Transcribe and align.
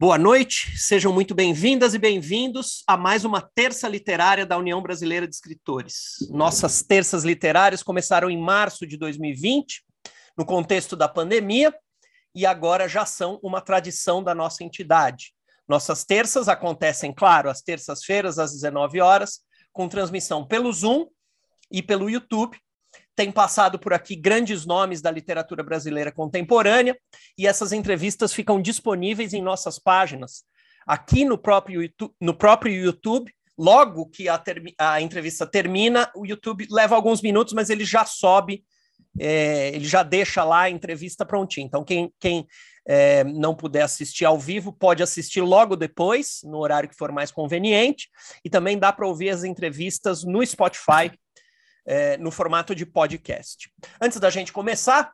Boa 0.00 0.16
noite, 0.16 0.78
sejam 0.78 1.12
muito 1.12 1.34
bem-vindas 1.34 1.92
e 1.92 1.98
bem-vindos 1.98 2.82
a 2.86 2.96
mais 2.96 3.22
uma 3.22 3.42
terça 3.42 3.86
literária 3.86 4.46
da 4.46 4.56
União 4.56 4.80
Brasileira 4.80 5.28
de 5.28 5.34
Escritores. 5.34 6.26
Nossas 6.30 6.82
terças 6.82 7.22
literárias 7.22 7.82
começaram 7.82 8.30
em 8.30 8.40
março 8.40 8.86
de 8.86 8.96
2020, 8.96 9.84
no 10.38 10.46
contexto 10.46 10.96
da 10.96 11.06
pandemia, 11.06 11.74
e 12.34 12.46
agora 12.46 12.88
já 12.88 13.04
são 13.04 13.38
uma 13.42 13.60
tradição 13.60 14.24
da 14.24 14.34
nossa 14.34 14.64
entidade. 14.64 15.34
Nossas 15.68 16.02
terças 16.02 16.48
acontecem, 16.48 17.12
claro, 17.12 17.50
às 17.50 17.60
terças-feiras, 17.60 18.38
às 18.38 18.52
19 18.52 19.02
horas, 19.02 19.40
com 19.70 19.86
transmissão 19.86 20.46
pelo 20.46 20.72
Zoom 20.72 21.08
e 21.70 21.82
pelo 21.82 22.08
YouTube, 22.08 22.58
tem 23.20 23.30
passado 23.30 23.78
por 23.78 23.92
aqui 23.92 24.16
grandes 24.16 24.64
nomes 24.64 25.02
da 25.02 25.10
literatura 25.10 25.62
brasileira 25.62 26.10
contemporânea, 26.10 26.96
e 27.36 27.46
essas 27.46 27.70
entrevistas 27.70 28.32
ficam 28.32 28.62
disponíveis 28.62 29.34
em 29.34 29.42
nossas 29.42 29.78
páginas, 29.78 30.42
aqui 30.86 31.22
no 31.22 31.36
próprio 31.36 31.82
YouTube, 31.82 32.14
no 32.18 32.32
próprio 32.32 32.72
YouTube 32.72 33.30
logo 33.58 34.08
que 34.08 34.26
a, 34.26 34.42
a, 34.78 35.02
entrevista 35.02 35.46
termina, 35.46 36.10
o 36.16 36.24
YouTube 36.24 36.66
leva 36.70 36.96
alguns 36.96 37.20
minutos, 37.20 37.52
mas 37.52 37.68
ele 37.68 37.84
já 37.84 38.06
sobe, 38.06 38.64
é, 39.18 39.68
ele 39.68 39.84
já 39.84 40.02
deixa 40.02 40.42
lá 40.42 40.62
a 40.62 40.70
entrevista 40.70 41.26
prontinha. 41.26 41.66
Então, 41.66 41.84
quem, 41.84 42.10
quem 42.18 42.46
é, 42.88 43.22
não 43.22 43.54
puder 43.54 43.82
assistir 43.82 44.24
ao 44.24 44.38
vivo, 44.38 44.72
pode 44.72 45.02
assistir 45.02 45.42
logo 45.42 45.76
depois, 45.76 46.40
no 46.42 46.56
horário 46.56 46.88
que 46.88 46.96
for 46.96 47.12
mais 47.12 47.30
conveniente, 47.30 48.08
e 48.42 48.48
também 48.48 48.78
dá 48.78 48.90
para 48.94 49.06
ouvir 49.06 49.28
as 49.28 49.44
entrevistas 49.44 50.24
no 50.24 50.42
Spotify 50.46 51.12
é, 51.86 52.16
no 52.16 52.30
formato 52.30 52.74
de 52.74 52.84
podcast. 52.86 53.72
Antes 54.00 54.18
da 54.18 54.30
gente 54.30 54.52
começar, 54.52 55.12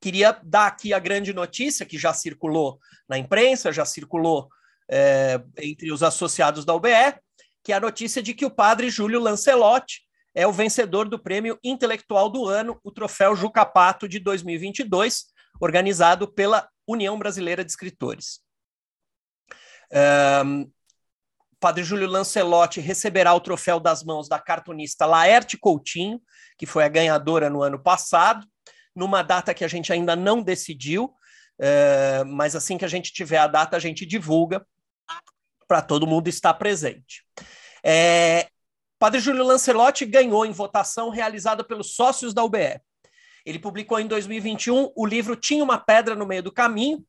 queria 0.00 0.38
dar 0.42 0.66
aqui 0.66 0.92
a 0.92 0.98
grande 0.98 1.32
notícia 1.32 1.86
que 1.86 1.98
já 1.98 2.12
circulou 2.12 2.78
na 3.08 3.18
imprensa, 3.18 3.72
já 3.72 3.84
circulou 3.84 4.48
é, 4.90 5.40
entre 5.58 5.92
os 5.92 6.02
associados 6.02 6.64
da 6.64 6.74
UBE, 6.74 7.14
que 7.62 7.72
é 7.72 7.76
a 7.76 7.80
notícia 7.80 8.22
de 8.22 8.34
que 8.34 8.44
o 8.44 8.50
padre 8.50 8.90
Júlio 8.90 9.20
Lancelotti 9.20 10.02
é 10.34 10.46
o 10.46 10.52
vencedor 10.52 11.08
do 11.08 11.18
prêmio 11.18 11.58
intelectual 11.64 12.28
do 12.28 12.46
ano, 12.46 12.78
o 12.84 12.92
troféu 12.92 13.34
Jucapato 13.34 14.06
de 14.06 14.20
2022, 14.20 15.24
organizado 15.60 16.30
pela 16.30 16.68
União 16.86 17.18
Brasileira 17.18 17.64
de 17.64 17.70
Escritores. 17.70 18.40
Um, 20.44 20.70
Padre 21.58 21.82
Júlio 21.82 22.06
Lancelotti 22.06 22.80
receberá 22.80 23.32
o 23.34 23.40
troféu 23.40 23.80
das 23.80 24.02
mãos 24.04 24.28
da 24.28 24.38
cartunista 24.38 25.06
Laerte 25.06 25.56
Coutinho, 25.56 26.20
que 26.58 26.66
foi 26.66 26.84
a 26.84 26.88
ganhadora 26.88 27.48
no 27.48 27.62
ano 27.62 27.78
passado, 27.78 28.46
numa 28.94 29.22
data 29.22 29.54
que 29.54 29.64
a 29.64 29.68
gente 29.68 29.92
ainda 29.92 30.14
não 30.14 30.42
decidiu, 30.42 31.14
é, 31.58 32.24
mas 32.24 32.54
assim 32.54 32.76
que 32.76 32.84
a 32.84 32.88
gente 32.88 33.12
tiver 33.12 33.38
a 33.38 33.46
data, 33.46 33.76
a 33.76 33.80
gente 33.80 34.04
divulga 34.04 34.66
para 35.66 35.82
todo 35.82 36.06
mundo 36.06 36.28
estar 36.28 36.54
presente. 36.54 37.24
É, 37.82 38.48
Padre 38.98 39.20
Júlio 39.20 39.44
Lancelotti 39.44 40.04
ganhou 40.04 40.46
em 40.46 40.52
votação 40.52 41.10
realizada 41.10 41.64
pelos 41.64 41.94
sócios 41.94 42.32
da 42.32 42.42
UBE. 42.42 42.80
Ele 43.44 43.58
publicou 43.58 44.00
em 44.00 44.06
2021 44.06 44.92
o 44.94 45.06
livro 45.06 45.36
Tinha 45.36 45.62
uma 45.62 45.78
Pedra 45.78 46.14
no 46.14 46.26
Meio 46.26 46.42
do 46.42 46.52
Caminho 46.52 47.04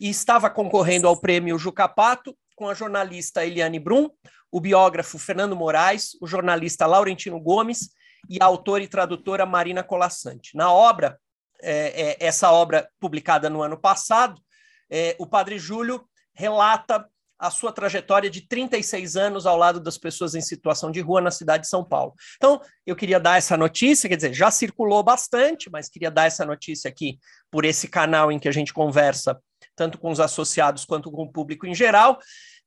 e 0.00 0.08
estava 0.08 0.50
concorrendo 0.50 1.08
ao 1.08 1.20
prêmio 1.20 1.58
Jucapato 1.58 2.36
com 2.58 2.68
a 2.68 2.74
jornalista 2.74 3.46
Eliane 3.46 3.78
Brum, 3.78 4.10
o 4.50 4.60
biógrafo 4.60 5.16
Fernando 5.16 5.54
Moraes, 5.54 6.18
o 6.20 6.26
jornalista 6.26 6.86
Laurentino 6.86 7.38
Gomes 7.38 7.90
e 8.28 8.36
a 8.42 8.46
autora 8.46 8.82
e 8.82 8.88
tradutora 8.88 9.46
Marina 9.46 9.84
Colassante. 9.84 10.56
Na 10.56 10.72
obra, 10.72 11.16
é, 11.62 12.02
é, 12.02 12.16
essa 12.18 12.50
obra 12.50 12.88
publicada 12.98 13.48
no 13.48 13.62
ano 13.62 13.80
passado, 13.80 14.42
é, 14.90 15.14
o 15.20 15.26
Padre 15.26 15.56
Júlio 15.56 16.04
relata 16.34 17.08
a 17.38 17.48
sua 17.48 17.70
trajetória 17.70 18.28
de 18.28 18.40
36 18.40 19.16
anos 19.16 19.46
ao 19.46 19.56
lado 19.56 19.78
das 19.78 19.96
pessoas 19.96 20.34
em 20.34 20.40
situação 20.40 20.90
de 20.90 21.00
rua 21.00 21.20
na 21.20 21.30
cidade 21.30 21.62
de 21.62 21.68
São 21.68 21.84
Paulo. 21.84 22.12
Então, 22.36 22.60
eu 22.84 22.96
queria 22.96 23.20
dar 23.20 23.38
essa 23.38 23.56
notícia, 23.56 24.08
quer 24.08 24.16
dizer, 24.16 24.34
já 24.34 24.50
circulou 24.50 25.00
bastante, 25.04 25.70
mas 25.70 25.88
queria 25.88 26.10
dar 26.10 26.26
essa 26.26 26.44
notícia 26.44 26.88
aqui 26.88 27.20
por 27.52 27.64
esse 27.64 27.86
canal 27.86 28.32
em 28.32 28.38
que 28.40 28.48
a 28.48 28.52
gente 28.52 28.74
conversa 28.74 29.40
tanto 29.78 29.96
com 29.96 30.10
os 30.10 30.18
associados 30.18 30.84
quanto 30.84 31.10
com 31.10 31.22
o 31.22 31.32
público 31.32 31.64
em 31.64 31.74
geral, 31.74 32.18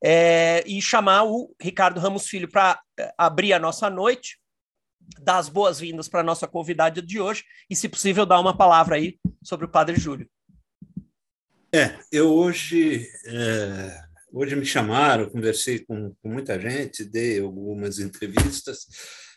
é, 0.01 0.63
e 0.65 0.81
chamar 0.81 1.25
o 1.25 1.53
Ricardo 1.61 1.99
Ramos 1.99 2.25
Filho 2.27 2.49
para 2.49 2.81
é, 2.97 3.13
abrir 3.17 3.51
a 3.51 3.59
nossa 3.59 3.89
noite, 3.89 4.39
dar 5.21 5.37
as 5.37 5.49
boas-vindas 5.49 6.07
para 6.07 6.21
a 6.21 6.23
nossa 6.23 6.47
convidada 6.47 7.01
de 7.01 7.19
hoje 7.19 7.43
e, 7.69 7.75
se 7.75 7.89
possível, 7.89 8.25
dar 8.25 8.39
uma 8.39 8.57
palavra 8.57 8.95
aí 8.95 9.19
sobre 9.43 9.65
o 9.65 9.69
Padre 9.69 9.99
Júlio. 9.99 10.27
É, 11.73 11.99
eu 12.11 12.33
hoje, 12.33 13.05
é, 13.25 14.01
hoje 14.31 14.55
me 14.55 14.65
chamaram, 14.65 15.29
conversei 15.29 15.79
com, 15.79 16.15
com 16.21 16.29
muita 16.29 16.59
gente, 16.59 17.03
dei 17.03 17.41
algumas 17.41 17.99
entrevistas. 17.99 18.87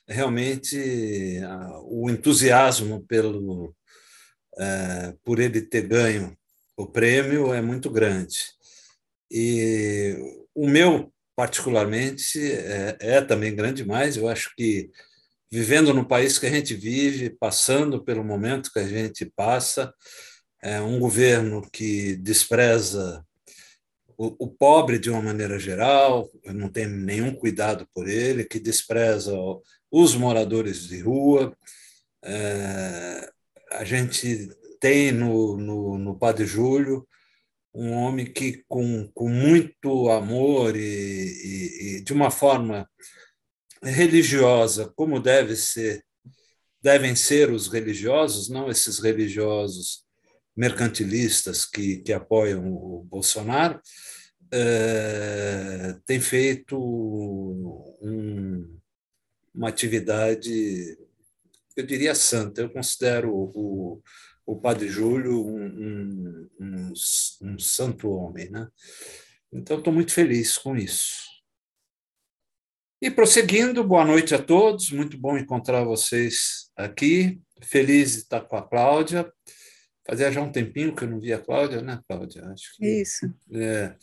Realmente, 0.06 1.41
o 1.85 2.11
entusiasmo 2.11 3.05
pelo, 3.06 3.75
é, 4.59 5.15
por 5.25 5.41
ele 5.41 5.62
ter 5.62 5.83
ganho 5.83 6.37
o 6.77 6.87
prêmio 6.87 7.53
é 7.53 7.61
muito 7.61 7.91
grande. 7.91 8.53
E 9.31 10.17
o 10.55 10.69
meu, 10.69 11.12
particularmente, 11.37 12.39
é, 12.41 12.97
é 13.01 13.21
também 13.21 13.55
grande 13.55 13.83
demais. 13.83 14.17
Eu 14.17 14.29
acho 14.29 14.55
que, 14.57 14.91
vivendo 15.51 15.95
no 15.95 16.07
país 16.07 16.39
que 16.39 16.47
a 16.47 16.51
gente 16.51 16.75
vive, 16.75 17.31
passando 17.31 18.05
pelo 18.05 18.25
momento 18.25 18.73
que 18.73 18.79
a 18.79 18.87
gente 18.87 19.25
passa, 19.37 19.93
é 20.62 20.81
um 20.81 20.99
governo 20.99 21.62
que 21.71 22.17
despreza 22.17 23.25
o, 24.17 24.45
o, 24.47 24.49
pobre 24.49 24.99
de 24.99 25.11
uma 25.11 25.21
maneira 25.21 25.59
geral, 25.59 26.31
não 26.47 26.69
tem 26.69 26.87
nenhum 26.87 27.35
cuidado 27.35 27.87
por 27.93 28.09
ele, 28.09 28.45
que 28.45 28.59
despreza 28.59 29.35
os 29.91 30.15
moradores 30.15 30.89
de 30.89 31.01
rua. 31.01 31.56
É, 32.23 33.31
a 33.73 33.85
gente 33.85 34.49
tem 34.84 35.12
no, 35.12 35.56
no, 35.56 35.97
no 35.97 36.19
Padre 36.19 36.45
Júlio 36.45 37.09
um 37.75 37.93
homem 37.93 38.31
que, 38.31 38.62
com, 38.69 39.11
com 39.15 39.31
muito 39.31 40.11
amor 40.11 40.77
e, 40.77 40.83
e, 40.83 41.97
e, 41.97 42.00
de 42.03 42.12
uma 42.12 42.31
forma 42.31 42.87
religiosa, 43.83 44.93
como 44.94 45.19
deve 45.19 45.56
ser, 45.56 46.05
devem 46.83 47.17
ser 47.17 47.50
os 47.50 47.67
religiosos, 47.67 48.50
não 48.50 48.69
esses 48.69 48.99
religiosos 48.99 50.05
mercantilistas 50.55 51.65
que, 51.65 52.03
que 52.03 52.12
apoiam 52.12 52.71
o 52.71 53.05
Bolsonaro, 53.05 53.81
é, 54.53 55.97
tem 56.05 56.21
feito 56.21 56.78
um, 58.03 58.78
uma 59.55 59.71
atividade, 59.71 60.99
eu 61.75 61.87
diria 61.87 62.15
santa. 62.15 62.61
Eu 62.61 62.69
considero 62.69 63.33
o, 63.34 64.03
o 64.47 64.56
Padre 64.56 64.88
Júlio 64.88 65.44
um, 65.44 65.66
um, 65.66 66.50
um, 66.60 66.93
um 67.43 67.59
santo 67.59 68.10
homem. 68.10 68.50
Né? 68.50 68.69
Então, 69.53 69.78
estou 69.78 69.93
muito 69.93 70.12
feliz 70.12 70.59
com 70.59 70.77
isso. 70.77 71.25
E 73.00 73.10
prosseguindo, 73.10 73.84
boa 73.84 74.05
noite 74.05 74.34
a 74.34 74.43
todos, 74.43 74.91
muito 74.91 75.19
bom 75.19 75.37
encontrar 75.37 75.84
vocês 75.84 76.71
aqui. 76.77 77.41
Feliz 77.62 78.12
de 78.12 78.19
estar 78.19 78.41
com 78.43 78.56
a 78.56 78.62
Cláudia. 78.62 79.31
Fazia 80.06 80.31
já 80.31 80.42
um 80.42 80.53
tempinho 80.53 80.94
que 80.94 81.04
eu 81.04 81.09
não 81.09 81.19
via 81.19 81.37
a 81.37 81.41
Cláudia, 81.41 81.81
né, 81.81 81.98
Cláudia? 82.06 82.44
Acho 82.48 82.76
que, 82.76 82.87
Isso. 82.87 83.32
É, 83.50 83.94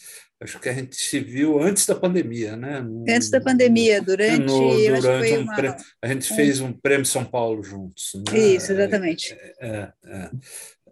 acho 0.42 0.60
que 0.60 0.68
a 0.68 0.74
gente 0.74 0.96
se 0.96 1.20
viu 1.20 1.62
antes 1.62 1.86
da 1.86 1.94
pandemia, 1.94 2.56
né? 2.56 2.84
antes 3.08 3.30
da 3.30 3.40
pandemia, 3.40 4.02
durante. 4.02 4.40
No, 4.40 4.76
durante 4.76 5.34
um 5.34 5.42
uma... 5.42 5.56
prêmio, 5.56 5.78
a 6.02 6.08
gente 6.08 6.34
fez 6.36 6.60
um 6.60 6.74
prêmio 6.74 7.06
São 7.06 7.24
Paulo 7.24 7.62
juntos. 7.62 8.14
Né? 8.16 8.40
Isso, 8.40 8.72
exatamente. 8.72 9.34
É, 9.60 9.94
é, 10.04 10.32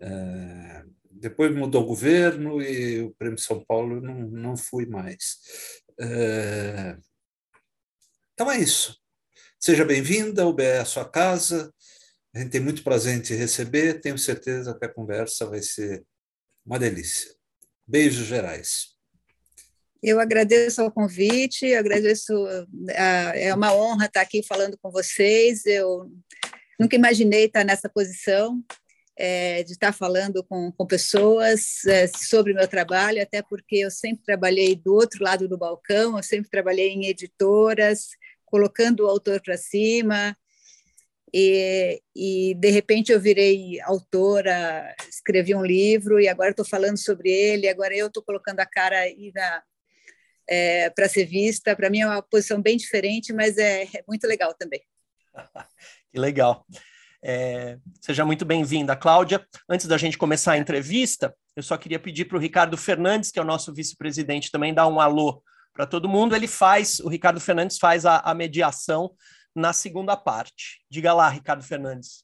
é, 0.01 0.83
depois 1.09 1.53
mudou 1.55 1.83
o 1.83 1.87
governo 1.87 2.61
e 2.61 3.01
o 3.01 3.11
prêmio 3.17 3.39
São 3.39 3.65
Paulo 3.65 3.99
não, 3.99 4.13
não 4.13 4.55
fui 4.55 4.85
mais. 4.85 5.37
É, 5.99 6.95
então 8.33 8.51
é 8.51 8.59
isso. 8.59 8.95
Seja 9.59 9.83
bem-vinda, 9.83 10.45
o 10.45 10.53
BE 10.53 10.63
é 10.63 10.77
a 10.77 10.85
sua 10.85 11.03
casa. 11.03 11.73
A 12.33 12.39
gente 12.39 12.51
tem 12.51 12.61
muito 12.61 12.83
prazer 12.83 13.15
em 13.15 13.21
te 13.21 13.33
receber. 13.33 14.01
Tenho 14.01 14.17
certeza 14.17 14.77
que 14.77 14.85
a 14.85 14.93
conversa 14.93 15.45
vai 15.45 15.61
ser 15.61 16.03
uma 16.65 16.77
delícia. 16.77 17.33
Beijos 17.87 18.27
gerais. 18.27 18.95
Eu 20.01 20.19
agradeço 20.19 20.81
o 20.85 20.91
convite, 20.91 21.73
agradeço, 21.73 22.31
é 22.87 23.53
uma 23.53 23.73
honra 23.73 24.05
estar 24.05 24.21
aqui 24.21 24.41
falando 24.41 24.77
com 24.81 24.89
vocês. 24.89 25.65
Eu 25.65 26.09
nunca 26.79 26.95
imaginei 26.95 27.45
estar 27.45 27.65
nessa 27.65 27.89
posição, 27.89 28.63
é, 29.17 29.63
de 29.63 29.73
estar 29.73 29.91
falando 29.91 30.41
com, 30.45 30.71
com 30.71 30.85
pessoas 30.85 31.83
é, 31.85 32.07
sobre 32.07 32.53
o 32.53 32.55
meu 32.55 32.67
trabalho, 32.67 33.21
até 33.21 33.41
porque 33.41 33.77
eu 33.77 33.91
sempre 33.91 34.23
trabalhei 34.23 34.73
do 34.73 34.93
outro 34.93 35.21
lado 35.21 35.49
do 35.49 35.57
balcão, 35.57 36.15
eu 36.15 36.23
sempre 36.23 36.49
trabalhei 36.49 36.91
em 36.91 37.07
editoras, 37.07 38.07
colocando 38.45 39.01
o 39.01 39.07
autor 39.07 39.41
para 39.41 39.57
cima, 39.57 40.33
e, 41.33 42.01
e 42.15 42.55
de 42.55 42.69
repente 42.69 43.11
eu 43.11 43.19
virei 43.19 43.79
autora, 43.81 44.95
escrevi 45.09 45.53
um 45.53 45.63
livro 45.63 46.19
e 46.19 46.27
agora 46.27 46.51
estou 46.51 46.65
falando 46.65 46.97
sobre 46.97 47.29
ele. 47.29 47.67
Agora 47.67 47.95
eu 47.95 48.07
estou 48.07 48.23
colocando 48.23 48.59
a 48.59 48.65
cara 48.65 48.99
aí 48.99 49.31
é, 50.49 50.89
para 50.89 51.07
ser 51.07 51.25
vista. 51.25 51.75
Para 51.75 51.89
mim 51.89 52.01
é 52.01 52.07
uma 52.07 52.21
posição 52.21 52.61
bem 52.61 52.77
diferente, 52.77 53.31
mas 53.31 53.57
é, 53.57 53.83
é 53.83 54.03
muito 54.07 54.25
legal 54.27 54.53
também. 54.53 54.81
que 56.11 56.19
legal. 56.19 56.65
É, 57.21 57.77
seja 58.01 58.25
muito 58.25 58.45
bem-vinda, 58.45 58.95
Cláudia. 58.95 59.45
Antes 59.69 59.87
da 59.87 59.97
gente 59.97 60.17
começar 60.17 60.53
a 60.53 60.57
entrevista, 60.57 61.35
eu 61.55 61.61
só 61.61 61.77
queria 61.77 61.99
pedir 61.99 62.25
para 62.25 62.37
o 62.37 62.41
Ricardo 62.41 62.77
Fernandes, 62.77 63.29
que 63.29 63.37
é 63.37 63.41
o 63.41 63.45
nosso 63.45 63.73
vice-presidente, 63.73 64.51
também 64.51 64.73
dar 64.73 64.87
um 64.87 64.99
alô 64.99 65.43
para 65.73 65.85
todo 65.85 66.09
mundo. 66.09 66.35
Ele 66.35 66.47
faz, 66.47 66.99
o 66.99 67.09
Ricardo 67.09 67.39
Fernandes 67.39 67.77
faz 67.77 68.05
a, 68.05 68.19
a 68.19 68.33
mediação 68.33 69.11
na 69.59 69.73
segunda 69.73 70.15
parte. 70.15 70.81
Diga 70.89 71.13
lá, 71.13 71.29
Ricardo 71.29 71.63
Fernandes. 71.63 72.23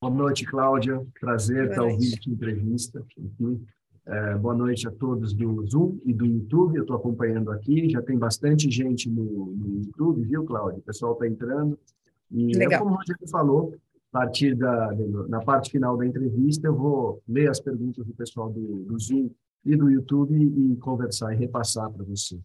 Boa 0.00 0.14
noite, 0.14 0.44
Cláudia. 0.44 1.04
Prazer 1.18 1.70
estar 1.70 1.82
ouvindo 1.82 2.14
a 2.14 2.30
entrevista. 2.30 3.04
É, 4.06 4.34
boa 4.36 4.54
noite 4.54 4.86
a 4.86 4.90
todos 4.90 5.32
do 5.34 5.66
Zoom 5.66 5.98
e 6.04 6.12
do 6.12 6.24
YouTube. 6.24 6.76
Eu 6.76 6.82
estou 6.82 6.96
acompanhando 6.96 7.50
aqui. 7.50 7.88
Já 7.90 8.02
tem 8.02 8.16
bastante 8.16 8.70
gente 8.70 9.10
no, 9.10 9.46
no 9.56 9.78
YouTube, 9.80 10.22
viu, 10.22 10.44
Cláudia? 10.44 10.78
O 10.78 10.82
pessoal 10.82 11.14
está 11.14 11.26
entrando. 11.26 11.78
E 12.30 12.54
é 12.54 12.58
Legal. 12.58 12.82
como 12.82 12.94
o 12.94 12.98
Rogério 12.98 13.28
falou, 13.28 13.74
a 14.12 14.18
partir 14.20 14.54
da 14.54 14.94
na 15.28 15.40
parte 15.40 15.70
final 15.70 15.96
da 15.96 16.06
entrevista, 16.06 16.68
eu 16.68 16.76
vou 16.76 17.22
ler 17.26 17.50
as 17.50 17.58
perguntas 17.58 18.06
do 18.06 18.12
pessoal 18.12 18.50
do, 18.50 18.84
do 18.84 18.98
Zoom 18.98 19.30
e 19.64 19.74
do 19.74 19.90
YouTube 19.90 20.36
e 20.36 20.76
conversar 20.76 21.32
e 21.32 21.36
repassar 21.36 21.90
para 21.90 22.04
você. 22.04 22.38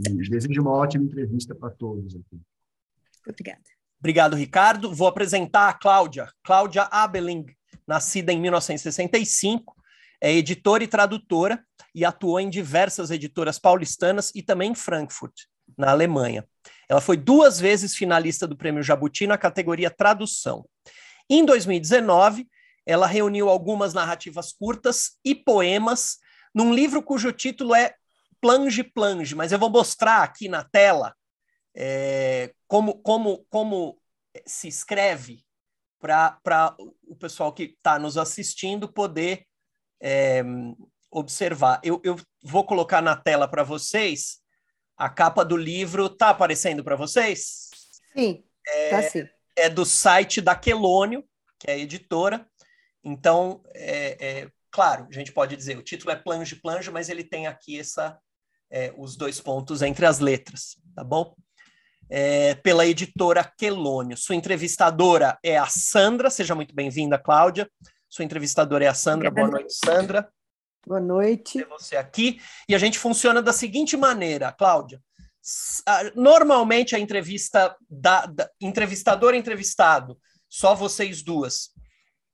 E 0.00 0.28
desejo 0.28 0.62
uma 0.62 0.72
ótima 0.72 1.04
entrevista 1.04 1.54
para 1.54 1.70
todos 1.70 2.16
aqui. 2.16 2.40
Obrigada. 3.26 3.62
Obrigado, 3.98 4.36
Ricardo. 4.36 4.94
Vou 4.94 5.08
apresentar 5.08 5.68
a 5.68 5.72
Cláudia. 5.72 6.28
Cláudia 6.42 6.82
Abeling, 6.90 7.46
nascida 7.86 8.32
em 8.32 8.40
1965, 8.40 9.74
é 10.20 10.32
editora 10.32 10.84
e 10.84 10.88
tradutora 10.88 11.64
e 11.94 12.04
atuou 12.04 12.38
em 12.38 12.50
diversas 12.50 13.10
editoras 13.10 13.58
paulistanas 13.58 14.30
e 14.34 14.42
também 14.42 14.72
em 14.72 14.74
Frankfurt, 14.74 15.32
na 15.76 15.90
Alemanha. 15.90 16.46
Ela 16.88 17.00
foi 17.00 17.16
duas 17.16 17.58
vezes 17.58 17.94
finalista 17.94 18.46
do 18.46 18.56
Prêmio 18.56 18.82
Jabuti 18.82 19.26
na 19.26 19.38
categoria 19.38 19.90
Tradução. 19.90 20.66
Em 21.28 21.44
2019, 21.44 22.46
ela 22.86 23.06
reuniu 23.06 23.48
algumas 23.48 23.94
narrativas 23.94 24.52
curtas 24.52 25.12
e 25.24 25.34
poemas 25.34 26.18
num 26.54 26.74
livro 26.74 27.02
cujo 27.02 27.32
título 27.32 27.74
é 27.74 27.94
Plange 28.40 28.84
Plange, 28.84 29.34
mas 29.34 29.50
eu 29.50 29.58
vou 29.58 29.70
mostrar 29.70 30.22
aqui 30.22 30.48
na 30.48 30.62
tela 30.62 31.14
é, 31.74 32.54
como, 32.66 33.00
como, 33.02 33.44
como 33.50 33.98
se 34.46 34.68
escreve 34.68 35.44
para 36.00 36.76
o 37.06 37.16
pessoal 37.16 37.52
que 37.52 37.62
está 37.64 37.98
nos 37.98 38.18
assistindo 38.18 38.92
poder 38.92 39.46
é, 40.00 40.42
observar. 41.10 41.80
Eu, 41.82 42.00
eu 42.04 42.16
vou 42.42 42.64
colocar 42.64 43.00
na 43.00 43.16
tela 43.16 43.48
para 43.48 43.62
vocês 43.62 44.40
a 44.96 45.08
capa 45.08 45.44
do 45.44 45.56
livro. 45.56 46.06
Está 46.06 46.30
aparecendo 46.30 46.84
para 46.84 46.96
vocês? 46.96 47.70
Sim, 48.12 48.44
está 48.66 48.98
é, 48.98 49.02
sim. 49.08 49.28
É 49.56 49.70
do 49.70 49.84
site 49.86 50.40
da 50.40 50.54
Quelônio, 50.54 51.24
que 51.58 51.70
é 51.70 51.74
a 51.74 51.78
editora. 51.78 52.46
Então, 53.02 53.62
é, 53.74 54.26
é, 54.26 54.50
claro, 54.70 55.06
a 55.08 55.12
gente 55.12 55.32
pode 55.32 55.56
dizer, 55.56 55.78
o 55.78 55.82
título 55.82 56.10
é 56.10 56.16
Plange 56.16 56.56
Plange, 56.56 56.90
mas 56.90 57.08
ele 57.08 57.24
tem 57.24 57.46
aqui 57.46 57.78
essa, 57.78 58.18
é, 58.70 58.92
os 58.96 59.16
dois 59.16 59.40
pontos 59.40 59.82
entre 59.82 60.04
as 60.04 60.18
letras, 60.18 60.76
tá 60.94 61.04
bom? 61.04 61.34
É, 62.08 62.54
pela 62.56 62.86
editora 62.86 63.44
Quelônio. 63.44 64.16
Sua 64.16 64.34
entrevistadora 64.34 65.38
é 65.42 65.56
a 65.56 65.66
Sandra, 65.66 66.30
seja 66.30 66.54
muito 66.54 66.74
bem-vinda, 66.74 67.18
Cláudia. 67.18 67.68
Sua 68.08 68.24
entrevistadora 68.24 68.84
é 68.84 68.88
a 68.88 68.94
Sandra. 68.94 69.30
Boa 69.30 69.48
noite, 69.48 69.74
Sandra. 69.74 70.28
Boa 70.86 71.00
noite. 71.00 71.58
Ter 71.58 71.66
você 71.66 71.96
aqui. 71.96 72.40
E 72.68 72.74
a 72.74 72.78
gente 72.78 72.98
funciona 72.98 73.42
da 73.42 73.52
seguinte 73.52 73.96
maneira, 73.96 74.52
Cláudia. 74.52 75.00
Normalmente 76.14 76.94
a 76.94 76.98
entrevista 76.98 77.76
da, 77.88 78.26
da 78.26 78.48
entrevistador 78.60 79.34
entrevistado, 79.34 80.18
só 80.48 80.74
vocês 80.74 81.22
duas, 81.22 81.70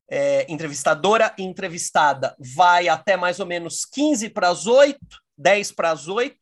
é, 0.09 0.45
entrevistadora 0.53 1.35
e 1.39 1.43
entrevistada, 1.43 2.37
vai 2.39 2.89
até 2.89 3.17
mais 3.17 3.41
ou 3.41 3.47
menos 3.47 3.85
15 3.85 4.29
para 4.31 4.49
as 4.49 4.67
8, 4.67 4.99
10 5.39 5.73
para 5.73 5.91
as 5.91 6.09
8 6.09 6.37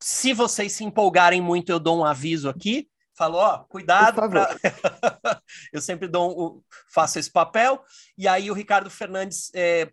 se 0.00 0.32
vocês 0.32 0.72
se 0.72 0.84
empolgarem 0.84 1.40
muito, 1.40 1.70
eu 1.70 1.78
dou 1.78 1.98
um 1.98 2.04
aviso 2.04 2.48
aqui. 2.48 2.88
Falo, 3.16 3.38
ó, 3.38 3.58
cuidado. 3.64 4.16
Pra... 4.28 4.56
eu 5.72 5.80
sempre 5.80 6.06
dou 6.06 6.30
um, 6.30 6.62
faço 6.92 7.18
esse 7.18 7.30
papel. 7.30 7.82
E 8.16 8.28
aí 8.28 8.50
o 8.50 8.54
Ricardo 8.54 8.88
Fernandes 8.88 9.50
é, 9.54 9.90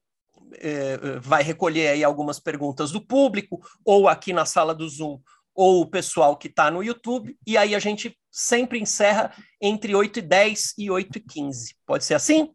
é, 0.58 0.98
vai 1.20 1.42
recolher 1.42 1.88
aí 1.88 2.04
algumas 2.04 2.40
perguntas 2.40 2.92
do 2.92 3.04
público, 3.04 3.60
ou 3.84 4.08
aqui 4.08 4.32
na 4.32 4.46
sala 4.46 4.76
do 4.76 4.88
Zoom, 4.88 5.20
ou 5.56 5.82
o 5.82 5.90
pessoal 5.90 6.38
que 6.38 6.48
está 6.48 6.70
no 6.70 6.84
YouTube. 6.84 7.36
E 7.48 7.58
aí 7.58 7.74
a 7.74 7.80
gente 7.80 8.16
sempre 8.32 8.80
encerra 8.80 9.36
entre 9.60 9.96
8 9.96 10.20
e 10.20 10.22
10 10.22 10.74
e 10.78 10.92
8 10.92 11.18
e 11.18 11.22
15. 11.22 11.76
Pode 11.84 12.06
ser 12.06 12.14
assim? 12.14 12.54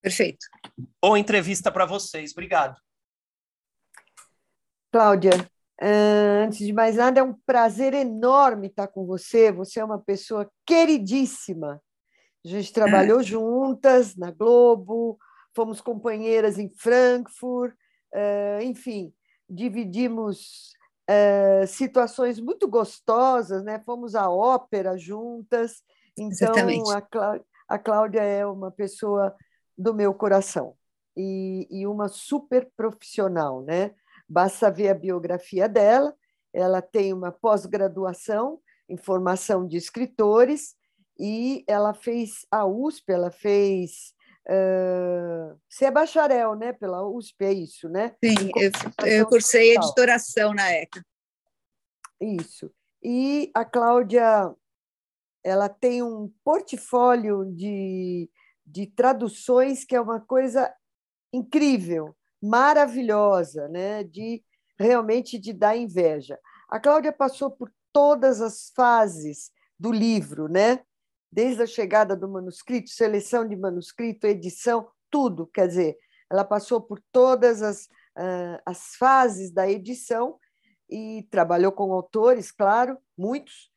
Perfeito. 0.00 0.46
Ou 1.02 1.18
entrevista 1.18 1.70
para 1.70 1.84
vocês. 1.84 2.32
Obrigado. 2.32 2.80
Cláudia, 4.90 5.50
antes 5.80 6.58
de 6.58 6.72
mais 6.72 6.96
nada, 6.96 7.20
é 7.20 7.22
um 7.22 7.34
prazer 7.46 7.94
enorme 7.94 8.68
estar 8.68 8.88
com 8.88 9.04
você. 9.06 9.52
Você 9.52 9.80
é 9.80 9.84
uma 9.84 9.98
pessoa 9.98 10.50
queridíssima. 10.64 11.80
A 12.44 12.48
gente 12.48 12.72
trabalhou 12.72 13.20
juntas 13.24 14.16
na 14.16 14.30
Globo, 14.30 15.18
fomos 15.54 15.80
companheiras 15.80 16.58
em 16.58 16.70
Frankfurt, 16.70 17.74
enfim, 18.62 19.12
dividimos 19.48 20.72
situações 21.68 22.40
muito 22.40 22.68
gostosas, 22.68 23.62
né? 23.62 23.80
Fomos 23.84 24.14
à 24.14 24.30
ópera 24.30 24.96
juntas. 24.96 25.82
Então, 26.18 26.54
a, 26.90 27.40
a 27.68 27.78
Cláudia 27.78 28.22
é 28.22 28.46
uma 28.46 28.70
pessoa 28.70 29.34
do 29.76 29.92
meu 29.92 30.14
coração 30.14 30.74
e, 31.16 31.66
e 31.70 31.86
uma 31.86 32.08
super 32.08 32.68
profissional, 32.76 33.62
né? 33.62 33.94
Basta 34.28 34.70
ver 34.70 34.88
a 34.88 34.94
biografia 34.94 35.68
dela. 35.68 36.14
Ela 36.52 36.82
tem 36.82 37.12
uma 37.12 37.30
pós-graduação 37.30 38.60
em 38.88 38.96
formação 38.96 39.66
de 39.66 39.76
escritores 39.76 40.74
e 41.18 41.64
ela 41.66 41.94
fez 41.94 42.46
a 42.50 42.66
USP, 42.66 43.12
ela 43.12 43.30
fez. 43.30 44.14
Uh, 44.48 45.58
você 45.68 45.86
é 45.86 45.90
bacharel, 45.90 46.54
né? 46.54 46.72
Pela 46.72 47.06
USP, 47.06 47.44
é 47.44 47.52
isso, 47.52 47.88
né? 47.88 48.14
Sim, 48.24 48.50
eu, 48.56 48.70
eu 49.06 49.26
cursei 49.26 49.74
editoração 49.74 50.54
na 50.54 50.72
ECA. 50.72 51.04
Isso. 52.20 52.70
E 53.02 53.50
a 53.54 53.64
Cláudia, 53.64 54.54
ela 55.44 55.68
tem 55.68 56.02
um 56.02 56.32
portfólio 56.44 57.44
de, 57.54 58.30
de 58.64 58.86
traduções 58.86 59.84
que 59.84 59.96
é 59.96 60.00
uma 60.00 60.20
coisa 60.20 60.72
incrível 61.32 62.16
maravilhosa, 62.42 63.68
né? 63.68 64.04
de 64.04 64.42
realmente 64.78 65.38
de 65.38 65.52
dar 65.52 65.76
inveja. 65.76 66.38
A 66.68 66.78
Cláudia 66.78 67.12
passou 67.12 67.50
por 67.50 67.72
todas 67.92 68.40
as 68.40 68.70
fases 68.74 69.50
do 69.78 69.90
livro, 69.90 70.48
né? 70.48 70.80
desde 71.30 71.62
a 71.62 71.66
chegada 71.66 72.16
do 72.16 72.28
manuscrito, 72.28 72.90
seleção 72.90 73.46
de 73.46 73.56
manuscrito, 73.56 74.26
edição, 74.26 74.88
tudo. 75.10 75.46
Quer 75.46 75.68
dizer, 75.68 75.96
ela 76.30 76.44
passou 76.44 76.80
por 76.80 76.98
todas 77.12 77.62
as, 77.62 77.84
uh, 78.16 78.60
as 78.64 78.96
fases 78.96 79.50
da 79.50 79.68
edição 79.70 80.38
e 80.88 81.26
trabalhou 81.30 81.72
com 81.72 81.92
autores, 81.92 82.50
claro, 82.50 82.96
muitos. 83.18 83.70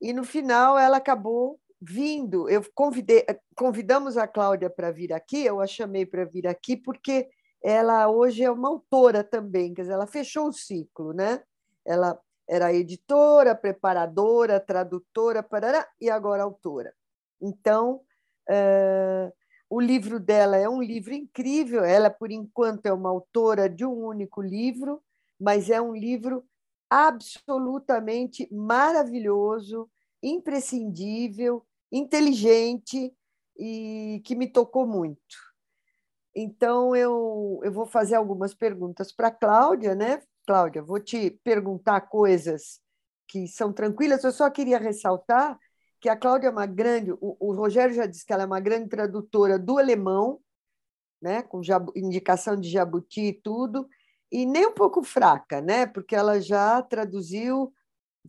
E 0.00 0.12
no 0.12 0.24
final 0.24 0.78
ela 0.78 0.96
acabou 0.96 1.60
vindo. 1.80 2.48
Eu 2.48 2.64
convidei, 2.74 3.24
convidamos 3.54 4.16
a 4.16 4.26
Cláudia 4.26 4.70
para 4.70 4.90
vir 4.90 5.12
aqui. 5.12 5.44
Eu 5.44 5.60
a 5.60 5.66
chamei 5.66 6.06
para 6.06 6.24
vir 6.24 6.46
aqui 6.46 6.76
porque 6.76 7.28
ela 7.62 8.08
hoje 8.08 8.42
é 8.42 8.50
uma 8.50 8.68
autora 8.68 9.24
também, 9.24 9.74
quer 9.74 9.82
dizer, 9.82 9.94
ela 9.94 10.06
fechou 10.06 10.48
o 10.48 10.52
ciclo, 10.52 11.12
né? 11.12 11.42
Ela 11.84 12.18
era 12.48 12.72
editora, 12.72 13.54
preparadora, 13.54 14.58
tradutora, 14.58 15.42
parará, 15.42 15.86
e 16.00 16.08
agora 16.08 16.42
autora. 16.42 16.94
Então, 17.40 18.00
uh, 18.48 19.32
o 19.68 19.80
livro 19.80 20.18
dela 20.18 20.56
é 20.56 20.68
um 20.68 20.82
livro 20.82 21.12
incrível. 21.12 21.84
Ela, 21.84 22.08
por 22.08 22.30
enquanto, 22.30 22.86
é 22.86 22.92
uma 22.92 23.10
autora 23.10 23.68
de 23.68 23.84
um 23.84 24.06
único 24.06 24.40
livro, 24.40 25.02
mas 25.38 25.68
é 25.68 25.80
um 25.80 25.94
livro 25.94 26.44
absolutamente 26.88 28.48
maravilhoso, 28.50 29.90
imprescindível, 30.22 31.64
inteligente 31.92 33.12
e 33.58 34.22
que 34.24 34.34
me 34.34 34.46
tocou 34.46 34.86
muito. 34.86 35.47
Então, 36.40 36.94
eu, 36.94 37.60
eu 37.64 37.72
vou 37.72 37.84
fazer 37.84 38.14
algumas 38.14 38.54
perguntas 38.54 39.10
para 39.10 39.26
a 39.26 39.32
Cláudia, 39.32 39.92
né? 39.96 40.22
Cláudia, 40.46 40.80
vou 40.80 41.00
te 41.00 41.30
perguntar 41.42 42.02
coisas 42.02 42.80
que 43.26 43.48
são 43.48 43.72
tranquilas. 43.72 44.22
Eu 44.22 44.30
só 44.30 44.48
queria 44.48 44.78
ressaltar 44.78 45.58
que 46.00 46.08
a 46.08 46.16
Cláudia 46.16 46.46
é 46.46 46.50
uma 46.50 46.64
grande, 46.64 47.10
o, 47.10 47.36
o 47.40 47.52
Rogério 47.52 47.92
já 47.92 48.06
disse 48.06 48.24
que 48.24 48.32
ela 48.32 48.44
é 48.44 48.46
uma 48.46 48.60
grande 48.60 48.88
tradutora 48.88 49.58
do 49.58 49.78
alemão, 49.78 50.38
né, 51.20 51.42
com 51.42 51.60
jabu, 51.60 51.92
indicação 51.96 52.54
de 52.54 52.70
jabuti 52.70 53.20
e 53.20 53.32
tudo, 53.32 53.88
e 54.30 54.46
nem 54.46 54.64
um 54.68 54.72
pouco 54.72 55.02
fraca, 55.02 55.60
né, 55.60 55.86
porque 55.86 56.14
ela 56.14 56.40
já 56.40 56.80
traduziu 56.82 57.72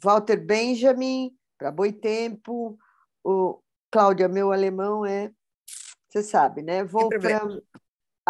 Walter 0.04 0.44
Benjamin 0.44 1.32
para 1.60 1.72
Boitempo, 1.72 2.76
o 3.24 3.62
Cláudia, 3.92 4.28
meu 4.28 4.52
alemão 4.52 5.06
é, 5.06 5.32
você 6.10 6.24
sabe, 6.24 6.64
né, 6.64 6.84
Wolfram 6.84 7.62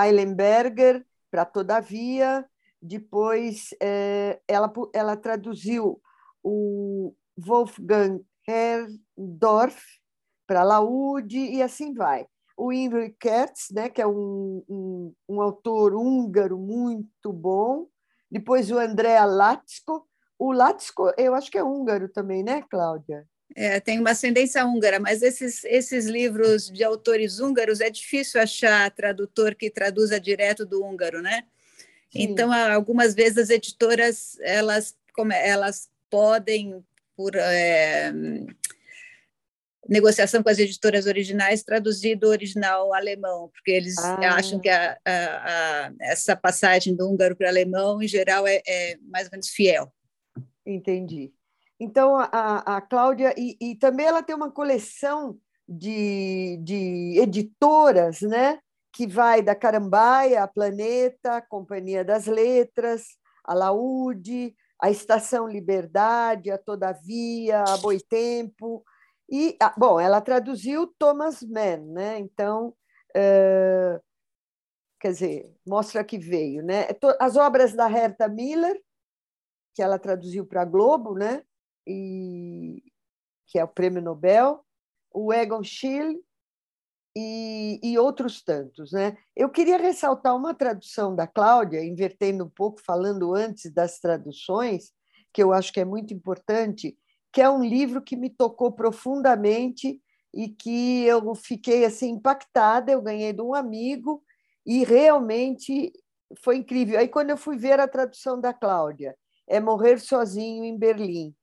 Eilenberger 0.05 1.05
para 1.31 1.45
Todavia, 1.45 2.45
depois 2.81 3.69
é, 3.81 4.39
ela, 4.47 4.71
ela 4.93 5.17
traduziu 5.17 6.01
o 6.43 7.13
Wolfgang 7.37 8.23
Herdorf 8.47 9.81
para 10.47 10.63
Laude 10.63 11.37
e 11.37 11.61
assim 11.61 11.93
vai. 11.93 12.25
O 12.57 12.73
Imre 12.73 13.11
Kertz, 13.19 13.69
né, 13.71 13.89
que 13.89 14.01
é 14.01 14.07
um, 14.07 14.63
um, 14.67 15.13
um, 15.29 15.41
autor 15.41 15.93
húngaro 15.93 16.57
muito 16.57 17.31
bom. 17.31 17.87
Depois 18.29 18.71
o 18.71 18.77
Andrea 18.77 19.23
Latsko. 19.25 20.07
O 20.37 20.51
Latsko, 20.51 21.11
eu 21.17 21.35
acho 21.35 21.51
que 21.51 21.57
é 21.57 21.63
húngaro 21.63 22.09
também, 22.09 22.43
né, 22.43 22.61
Cláudia? 22.63 23.27
É, 23.55 23.79
tem 23.79 23.99
uma 23.99 24.11
ascendência 24.11 24.65
húngara, 24.65 24.99
mas 24.99 25.21
esses, 25.21 25.63
esses 25.65 26.05
livros 26.05 26.69
de 26.69 26.83
autores 26.83 27.39
húngaros 27.39 27.81
é 27.81 27.89
difícil 27.89 28.39
achar 28.39 28.89
tradutor 28.91 29.55
que 29.55 29.69
traduza 29.69 30.19
direto 30.19 30.65
do 30.65 30.83
húngaro, 30.83 31.21
né? 31.21 31.43
Sim. 32.11 32.23
Então, 32.23 32.51
algumas 32.51 33.13
vezes 33.13 33.37
as 33.37 33.49
editoras 33.49 34.37
elas, 34.41 34.95
elas 35.17 35.89
podem, 36.09 36.83
por 37.15 37.35
é, 37.35 38.13
negociação 39.89 40.43
com 40.43 40.49
as 40.49 40.59
editoras 40.59 41.07
originais, 41.07 41.63
traduzir 41.63 42.15
do 42.15 42.27
original 42.27 42.93
alemão, 42.93 43.49
porque 43.53 43.71
eles 43.71 43.97
ah. 43.97 44.35
acham 44.35 44.59
que 44.59 44.69
a, 44.69 44.97
a, 45.03 45.87
a, 45.87 45.93
essa 46.01 46.35
passagem 46.35 46.95
do 46.95 47.09
húngaro 47.09 47.35
para 47.35 47.49
alemão, 47.49 48.01
em 48.01 48.07
geral, 48.07 48.45
é, 48.47 48.61
é, 48.67 48.97
mais 49.07 49.25
ou 49.25 49.31
menos 49.31 49.49
fiel. 49.49 49.91
Entendi. 50.65 51.33
Então, 51.79 52.17
a, 52.17 52.77
a 52.77 52.81
Cláudia, 52.81 53.33
e, 53.38 53.55
e 53.62 53.75
também 53.75 54.05
ela 54.05 54.21
tem 54.21 54.36
uma 54.36 54.51
coleção 54.51 55.38
de, 55.67 56.57
de 56.63 57.19
editoras, 57.19 58.21
né? 58.21 58.59
que 58.91 59.07
vai 59.07 59.41
da 59.41 59.55
Carambaia, 59.55 60.43
a 60.43 60.48
Planeta, 60.48 61.38
a 61.38 61.41
Companhia 61.41 62.03
das 62.03 62.25
Letras, 62.25 63.03
a 63.45 63.53
Laúde, 63.53 64.53
a 64.81 64.89
Estação 64.89 65.48
Liberdade, 65.48 66.51
a 66.51 66.57
Todavia, 66.57 67.63
a 67.63 67.77
Boitempo. 67.77 68.83
E, 69.29 69.57
bom, 69.77 70.00
ela 70.00 70.21
traduziu 70.21 70.88
Thomas 70.98 71.43
Mann, 71.43 71.93
né? 71.93 72.19
Então, 72.19 72.74
uh, 73.15 74.01
quer 75.00 75.12
dizer, 75.12 75.55
mostra 75.65 76.03
que 76.03 76.17
veio, 76.17 76.63
né? 76.63 76.88
As 77.19 77.38
obras 77.38 77.74
da 77.74 77.89
Herta 77.89 78.27
Miller, 78.27 78.81
que 79.75 79.81
ela 79.81 80.00
traduziu 80.00 80.45
para 80.45 80.63
a 80.63 80.65
Globo, 80.65 81.13
né? 81.13 81.43
E 81.88 82.83
que 83.48 83.57
é 83.57 83.63
o 83.63 83.67
Prêmio 83.67 84.01
Nobel, 84.01 84.63
o 85.12 85.33
Egon 85.33 85.63
Schiele 85.63 86.21
e, 87.17 87.79
e, 87.83 87.98
outros 87.98 88.43
tantos. 88.43 88.91
Né? 88.91 89.17
Eu 89.36 89.50
queria 89.50 89.77
ressaltar 89.77 90.36
uma 90.36 90.53
tradução 90.53 91.15
da 91.15 91.25
Cláudia, 91.25 91.83
invertendo 91.83 92.45
um 92.45 92.50
pouco, 92.50 92.79
falando 92.81 93.33
antes 93.33 93.74
das 93.74 94.00
traduções, 94.00 94.91
que 95.33 95.41
eu 95.41 95.51
acho 95.51 95.74
que 95.74 95.79
é 95.79 95.86
muito 95.86 96.13
importante, 96.13 96.98
que 97.33 97.41
é 97.41 97.50
um 97.50 97.63
livro 97.63 98.01
que 98.01 98.15
me 98.15 98.29
tocou 98.29 98.71
profundamente 98.71 100.00
e 100.33 100.50
que 100.50 101.03
eu 101.05 101.33
fiquei 101.33 101.86
assim 101.86 102.12
impactada. 102.12 102.91
Eu 102.91 103.01
ganhei 103.01 103.33
de 103.33 103.41
um 103.41 103.53
amigo 103.53 104.24
e 104.65 104.83
realmente 104.83 105.91
foi 106.43 106.57
incrível. 106.57 107.00
Aí, 107.00 107.07
quando 107.07 107.31
eu 107.31 107.38
fui 107.38 107.57
ver 107.57 107.79
a 107.79 107.88
tradução 107.88 108.39
da 108.39 108.53
Cláudia, 108.53 109.15
é 109.48 109.59
Morrer 109.59 110.00
Sozinho 110.00 110.63
em 110.63 110.77
Berlim. 110.77 111.36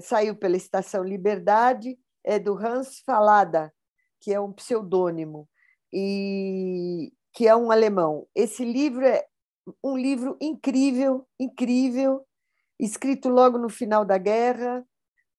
Saiu 0.00 0.36
pela 0.36 0.56
Estação 0.56 1.02
Liberdade, 1.02 1.98
é 2.24 2.38
do 2.38 2.56
Hans 2.56 3.00
Falada, 3.00 3.72
que 4.20 4.32
é 4.32 4.40
um 4.40 4.52
pseudônimo 4.52 5.48
e 5.92 7.12
que 7.32 7.46
é 7.46 7.54
um 7.54 7.70
alemão. 7.70 8.26
Esse 8.34 8.64
livro 8.64 9.06
é 9.06 9.24
um 9.82 9.96
livro 9.96 10.36
incrível, 10.40 11.26
incrível, 11.38 12.26
escrito 12.78 13.28
logo 13.28 13.58
no 13.58 13.68
final 13.68 14.04
da 14.04 14.18
guerra, 14.18 14.84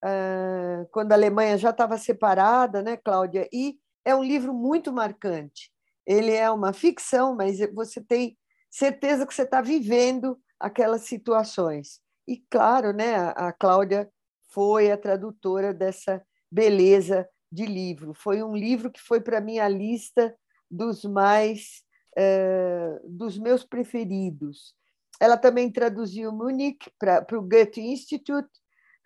ah, 0.02 0.86
quando 0.92 1.12
a 1.12 1.14
Alemanha 1.14 1.58
já 1.58 1.70
estava 1.70 1.98
separada, 1.98 2.82
né, 2.82 2.96
Cláudia? 2.96 3.48
E 3.52 3.78
é 4.04 4.14
um 4.14 4.22
livro 4.22 4.54
muito 4.54 4.92
marcante. 4.92 5.70
Ele 6.06 6.32
é 6.32 6.50
uma 6.50 6.72
ficção, 6.72 7.34
mas 7.36 7.58
você 7.74 8.00
tem 8.00 8.36
certeza 8.70 9.26
que 9.26 9.34
você 9.34 9.42
está 9.42 9.60
vivendo 9.60 10.38
aquelas 10.58 11.02
situações. 11.02 12.00
E 12.26 12.38
claro, 12.50 12.92
né, 12.92 13.16
a 13.36 13.52
Cláudia 13.52 14.10
foi 14.48 14.90
a 14.90 14.96
tradutora 14.96 15.72
dessa 15.72 16.22
beleza 16.50 17.28
de 17.50 17.66
livro. 17.66 18.14
Foi 18.14 18.42
um 18.42 18.54
livro 18.54 18.90
que 18.90 19.00
foi 19.00 19.20
para 19.20 19.40
mim 19.40 19.58
a 19.58 19.68
lista 19.68 20.34
dos 20.70 21.04
mais 21.04 21.82
uh, 22.16 23.08
dos 23.08 23.38
meus 23.38 23.64
preferidos. 23.64 24.74
Ela 25.20 25.36
também 25.36 25.70
traduziu 25.70 26.32
Munich 26.32 26.90
para 26.98 27.26
o 27.32 27.42
Goethe 27.42 27.80
Institute 27.80 28.48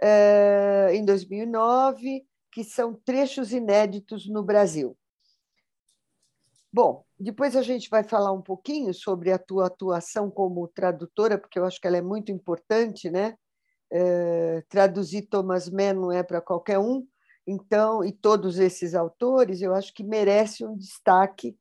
uh, 0.02 0.92
em 0.92 1.04
2009, 1.04 2.26
que 2.50 2.64
são 2.64 2.94
trechos 2.94 3.52
inéditos 3.52 4.28
no 4.28 4.42
Brasil. 4.42 4.96
Bom, 6.72 7.04
depois 7.18 7.54
a 7.54 7.62
gente 7.62 7.90
vai 7.90 8.02
falar 8.02 8.32
um 8.32 8.40
pouquinho 8.40 8.94
sobre 8.94 9.30
a 9.30 9.38
tua 9.38 9.66
atuação 9.66 10.30
como 10.30 10.66
tradutora, 10.68 11.38
porque 11.38 11.58
eu 11.58 11.66
acho 11.66 11.80
que 11.80 11.87
ela 11.87 11.99
é 11.99 12.02
muito 12.02 12.32
importante, 12.32 13.11
né? 13.11 13.37
Uh, 13.92 14.62
traduzir 14.70 15.28
Thomas 15.28 15.68
Mann 15.68 15.92
não 15.92 16.11
é 16.12 16.22
para 16.22 16.40
qualquer 16.40 16.78
um, 16.78 17.06
então, 17.46 18.04
e 18.04 18.12
todos 18.12 18.58
esses 18.58 18.94
autores, 18.94 19.62
eu 19.62 19.75
acho 19.75 19.92
que 19.92 20.04
merece 20.04 20.64
um 20.64 20.76
destaque 20.76 21.56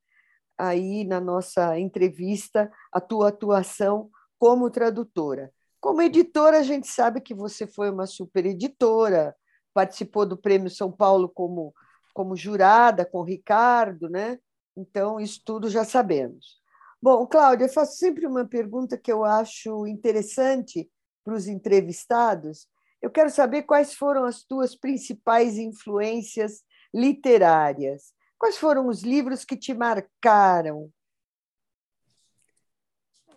aí 0.58 1.04
na 1.04 1.20
nossa 1.20 1.80
entrevista, 1.80 2.72
a 2.92 3.02
tua 3.02 3.30
atuação 3.30 4.10
como 4.38 4.70
tradutora. 4.70 5.52
Como 5.80 6.02
editora, 6.02 6.60
a 6.60 6.64
gente 6.64 6.88
sabe 6.88 7.20
que 7.20 7.34
você 7.34 7.66
foi 7.66 7.90
uma 7.90 8.06
super 8.06 8.46
editora, 8.46 9.36
participou 9.74 10.26
do 10.26 10.38
Prêmio 10.38 10.70
São 10.70 10.92
Paulo 10.92 11.28
como, 11.28 11.74
como 12.14 12.36
jurada 12.36 13.04
com 13.04 13.20
o 13.20 13.24
Ricardo, 13.24 14.08
né? 14.08 14.38
Então, 14.78 15.20
isso 15.20 15.42
tudo 15.44 15.68
já 15.70 15.84
sabemos. 15.84 16.62
Bom, 17.02 17.26
Cláudia, 17.26 17.66
eu 17.66 17.70
faço 17.70 17.98
sempre 17.98 18.28
uma 18.28 18.46
pergunta 18.46 18.96
que 18.96 19.12
eu 19.12 19.26
acho 19.26 19.88
interessante 19.88 20.88
para 21.24 21.34
os 21.34 21.48
entrevistados, 21.48 22.68
eu 23.02 23.10
quero 23.10 23.30
saber 23.30 23.64
quais 23.64 23.94
foram 23.94 24.26
as 24.26 24.44
tuas 24.44 24.76
principais 24.76 25.58
influências 25.58 26.64
literárias. 26.94 28.14
Quais 28.38 28.58
foram 28.58 28.88
os 28.88 29.02
livros 29.02 29.46
que 29.46 29.56
te 29.56 29.74
marcaram? 29.74 30.92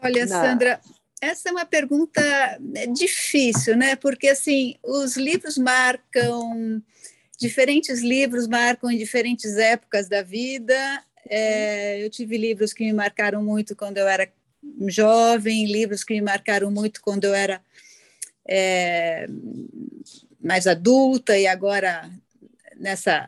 Olha, 0.02 0.26
Na... 0.26 0.42
Sandra, 0.42 0.80
essa 1.20 1.48
é 1.48 1.52
uma 1.52 1.64
pergunta 1.64 2.20
difícil, 2.92 3.76
né? 3.76 3.96
Porque 3.96 4.28
assim, 4.28 4.76
os 4.82 5.16
livros 5.16 5.56
marcam 5.56 6.82
diferentes 7.38 8.00
livros 8.00 8.46
marcam 8.46 8.90
em 8.90 8.98
diferentes 8.98 9.56
épocas 9.56 10.08
da 10.08 10.22
vida. 10.22 10.74
É, 11.28 12.04
eu 12.04 12.10
tive 12.10 12.36
livros 12.36 12.72
que 12.72 12.84
me 12.84 12.92
marcaram 12.92 13.42
muito 13.42 13.74
quando 13.74 13.98
eu 13.98 14.06
era 14.06 14.30
jovem, 14.88 15.66
livros 15.66 16.04
que 16.04 16.14
me 16.14 16.20
marcaram 16.20 16.70
muito 16.70 17.00
quando 17.00 17.24
eu 17.24 17.34
era 17.34 17.60
é, 18.46 19.26
mais 20.40 20.66
adulta 20.66 21.38
e 21.38 21.46
agora 21.46 22.10
nessa 22.76 23.26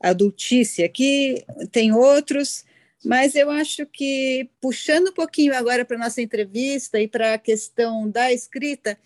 adultice 0.00 0.82
aqui, 0.82 1.44
tem 1.70 1.92
outros, 1.92 2.64
mas 3.04 3.34
eu 3.34 3.50
acho 3.50 3.86
que, 3.86 4.48
puxando 4.60 5.08
um 5.08 5.14
pouquinho 5.14 5.54
agora 5.54 5.84
para 5.84 5.96
a 5.96 6.00
nossa 6.00 6.20
entrevista 6.20 7.00
e 7.00 7.06
para 7.06 7.34
a 7.34 7.38
questão 7.38 8.10
da 8.10 8.32
escrita, 8.32 8.98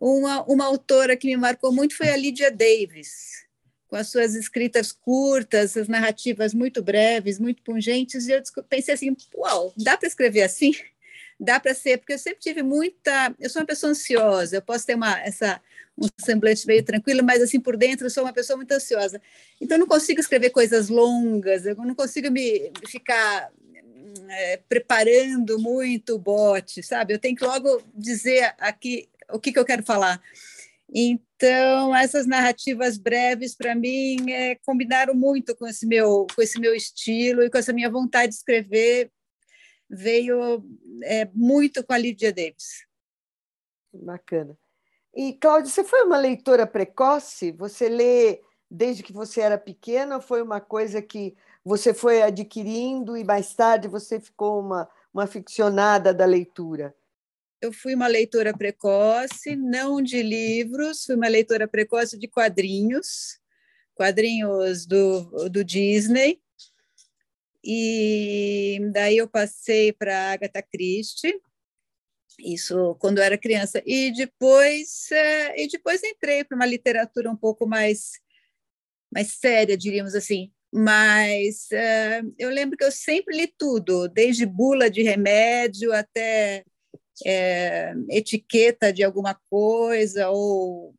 uma, 0.00 0.42
uma 0.44 0.64
autora 0.64 1.16
que 1.16 1.28
me 1.28 1.36
marcou 1.36 1.72
muito 1.72 1.96
foi 1.96 2.08
a 2.08 2.16
Lydia 2.16 2.50
Davis, 2.50 3.44
com 3.94 3.98
as 3.98 4.08
suas 4.08 4.34
escritas 4.34 4.90
curtas, 4.90 5.76
as 5.76 5.86
narrativas 5.86 6.52
muito 6.52 6.82
breves, 6.82 7.38
muito 7.38 7.62
pungentes, 7.62 8.26
e 8.26 8.32
eu 8.32 8.42
pensei 8.68 8.92
assim, 8.92 9.16
uau, 9.32 9.72
dá 9.76 9.96
para 9.96 10.08
escrever 10.08 10.42
assim? 10.42 10.72
dá 11.38 11.60
para 11.60 11.72
ser, 11.74 11.98
porque 11.98 12.14
eu 12.14 12.18
sempre 12.18 12.40
tive 12.40 12.60
muita. 12.60 13.32
Eu 13.38 13.48
sou 13.48 13.62
uma 13.62 13.66
pessoa 13.66 13.92
ansiosa, 13.92 14.56
eu 14.56 14.62
posso 14.62 14.84
ter 14.84 14.96
uma, 14.96 15.20
essa, 15.20 15.60
um 15.96 16.08
semblante 16.18 16.66
meio 16.66 16.84
tranquilo, 16.84 17.22
mas 17.22 17.40
assim 17.40 17.60
por 17.60 17.76
dentro 17.76 18.06
eu 18.06 18.10
sou 18.10 18.24
uma 18.24 18.32
pessoa 18.32 18.56
muito 18.56 18.72
ansiosa. 18.72 19.22
Então 19.60 19.76
eu 19.76 19.80
não 19.80 19.86
consigo 19.86 20.18
escrever 20.18 20.50
coisas 20.50 20.88
longas, 20.88 21.64
eu 21.64 21.76
não 21.76 21.94
consigo 21.94 22.28
me 22.32 22.72
ficar 22.88 23.52
é, 24.28 24.56
preparando 24.68 25.56
muito 25.60 26.16
o 26.16 26.18
bote, 26.18 26.82
sabe? 26.82 27.14
Eu 27.14 27.20
tenho 27.20 27.36
que 27.36 27.44
logo 27.44 27.80
dizer 27.94 28.56
aqui 28.58 29.08
o 29.30 29.38
que, 29.38 29.52
que 29.52 29.58
eu 29.58 29.64
quero 29.64 29.84
falar. 29.84 30.20
Então, 30.92 31.33
Então, 31.46 31.94
essas 31.94 32.26
narrativas 32.26 32.96
breves, 32.96 33.54
para 33.54 33.74
mim, 33.74 34.30
é, 34.32 34.54
combinaram 34.64 35.14
muito 35.14 35.54
com 35.54 35.66
esse, 35.66 35.86
meu, 35.86 36.26
com 36.34 36.40
esse 36.40 36.58
meu 36.58 36.74
estilo 36.74 37.42
e 37.42 37.50
com 37.50 37.58
essa 37.58 37.70
minha 37.70 37.90
vontade 37.90 38.30
de 38.30 38.36
escrever. 38.36 39.12
Veio 39.90 40.64
é, 41.02 41.28
muito 41.34 41.84
com 41.84 41.92
a 41.92 41.98
Lídia 41.98 42.32
Davis. 42.32 42.86
Bacana. 43.92 44.56
E, 45.14 45.34
Cláudia, 45.34 45.70
você 45.70 45.84
foi 45.84 46.02
uma 46.04 46.16
leitora 46.16 46.66
precoce? 46.66 47.52
Você 47.52 47.90
lê 47.90 48.40
desde 48.70 49.02
que 49.02 49.12
você 49.12 49.42
era 49.42 49.58
pequena 49.58 50.16
ou 50.16 50.22
foi 50.22 50.40
uma 50.40 50.62
coisa 50.62 51.02
que 51.02 51.36
você 51.62 51.92
foi 51.92 52.22
adquirindo 52.22 53.18
e 53.18 53.22
mais 53.22 53.54
tarde 53.54 53.86
você 53.86 54.18
ficou 54.18 54.60
uma, 54.60 54.88
uma 55.12 55.26
ficcionada 55.26 56.14
da 56.14 56.24
leitura? 56.24 56.96
Eu 57.64 57.72
fui 57.72 57.94
uma 57.94 58.06
leitora 58.06 58.54
precoce, 58.54 59.56
não 59.56 60.02
de 60.02 60.22
livros, 60.22 61.06
fui 61.06 61.14
uma 61.14 61.28
leitora 61.28 61.66
precoce 61.66 62.18
de 62.18 62.28
quadrinhos, 62.28 63.40
quadrinhos 63.94 64.84
do, 64.84 65.48
do 65.48 65.64
Disney. 65.64 66.42
E 67.64 68.78
daí 68.92 69.16
eu 69.16 69.26
passei 69.26 69.94
para 69.94 70.32
Agatha 70.32 70.60
Christie, 70.60 71.40
isso 72.38 72.96
quando 72.96 73.16
eu 73.16 73.24
era 73.24 73.38
criança. 73.38 73.82
E 73.86 74.12
depois, 74.12 75.10
é, 75.10 75.62
e 75.62 75.66
depois 75.66 76.04
entrei 76.04 76.44
para 76.44 76.56
uma 76.56 76.66
literatura 76.66 77.30
um 77.30 77.36
pouco 77.36 77.66
mais, 77.66 78.10
mais 79.10 79.28
séria, 79.28 79.74
diríamos 79.74 80.14
assim. 80.14 80.52
Mas 80.70 81.72
é, 81.72 82.20
eu 82.38 82.50
lembro 82.50 82.76
que 82.76 82.84
eu 82.84 82.92
sempre 82.92 83.34
li 83.34 83.46
tudo, 83.56 84.06
desde 84.06 84.44
bula 84.44 84.90
de 84.90 85.00
remédio 85.00 85.94
até 85.94 86.62
é, 87.24 87.94
etiqueta 88.10 88.92
de 88.92 89.04
alguma 89.04 89.34
coisa, 89.48 90.28
ou 90.30 90.94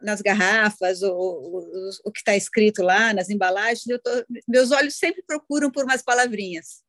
nas 0.00 0.20
garrafas, 0.20 1.02
ou, 1.02 1.14
ou 1.14 1.90
o 2.04 2.10
que 2.10 2.18
está 2.18 2.36
escrito 2.36 2.82
lá, 2.82 3.12
nas 3.12 3.30
embalagens. 3.30 3.84
Tô, 4.02 4.10
meus 4.48 4.70
olhos 4.72 4.96
sempre 4.96 5.22
procuram 5.22 5.70
por 5.70 5.84
umas 5.84 6.02
palavrinhas. 6.02 6.82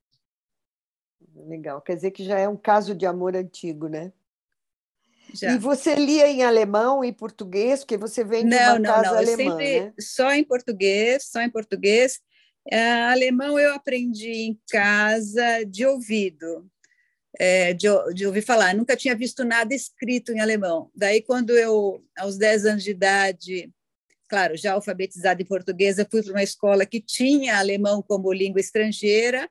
Legal, 1.35 1.81
quer 1.81 1.95
dizer 1.95 2.11
que 2.11 2.23
já 2.23 2.39
é 2.39 2.47
um 2.47 2.57
caso 2.57 2.95
de 2.95 3.05
amor 3.05 3.35
antigo, 3.35 3.87
né? 3.87 4.11
Já. 5.33 5.51
E 5.53 5.57
você 5.57 5.95
lia 5.95 6.27
em 6.27 6.43
alemão 6.43 7.03
e 7.03 7.11
português, 7.11 7.79
porque 7.79 7.97
você 7.97 8.23
vem 8.23 8.43
de 8.43 8.55
não, 8.55 8.73
uma 8.73 8.79
não, 8.79 8.89
casa 8.89 9.11
não. 9.11 9.17
alemã, 9.17 9.57
sempre 9.57 9.81
né? 9.81 9.93
Só 9.99 10.31
em 10.31 10.43
português, 10.43 11.25
só 11.25 11.41
em 11.41 11.49
português. 11.49 12.19
É, 12.69 13.03
alemão 13.03 13.59
eu 13.59 13.73
aprendi 13.73 14.31
em 14.31 14.59
casa 14.69 15.63
de 15.65 15.85
ouvido, 15.85 16.69
é, 17.39 17.73
de, 17.73 17.87
de, 18.13 18.25
ouvir 18.25 18.41
falar. 18.41 18.75
nunca 18.75 18.95
tinha 18.95 19.15
visto 19.15 19.43
nada 19.43 19.73
escrito 19.73 20.31
em 20.31 20.39
alemão. 20.39 20.89
Daí, 20.95 21.21
quando 21.21 21.51
eu, 21.51 22.03
aos 22.17 22.37
10 22.37 22.65
anos 22.65 22.83
de 22.83 22.91
idade, 22.91 23.71
claro, 24.27 24.55
já 24.55 24.73
alfabetizada 24.73 25.41
em 25.41 25.45
português, 25.45 25.97
eu 25.97 26.07
fui 26.09 26.21
para 26.23 26.33
uma 26.33 26.43
escola 26.43 26.85
que 26.85 27.01
tinha 27.01 27.57
alemão 27.57 28.01
como 28.01 28.33
língua 28.33 28.59
estrangeira, 28.59 29.49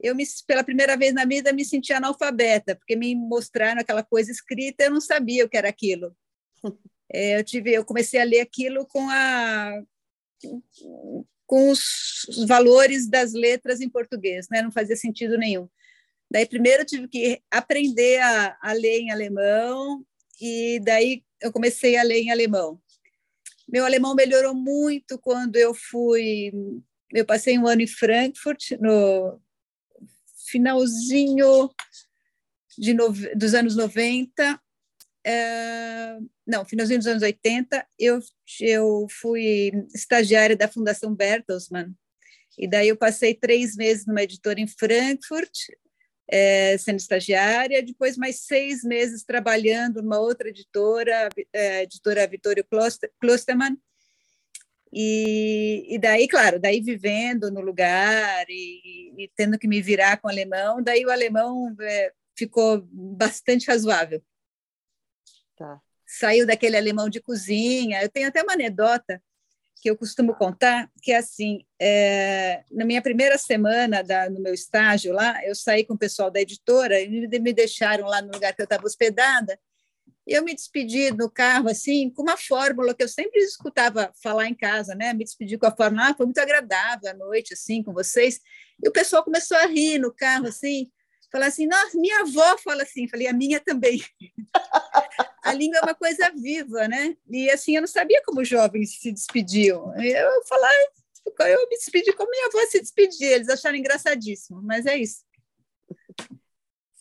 eu 0.00 0.14
me, 0.14 0.24
pela 0.46 0.62
primeira 0.62 0.96
vez 0.96 1.14
na 1.14 1.24
vida 1.24 1.52
me 1.52 1.64
senti 1.64 1.92
analfabeta, 1.92 2.76
porque 2.76 2.94
me 2.94 3.14
mostraram 3.14 3.80
aquela 3.80 4.02
coisa 4.02 4.30
escrita, 4.30 4.84
eu 4.84 4.90
não 4.90 5.00
sabia 5.00 5.44
o 5.44 5.48
que 5.48 5.56
era 5.56 5.68
aquilo. 5.68 6.14
É, 7.08 7.38
eu 7.38 7.44
tive, 7.44 7.72
eu 7.72 7.84
comecei 7.84 8.20
a 8.20 8.24
ler 8.24 8.40
aquilo 8.40 8.84
com 8.84 9.08
a 9.08 9.80
com 11.46 11.70
os 11.70 12.26
valores 12.48 13.08
das 13.08 13.32
letras 13.32 13.80
em 13.80 13.88
português, 13.88 14.48
né? 14.50 14.60
Não 14.60 14.72
fazia 14.72 14.96
sentido 14.96 15.38
nenhum. 15.38 15.68
Daí 16.30 16.46
primeiro 16.46 16.82
eu 16.82 16.86
tive 16.86 17.08
que 17.08 17.40
aprender 17.50 18.20
a, 18.20 18.58
a 18.60 18.72
ler 18.72 19.00
em 19.00 19.10
alemão 19.10 20.04
e 20.40 20.80
daí 20.84 21.22
eu 21.40 21.52
comecei 21.52 21.96
a 21.96 22.02
ler 22.02 22.20
em 22.20 22.30
alemão. 22.30 22.80
Meu 23.68 23.84
alemão 23.84 24.14
melhorou 24.14 24.54
muito 24.54 25.18
quando 25.18 25.56
eu 25.56 25.74
fui 25.74 26.52
eu 27.12 27.24
passei 27.24 27.56
um 27.56 27.66
ano 27.66 27.82
em 27.82 27.86
Frankfurt, 27.86 28.72
no, 28.80 29.40
finalzinho 30.46 31.70
de 32.78 32.94
no, 32.94 33.12
dos 33.34 33.54
anos 33.54 33.76
90, 33.76 34.60
é, 35.24 36.18
não, 36.46 36.64
finalzinho 36.64 36.98
dos 36.98 37.08
anos 37.08 37.22
80, 37.22 37.86
eu, 37.98 38.20
eu 38.60 39.06
fui 39.10 39.72
estagiária 39.94 40.56
da 40.56 40.68
Fundação 40.68 41.14
Bertelsmann, 41.14 41.94
e 42.58 42.68
daí 42.68 42.88
eu 42.88 42.96
passei 42.96 43.34
três 43.34 43.76
meses 43.76 44.06
numa 44.06 44.22
editora 44.22 44.60
em 44.60 44.66
Frankfurt, 44.66 45.52
é, 46.28 46.76
sendo 46.78 46.98
estagiária, 46.98 47.82
depois 47.82 48.16
mais 48.16 48.40
seis 48.40 48.82
meses 48.82 49.22
trabalhando 49.24 50.02
numa 50.02 50.18
outra 50.18 50.48
editora, 50.48 51.28
é, 51.52 51.82
editora 51.82 52.26
Vittorio 52.26 52.66
Klosterman, 53.20 53.76
e, 54.92 55.94
e 55.94 55.98
daí, 55.98 56.26
claro, 56.26 56.58
daí 56.58 56.80
vivendo 56.80 57.50
no 57.50 57.60
lugar 57.60 58.46
e, 58.48 59.12
e, 59.24 59.30
tendo 59.36 59.58
que 59.58 59.68
me 59.68 59.82
virar 59.82 60.16
com 60.16 60.28
o 60.28 60.30
alemão, 60.30 60.82
daí 60.82 61.04
o 61.04 61.10
alemão 61.10 61.76
é, 61.80 62.12
ficou 62.36 62.80
bastante 62.90 63.66
razoável. 63.66 64.22
Tá. 65.56 65.80
Saiu 66.06 66.46
daquele 66.46 66.76
alemão 66.76 67.08
de 67.08 67.20
cozinha. 67.20 68.02
Eu 68.02 68.08
tenho 68.08 68.28
até 68.28 68.42
uma 68.42 68.52
anedota 68.52 69.20
que 69.76 69.90
eu 69.90 69.96
costumo 69.96 70.34
contar, 70.34 70.90
que 71.02 71.12
é 71.12 71.18
assim, 71.18 71.64
é, 71.80 72.64
na 72.72 72.84
minha 72.84 73.02
primeira 73.02 73.36
semana 73.38 74.02
da, 74.02 74.28
no 74.30 74.40
meu 74.40 74.54
estágio 74.54 75.12
lá, 75.12 75.38
eu 75.44 75.54
saí 75.54 75.84
com 75.84 75.94
o 75.94 75.98
pessoal 75.98 76.30
da 76.30 76.40
editora 76.40 77.00
e 77.00 77.08
me 77.08 77.52
deixaram 77.52 78.06
lá 78.06 78.22
no 78.22 78.32
lugar 78.32 78.54
que 78.54 78.62
eu 78.62 78.64
estava 78.64 78.86
hospedada, 78.86 79.58
eu 80.26 80.42
me 80.42 80.54
despedi 80.54 81.12
no 81.12 81.30
carro, 81.30 81.68
assim, 81.68 82.10
com 82.10 82.22
uma 82.22 82.36
fórmula 82.36 82.94
que 82.94 83.02
eu 83.02 83.08
sempre 83.08 83.38
escutava 83.40 84.12
falar 84.20 84.46
em 84.46 84.54
casa, 84.54 84.94
né? 84.94 85.12
Me 85.12 85.22
despedi 85.22 85.56
com 85.56 85.66
a 85.66 85.76
fórmula, 85.76 86.08
ah, 86.08 86.14
foi 86.14 86.26
muito 86.26 86.38
agradável 86.38 87.08
a 87.08 87.14
noite, 87.14 87.54
assim, 87.54 87.80
com 87.80 87.92
vocês. 87.92 88.40
E 88.82 88.88
o 88.88 88.92
pessoal 88.92 89.22
começou 89.22 89.56
a 89.56 89.66
rir 89.66 90.00
no 90.00 90.12
carro, 90.12 90.48
assim, 90.48 90.90
falar 91.30 91.46
assim, 91.46 91.66
nossa, 91.66 91.96
minha 91.98 92.20
avó 92.22 92.58
fala 92.58 92.82
assim. 92.82 93.06
Falei, 93.08 93.28
a 93.28 93.32
minha 93.32 93.60
também. 93.60 94.02
a 95.50 95.52
língua 95.54 95.78
é 95.78 95.82
uma 95.82 95.94
coisa 95.94 96.30
viva, 96.30 96.88
né? 96.88 97.16
E, 97.28 97.50
assim, 97.50 97.76
eu 97.76 97.82
não 97.82 97.88
sabia 97.88 98.22
como 98.24 98.40
os 98.40 98.48
jovens 98.48 98.98
se 98.98 99.12
despediam. 99.12 99.94
Eu 100.00 100.44
falar, 100.44 100.72
eu 101.48 101.68
me 101.68 101.76
despedi 101.76 102.12
como 102.12 102.30
minha 102.30 102.46
avó 102.46 102.58
se 102.68 102.80
despedia. 102.80 103.36
Eles 103.36 103.48
acharam 103.48 103.76
engraçadíssimo, 103.76 104.60
mas 104.62 104.86
é 104.86 104.96
isso. 104.96 105.24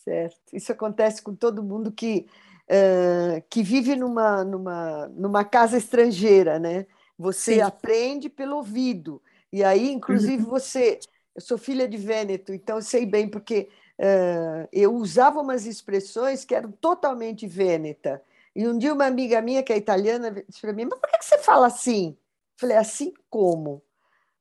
Certo. 0.04 0.38
Isso 0.54 0.72
acontece 0.72 1.22
com 1.22 1.36
todo 1.36 1.64
mundo 1.64 1.92
que 1.92 2.28
uh, 2.66 3.42
que 3.50 3.64
vive 3.64 3.96
numa, 3.96 4.44
numa, 4.44 5.08
numa 5.08 5.44
casa 5.44 5.78
estrangeira, 5.78 6.60
né? 6.60 6.86
Você 7.18 7.56
Sim. 7.56 7.62
aprende 7.62 8.30
pelo 8.30 8.58
ouvido. 8.58 9.22
E 9.52 9.64
aí, 9.64 9.92
inclusive, 9.92 10.44
uhum. 10.44 10.50
você. 10.50 11.00
Eu 11.34 11.42
sou 11.42 11.58
filha 11.58 11.88
de 11.88 11.98
Vêneto, 11.98 12.54
então 12.54 12.78
eu 12.78 12.82
sei 12.82 13.06
bem, 13.06 13.28
porque 13.28 13.68
uh, 14.00 14.68
eu 14.72 14.94
usava 14.94 15.42
umas 15.42 15.66
expressões 15.66 16.46
que 16.46 16.56
eram 16.56 16.72
totalmente 16.72 17.46
vêneta. 17.46 18.22
E 18.56 18.68
um 18.68 18.78
dia 18.78 18.94
uma 18.94 19.06
amiga 19.06 19.42
minha, 19.42 19.62
que 19.62 19.74
é 19.74 19.78
italiana, 19.78 20.32
disse 20.32 20.62
para 20.62 20.74
mim: 20.74 20.86
Mas 20.86 21.00
por 21.00 21.10
que 21.10 21.24
você 21.24 21.38
fala 21.40 21.68
assim? 21.68 22.10
Eu 22.10 22.60
falei: 22.60 22.78
Assim 22.78 23.14
como? 23.30 23.84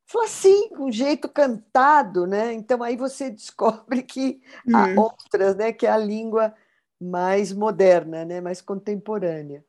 Falou 0.07 0.27
assim, 0.27 0.69
com 0.69 0.85
um 0.85 0.93
jeito 0.93 1.29
cantado, 1.29 2.27
né? 2.27 2.53
Então 2.53 2.83
aí 2.83 2.95
você 2.95 3.31
descobre 3.31 4.03
que 4.03 4.41
há 4.73 4.89
uhum. 4.89 5.01
outras, 5.01 5.57
né? 5.57 5.73
Que 5.73 5.87
é 5.87 5.91
a 5.91 5.97
língua 5.97 6.55
mais 7.01 7.53
moderna, 7.53 8.25
né? 8.25 8.41
mais 8.41 8.61
contemporânea. 8.61 9.65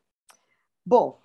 Bom, 0.85 1.19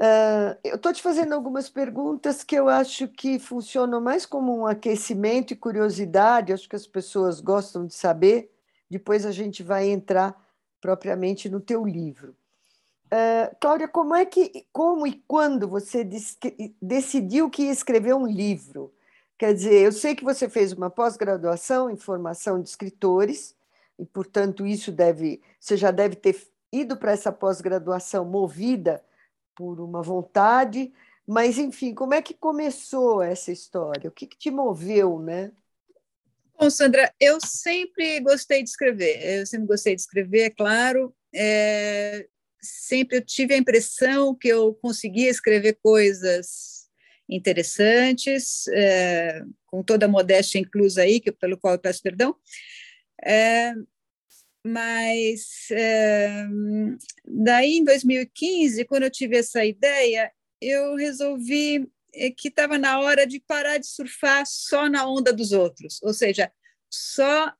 uh, 0.00 0.58
eu 0.62 0.76
estou 0.76 0.92
te 0.92 1.02
fazendo 1.02 1.34
algumas 1.34 1.68
perguntas 1.68 2.44
que 2.44 2.54
eu 2.54 2.68
acho 2.68 3.08
que 3.08 3.38
funcionam 3.38 4.00
mais 4.00 4.26
como 4.26 4.56
um 4.56 4.66
aquecimento 4.66 5.52
e 5.52 5.56
curiosidade, 5.56 6.52
acho 6.52 6.68
que 6.68 6.76
as 6.76 6.86
pessoas 6.86 7.40
gostam 7.40 7.86
de 7.86 7.94
saber, 7.94 8.52
depois 8.90 9.24
a 9.24 9.32
gente 9.32 9.62
vai 9.62 9.88
entrar 9.88 10.36
propriamente 10.80 11.48
no 11.48 11.60
teu 11.60 11.84
livro. 11.84 12.36
Uh, 13.06 13.54
Cláudia, 13.60 13.86
como 13.86 14.14
é 14.14 14.24
que, 14.26 14.66
como 14.72 15.06
e 15.06 15.22
quando 15.28 15.68
você 15.68 16.08
decidiu 16.82 17.48
que 17.48 17.62
ia 17.62 17.72
escrever 17.72 18.14
um 18.14 18.26
livro? 18.26 18.92
Quer 19.38 19.54
dizer, 19.54 19.84
eu 19.84 19.92
sei 19.92 20.14
que 20.14 20.24
você 20.24 20.48
fez 20.48 20.72
uma 20.72 20.90
pós-graduação 20.90 21.90
em 21.90 21.96
formação 21.96 22.60
de 22.60 22.68
escritores, 22.68 23.54
e, 23.98 24.04
portanto, 24.04 24.66
isso 24.66 24.90
deve, 24.90 25.40
você 25.60 25.76
já 25.76 25.90
deve 25.90 26.16
ter 26.16 26.36
ido 26.72 26.96
para 26.96 27.12
essa 27.12 27.30
pós-graduação 27.30 28.24
movida 28.24 29.02
por 29.54 29.80
uma 29.80 30.02
vontade, 30.02 30.92
mas, 31.26 31.58
enfim, 31.58 31.94
como 31.94 32.14
é 32.14 32.22
que 32.22 32.34
começou 32.34 33.22
essa 33.22 33.52
história? 33.52 34.08
O 34.08 34.12
que, 34.12 34.26
que 34.26 34.36
te 34.36 34.50
moveu, 34.50 35.18
né? 35.18 35.52
Bom, 36.58 36.70
Sandra, 36.70 37.12
eu 37.20 37.38
sempre 37.44 38.18
gostei 38.20 38.62
de 38.62 38.70
escrever, 38.70 39.40
eu 39.40 39.46
sempre 39.46 39.66
gostei 39.66 39.94
de 39.94 40.00
escrever, 40.00 40.40
é 40.40 40.50
claro, 40.50 41.14
é, 41.34 42.26
sempre 42.62 43.18
eu 43.18 43.24
tive 43.24 43.52
a 43.52 43.58
impressão 43.58 44.34
que 44.34 44.48
eu 44.48 44.72
conseguia 44.74 45.28
escrever 45.28 45.78
coisas 45.82 46.88
interessantes, 47.28 48.66
é, 48.68 49.42
com 49.66 49.82
toda 49.82 50.06
a 50.06 50.08
modéstia 50.08 50.58
inclusa 50.58 51.02
aí, 51.02 51.20
que, 51.20 51.30
pelo 51.30 51.58
qual 51.58 51.74
eu 51.74 51.78
peço 51.78 52.02
perdão, 52.02 52.34
é, 53.22 53.74
mas 54.64 55.68
é, 55.72 56.46
daí 57.26 57.76
em 57.76 57.84
2015, 57.84 58.82
quando 58.86 59.02
eu 59.02 59.10
tive 59.10 59.36
essa 59.36 59.62
ideia, 59.62 60.32
eu 60.58 60.94
resolvi 60.96 61.86
que 62.36 62.48
estava 62.48 62.78
na 62.78 62.98
hora 63.00 63.26
de 63.26 63.40
parar 63.40 63.78
de 63.78 63.86
surfar 63.86 64.44
só 64.46 64.88
na 64.88 65.08
onda 65.08 65.32
dos 65.32 65.52
outros, 65.52 66.00
ou 66.02 66.12
seja, 66.14 66.50
só 66.90 67.52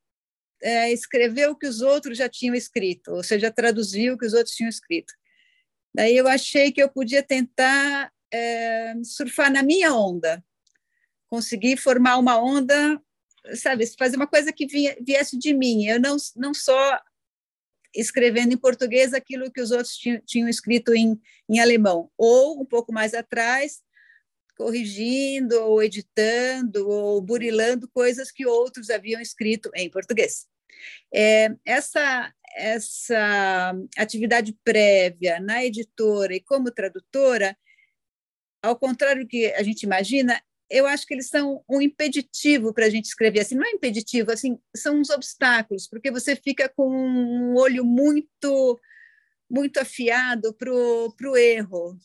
é, 0.63 0.93
escrever 0.93 1.49
o 1.49 1.57
que 1.57 1.67
os 1.67 1.81
outros 1.81 2.19
já 2.19 2.29
tinham 2.29 2.55
escrito, 2.55 3.13
ou 3.13 3.23
seja, 3.23 3.51
traduzir 3.51 4.11
o 4.11 4.19
que 4.19 4.27
os 4.27 4.33
outros 4.33 4.55
tinham 4.55 4.69
escrito. 4.69 5.13
Daí 5.95 6.17
eu 6.17 6.29
achei 6.29 6.73
que 6.73 6.83
eu 6.83 6.89
podia 6.89 7.23
tentar 7.23 8.13
é, 8.33 8.95
surfar 9.05 9.51
na 9.51 9.63
minha 9.63 9.95
onda, 9.95 10.45
conseguir 11.29 11.77
formar 11.77 12.19
uma 12.19 12.39
onda 12.39 13.01
sabe, 13.55 13.87
fazer 13.97 14.17
uma 14.17 14.27
coisa 14.27 14.53
que 14.53 14.67
viesse 15.01 15.39
de 15.39 15.55
mim. 15.55 15.87
Eu 15.87 16.01
não, 16.01 16.17
não 16.35 16.53
só 16.53 17.01
escrevendo 17.95 18.53
em 18.53 18.59
português 18.59 19.15
aquilo 19.15 19.51
que 19.51 19.61
os 19.61 19.71
outros 19.71 19.97
tinham, 19.97 20.21
tinham 20.27 20.49
escrito 20.49 20.95
em, 20.95 21.21
em 21.49 21.61
alemão, 21.61 22.11
ou 22.17 22.61
um 22.61 22.65
pouco 22.65 22.93
mais 22.93 23.15
atrás, 23.15 23.81
corrigindo, 24.57 25.61
ou 25.63 25.83
editando, 25.83 26.89
ou 26.89 27.21
burilando 27.21 27.89
coisas 27.89 28.31
que 28.31 28.47
outros 28.47 28.91
haviam 28.91 29.21
escrito 29.21 29.71
em 29.75 29.91
português. 29.91 30.47
É, 31.15 31.55
essa, 31.65 32.33
essa 32.57 33.75
atividade 33.97 34.57
prévia 34.65 35.39
na 35.41 35.65
editora 35.65 36.35
e 36.35 36.41
como 36.41 36.71
tradutora, 36.71 37.57
ao 38.63 38.77
contrário 38.79 39.25
do 39.25 39.29
que 39.29 39.53
a 39.53 39.63
gente 39.63 39.83
imagina, 39.83 40.41
eu 40.69 40.87
acho 40.87 41.07
que 41.07 41.15
eles 41.15 41.29
são 41.29 41.63
um 41.69 41.81
impeditivo 41.81 42.73
para 42.75 42.87
a 42.87 42.91
gente 42.91 43.05
escrever 43.05 43.41
assim, 43.41 43.55
não 43.55 43.65
é 43.65 43.71
impeditivo, 43.71 44.33
assim, 44.33 44.59
são 44.75 44.99
uns 44.99 45.11
obstáculos, 45.11 45.87
porque 45.87 46.11
você 46.11 46.35
fica 46.35 46.69
com 46.69 46.89
um 46.89 47.55
olho 47.55 47.85
muito 47.85 48.81
muito 49.49 49.79
afiado 49.79 50.53
para 50.55 50.73
o 50.73 51.37
erro, 51.37 51.97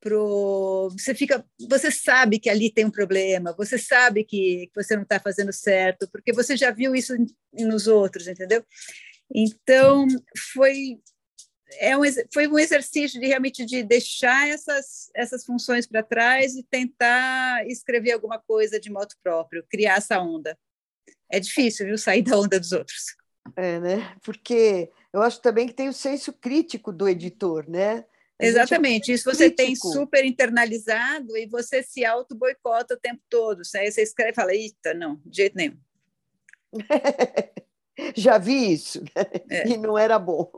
pro 0.00 0.90
você 0.90 1.14
fica 1.14 1.44
você 1.68 1.90
sabe 1.90 2.38
que 2.38 2.48
ali 2.48 2.70
tem 2.72 2.84
um 2.84 2.90
problema 2.90 3.54
você 3.56 3.78
sabe 3.78 4.24
que, 4.24 4.70
você 4.74 4.94
não 4.94 5.02
está 5.02 5.18
fazendo 5.18 5.52
certo 5.52 6.08
porque 6.12 6.32
você 6.32 6.56
já 6.56 6.70
viu 6.70 6.94
isso 6.94 7.14
nos 7.52 7.86
outros 7.86 8.28
entendeu 8.28 8.64
então 9.34 10.06
foi 10.54 11.00
é 11.76 11.96
um, 11.96 12.02
foi 12.32 12.48
um 12.48 12.58
exercício 12.58 13.20
de 13.20 13.26
realmente 13.26 13.64
de 13.64 13.82
deixar 13.82 14.48
essas, 14.48 15.10
essas 15.14 15.44
funções 15.44 15.86
para 15.86 16.02
trás 16.02 16.54
e 16.54 16.62
tentar 16.62 17.66
escrever 17.66 18.12
alguma 18.12 18.38
coisa 18.38 18.80
de 18.80 18.90
modo 18.90 19.14
próprio, 19.22 19.64
criar 19.68 19.98
essa 19.98 20.18
onda. 20.18 20.58
É 21.30 21.38
difícil, 21.38 21.86
viu, 21.86 21.98
sair 21.98 22.22
da 22.22 22.38
onda 22.38 22.58
dos 22.58 22.72
outros. 22.72 23.16
É, 23.56 23.78
né? 23.80 24.16
Porque 24.22 24.90
eu 25.12 25.22
acho 25.22 25.40
também 25.40 25.66
que 25.66 25.74
tem 25.74 25.88
o 25.88 25.92
senso 25.92 26.32
crítico 26.32 26.92
do 26.92 27.08
editor, 27.08 27.68
né? 27.68 28.04
Exatamente, 28.40 29.12
isso 29.12 29.24
você 29.24 29.50
tem 29.50 29.74
super 29.74 30.24
internalizado 30.24 31.36
e 31.36 31.46
você 31.46 31.82
se 31.82 32.04
auto-boicota 32.04 32.94
o 32.94 32.98
tempo 32.98 33.20
todo. 33.28 33.62
Aí 33.74 33.90
você 33.90 34.02
escreve 34.02 34.32
e 34.32 34.34
fala, 34.34 34.54
eita, 34.54 34.94
não, 34.94 35.20
de 35.26 35.36
jeito 35.36 35.56
nenhum. 35.56 35.76
Já 38.14 38.38
vi 38.38 38.72
isso, 38.72 39.00
né? 39.00 39.24
é. 39.50 39.68
e 39.68 39.76
não 39.76 39.98
era 39.98 40.18
bom. 40.18 40.50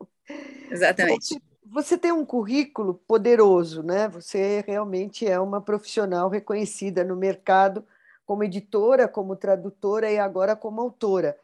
Exatamente. 0.71 1.35
Você, 1.35 1.41
você 1.65 1.99
tem 1.99 2.13
um 2.13 2.25
currículo 2.25 2.95
poderoso, 3.07 3.83
né? 3.83 4.09
Você 4.09 4.63
realmente 4.67 5.27
é 5.27 5.41
uma 5.41 5.61
profissional 5.61 6.29
reconhecida 6.29 7.03
no 7.03 7.17
mercado 7.17 7.87
como 8.27 8.45
editora, 8.45 9.09
como 9.09 9.35
tradutora 9.35 10.11
e 10.11 10.19
agora 10.19 10.55
como 10.55 10.81
autora. 10.81 11.37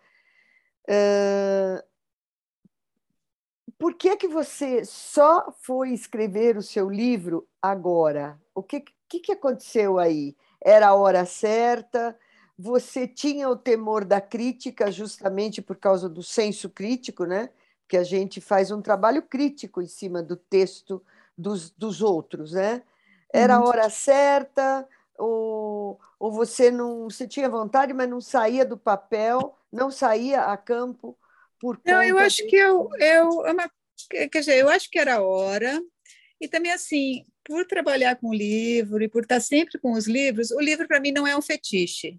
Uh, 0.88 1.82
por 3.78 3.94
que 3.94 4.16
que 4.16 4.28
você 4.28 4.84
só 4.84 5.52
foi 5.60 5.90
escrever 5.90 6.56
o 6.56 6.62
seu 6.62 6.88
livro 6.88 7.46
agora? 7.60 8.40
O 8.54 8.62
que, 8.62 8.84
que, 9.08 9.20
que 9.20 9.32
aconteceu 9.32 9.98
aí? 9.98 10.36
Era 10.60 10.88
a 10.88 10.94
hora 10.94 11.24
certa? 11.24 12.16
Você 12.58 13.06
tinha 13.06 13.48
o 13.48 13.56
temor 13.56 14.04
da 14.04 14.20
crítica 14.20 14.90
justamente 14.90 15.60
por 15.60 15.76
causa 15.76 16.08
do 16.08 16.22
senso 16.22 16.70
crítico, 16.70 17.24
né? 17.24 17.50
que 17.88 17.96
a 17.96 18.04
gente 18.04 18.40
faz 18.40 18.70
um 18.70 18.82
trabalho 18.82 19.22
crítico 19.22 19.80
em 19.80 19.86
cima 19.86 20.22
do 20.22 20.36
texto 20.36 21.02
dos, 21.36 21.70
dos 21.70 22.02
outros, 22.02 22.52
né? 22.52 22.82
Era 23.32 23.56
a 23.56 23.60
uhum. 23.60 23.66
hora 23.66 23.90
certa, 23.90 24.86
ou, 25.18 26.00
ou 26.18 26.32
você 26.32 26.70
não 26.70 27.04
você 27.04 27.26
tinha 27.26 27.48
vontade, 27.48 27.92
mas 27.92 28.08
não 28.08 28.20
saía 28.20 28.64
do 28.64 28.76
papel, 28.76 29.56
não 29.70 29.90
saía 29.90 30.42
a 30.44 30.56
campo 30.56 31.16
por 31.60 31.80
Não, 31.84 32.02
eu 32.02 32.18
acho 32.18 32.38
de... 32.38 32.46
que 32.46 32.56
eu, 32.56 32.88
eu, 32.98 33.46
é 33.46 33.52
uma, 33.52 33.70
quer 34.10 34.40
dizer, 34.40 34.58
eu 34.58 34.68
acho 34.68 34.90
que 34.90 34.98
era 34.98 35.16
a 35.16 35.22
hora, 35.22 35.80
e 36.40 36.48
também 36.48 36.72
assim, 36.72 37.24
por 37.44 37.66
trabalhar 37.66 38.16
com 38.16 38.28
o 38.28 38.34
livro 38.34 39.02
e 39.02 39.08
por 39.08 39.22
estar 39.22 39.40
sempre 39.40 39.78
com 39.78 39.92
os 39.92 40.06
livros, 40.06 40.50
o 40.50 40.60
livro 40.60 40.86
para 40.86 41.00
mim 41.00 41.12
não 41.12 41.26
é 41.26 41.36
um 41.36 41.42
fetiche. 41.42 42.18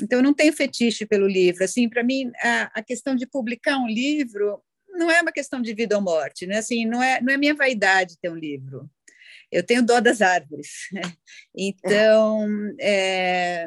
Então, 0.00 0.20
eu 0.20 0.22
não 0.22 0.34
tenho 0.34 0.52
fetiche 0.52 1.04
pelo 1.04 1.26
livro. 1.26 1.64
Assim, 1.64 1.88
para 1.88 2.04
mim, 2.04 2.30
a, 2.40 2.78
a, 2.78 2.82
questão 2.82 3.16
de 3.16 3.26
publicar 3.26 3.78
um 3.78 3.88
livro 3.88 4.62
não 4.90 5.10
é 5.10 5.20
uma 5.20 5.32
questão 5.32 5.60
de 5.60 5.74
vida 5.74 5.96
ou 5.96 6.02
morte, 6.02 6.46
né? 6.46 6.58
Assim, 6.58 6.86
não 6.86 7.02
é, 7.02 7.20
não 7.20 7.32
é 7.32 7.36
minha 7.36 7.54
vaidade 7.54 8.18
ter 8.20 8.30
um 8.30 8.36
livro. 8.36 8.88
Eu 9.50 9.64
tenho 9.64 9.84
dó 9.84 10.00
das 10.00 10.20
árvores. 10.22 10.88
Então, 11.60 12.46
é, 12.78 13.66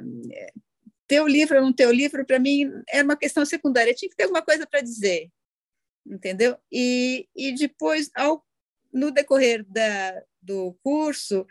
ter 1.12 1.20
o 1.20 1.28
livro 1.28 1.58
ou 1.58 1.62
não 1.62 1.74
ter 1.74 1.88
o 1.88 1.92
livro, 1.92 2.26
para 2.26 2.40
mim, 2.40 2.72
era 2.88 3.04
uma 3.04 3.18
questão 3.18 3.46
secundária. 3.46 3.94
Tinha 3.94 4.10
que 4.10 4.16
ter 4.16 4.24
alguma 4.24 4.42
coisa 4.42 4.66
para 4.66 4.80
dizer, 4.80 5.30
entendeu? 6.08 6.58
E, 6.72 7.28
e 7.36 7.54
depois, 7.54 8.10
ao, 8.16 8.42
no 8.94 9.12
decorrer 9.12 9.66
da, 9.68 10.24
do 10.42 10.74
curso, 10.82 11.46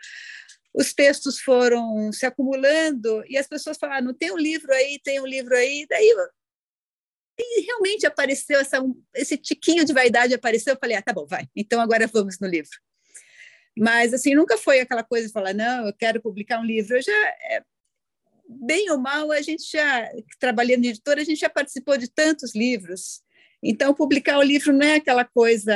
os 0.72 0.94
textos 0.94 1.40
foram 1.40 2.10
se 2.10 2.24
acumulando 2.24 3.22
e 3.28 3.36
as 3.36 3.46
pessoas 3.46 3.76
falaram, 3.76 4.06
não 4.06 4.14
tem 4.14 4.32
um 4.32 4.38
livro 4.38 4.72
aí, 4.72 4.98
tem 5.04 5.20
um 5.20 5.26
livro 5.26 5.54
aí, 5.54 5.86
daí 5.90 6.10
e 7.38 7.60
realmente 7.60 8.06
apareceu 8.06 8.60
essa, 8.60 8.78
esse 9.14 9.36
tiquinho 9.36 9.84
de 9.84 9.92
vaidade 9.92 10.32
apareceu, 10.32 10.72
eu 10.72 10.78
falei, 10.80 10.96
ah, 10.96 11.02
tá 11.02 11.12
bom, 11.12 11.26
vai, 11.26 11.46
então 11.54 11.82
agora 11.82 12.06
vamos 12.06 12.38
no 12.40 12.48
livro. 12.48 12.78
Mas, 13.76 14.14
assim, 14.14 14.34
nunca 14.34 14.56
foi 14.56 14.80
aquela 14.80 15.04
coisa 15.04 15.26
de 15.26 15.32
falar, 15.32 15.52
não, 15.52 15.86
eu 15.86 15.92
quero 15.92 16.20
publicar 16.20 16.60
um 16.60 16.64
livro. 16.64 16.96
Eu 16.96 17.02
já, 17.02 17.12
é, 17.12 17.62
bem 18.60 18.90
ou 18.90 18.98
mal, 18.98 19.30
a 19.30 19.40
gente 19.40 19.70
já, 19.70 20.10
trabalhando 20.38 20.84
em 20.84 20.88
editora, 20.88 21.20
a 21.20 21.24
gente 21.24 21.40
já 21.40 21.50
participou 21.50 21.96
de 21.96 22.08
tantos 22.08 22.54
livros. 22.54 23.22
Então, 23.62 23.94
publicar 23.94 24.38
o 24.38 24.42
livro 24.42 24.72
não 24.72 24.86
é 24.86 24.94
aquela 24.94 25.24
coisa, 25.24 25.74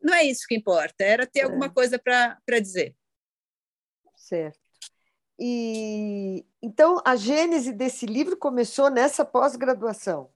não 0.00 0.14
é 0.14 0.24
isso 0.24 0.46
que 0.46 0.54
importa, 0.54 1.04
era 1.04 1.26
ter 1.26 1.40
é. 1.40 1.42
alguma 1.44 1.68
coisa 1.68 1.98
para 1.98 2.60
dizer. 2.60 2.94
Certo. 4.16 4.58
E 5.38 6.46
então 6.62 7.02
a 7.04 7.16
gênese 7.16 7.72
desse 7.72 8.06
livro 8.06 8.36
começou 8.36 8.88
nessa 8.88 9.24
pós-graduação. 9.24 10.30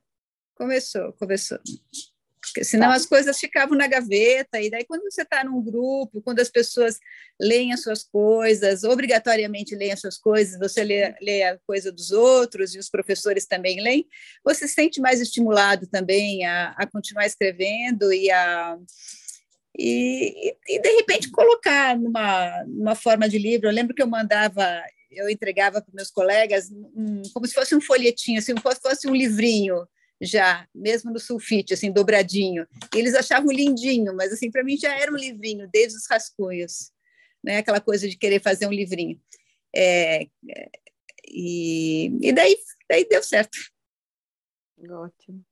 Começou, 0.54 1.12
começou. 1.12 1.58
Porque 2.40 2.64
senão 2.64 2.88
tá. 2.88 2.94
as 2.94 3.06
coisas 3.06 3.38
ficavam 3.38 3.76
na 3.76 3.86
gaveta, 3.86 4.60
e 4.60 4.70
daí, 4.70 4.84
quando 4.84 5.02
você 5.02 5.22
está 5.22 5.44
num 5.44 5.62
grupo, 5.62 6.22
quando 6.22 6.40
as 6.40 6.48
pessoas 6.48 6.98
leem 7.40 7.72
as 7.72 7.82
suas 7.82 8.04
coisas, 8.04 8.84
obrigatoriamente 8.84 9.74
leem 9.74 9.92
as 9.92 10.00
suas 10.00 10.16
coisas, 10.16 10.58
você 10.58 10.82
lê, 10.84 11.14
lê 11.20 11.42
a 11.42 11.58
coisa 11.66 11.90
dos 11.90 12.10
outros, 12.10 12.74
e 12.74 12.78
os 12.78 12.88
professores 12.88 13.46
também 13.46 13.80
leem, 13.80 14.06
você 14.44 14.68
se 14.68 14.74
sente 14.74 15.00
mais 15.00 15.20
estimulado 15.20 15.86
também 15.86 16.46
a, 16.46 16.74
a 16.76 16.86
continuar 16.86 17.26
escrevendo 17.26 18.12
e 18.12 18.30
a 18.30 18.78
e, 19.78 20.56
e, 20.68 20.80
de 20.80 20.90
repente 20.96 21.30
colocar 21.30 21.96
numa, 21.96 22.64
numa 22.66 22.94
forma 22.96 23.28
de 23.28 23.38
livro. 23.38 23.68
Eu 23.68 23.72
lembro 23.72 23.94
que 23.94 24.02
eu 24.02 24.08
mandava, 24.08 24.82
eu 25.08 25.30
entregava 25.30 25.80
para 25.80 25.94
meus 25.94 26.10
colegas 26.10 26.68
um, 26.72 27.22
como 27.32 27.46
se 27.46 27.54
fosse 27.54 27.76
um 27.76 27.80
folhetinho, 27.80 28.40
assim, 28.40 28.54
como 28.56 28.74
se 28.74 28.80
fosse 28.80 29.08
um 29.08 29.14
livrinho 29.14 29.86
já, 30.20 30.66
mesmo 30.74 31.12
no 31.12 31.18
sulfite, 31.18 31.74
assim, 31.74 31.92
dobradinho. 31.92 32.66
Eles 32.94 33.14
achavam 33.14 33.52
lindinho, 33.52 34.14
mas 34.14 34.32
assim, 34.32 34.50
para 34.50 34.64
mim 34.64 34.76
já 34.76 34.96
era 34.96 35.12
um 35.12 35.16
livrinho, 35.16 35.68
desde 35.72 35.96
os 35.96 36.06
rascunhos, 36.08 36.92
né? 37.42 37.58
Aquela 37.58 37.80
coisa 37.80 38.08
de 38.08 38.16
querer 38.16 38.40
fazer 38.40 38.66
um 38.66 38.72
livrinho. 38.72 39.20
É, 39.74 40.26
e, 41.28 42.10
e 42.20 42.32
daí, 42.32 42.56
daí 42.88 43.06
deu 43.08 43.22
certo. 43.22 43.58
Ótimo. 44.90 45.44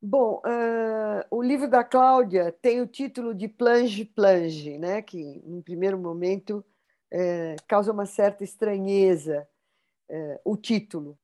Bom, 0.00 0.40
uh, 0.44 1.24
o 1.30 1.42
livro 1.42 1.68
da 1.68 1.82
Cláudia 1.82 2.52
tem 2.60 2.80
o 2.80 2.86
título 2.86 3.34
de 3.34 3.48
Plange 3.48 4.04
Plange, 4.04 4.78
né? 4.78 5.02
que, 5.02 5.18
em 5.18 5.60
primeiro 5.62 5.98
momento, 5.98 6.64
uh, 7.12 7.56
causa 7.66 7.92
uma 7.92 8.06
certa 8.06 8.44
estranheza 8.44 9.48
uh, 10.10 10.40
o 10.44 10.56
título. 10.56 11.18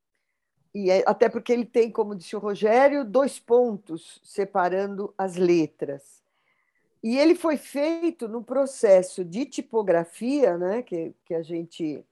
E 0.74 0.90
é, 0.90 1.04
até 1.06 1.28
porque 1.28 1.52
ele 1.52 1.66
tem, 1.66 1.90
como 1.90 2.14
disse 2.14 2.34
o 2.34 2.38
Rogério, 2.38 3.04
dois 3.04 3.38
pontos 3.38 4.20
separando 4.24 5.12
as 5.18 5.36
letras. 5.36 6.22
E 7.02 7.18
ele 7.18 7.34
foi 7.34 7.56
feito 7.56 8.28
no 8.28 8.44
processo 8.44 9.24
de 9.24 9.44
tipografia, 9.44 10.56
né? 10.56 10.82
que, 10.82 11.14
que 11.24 11.34
a 11.34 11.42
gente. 11.42 12.04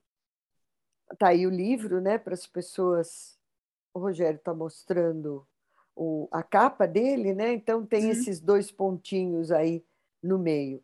Está 1.11 1.29
aí 1.29 1.45
o 1.47 1.49
livro, 1.49 1.99
né? 1.99 2.17
para 2.17 2.33
as 2.33 2.45
pessoas. 2.45 3.39
O 3.93 3.99
Rogério 3.99 4.37
está 4.37 4.53
mostrando 4.53 5.45
o, 5.95 6.27
a 6.31 6.41
capa 6.43 6.87
dele, 6.87 7.33
né? 7.33 7.51
Então 7.53 7.85
tem 7.85 8.05
uhum. 8.05 8.11
esses 8.11 8.39
dois 8.39 8.71
pontinhos 8.71 9.51
aí 9.51 9.83
no 10.23 10.39
meio. 10.39 10.81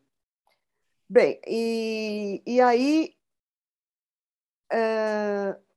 Bem, 1.08 1.40
e, 1.46 2.42
e 2.46 2.60
aí. 2.60 3.14
Uh, 4.70 5.67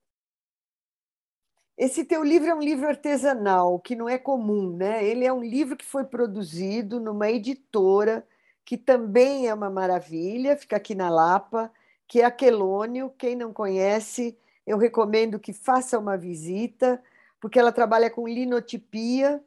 esse 1.83 2.05
teu 2.05 2.23
livro 2.23 2.47
é 2.47 2.53
um 2.53 2.61
livro 2.61 2.87
artesanal, 2.87 3.79
que 3.79 3.95
não 3.95 4.07
é 4.07 4.15
comum, 4.15 4.77
né? 4.77 5.03
Ele 5.03 5.25
é 5.25 5.33
um 5.33 5.43
livro 5.43 5.75
que 5.75 5.83
foi 5.83 6.03
produzido 6.03 6.99
numa 6.99 7.27
editora, 7.31 8.23
que 8.63 8.77
também 8.77 9.47
é 9.47 9.53
uma 9.55 9.67
maravilha, 9.67 10.55
fica 10.55 10.75
aqui 10.75 10.93
na 10.93 11.09
Lapa, 11.09 11.71
que 12.07 12.21
é 12.21 12.23
a 12.23 12.29
Quelônio. 12.29 13.11
Quem 13.17 13.35
não 13.35 13.51
conhece, 13.51 14.37
eu 14.67 14.77
recomendo 14.77 15.39
que 15.39 15.53
faça 15.53 15.97
uma 15.97 16.15
visita, 16.15 17.01
porque 17.39 17.57
ela 17.57 17.71
trabalha 17.71 18.11
com 18.11 18.27
linotipia, 18.27 19.43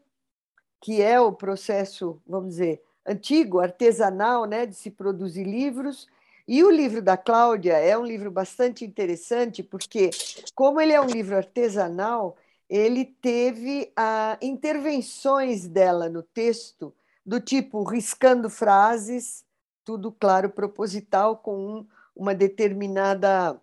que 0.81 1.01
é 1.01 1.20
o 1.20 1.31
processo, 1.31 2.20
vamos 2.27 2.49
dizer, 2.49 2.83
antigo, 3.07 3.61
artesanal, 3.61 4.44
né, 4.44 4.66
de 4.66 4.75
se 4.75 4.90
produzir 4.90 5.44
livros, 5.44 6.09
e 6.46 6.62
o 6.62 6.70
livro 6.70 7.00
da 7.00 7.16
Cláudia 7.16 7.74
é 7.74 7.96
um 7.96 8.04
livro 8.04 8.30
bastante 8.30 8.85
interessante, 8.85 9.62
porque, 9.62 10.11
como 10.54 10.80
ele 10.80 10.92
é 10.92 11.00
um 11.00 11.07
livro 11.07 11.37
artesanal, 11.37 12.37
ele 12.68 13.04
teve 13.04 13.90
ah, 13.96 14.38
intervenções 14.42 15.66
dela 15.66 16.09
no 16.09 16.22
texto, 16.22 16.94
do 17.24 17.40
tipo 17.40 17.83
riscando 17.83 18.50
frases, 18.50 19.44
tudo 19.85 20.12
claro, 20.12 20.50
proposital, 20.50 21.37
com 21.37 21.78
um, 21.78 21.87
uma 22.14 22.35
determinada, 22.35 23.61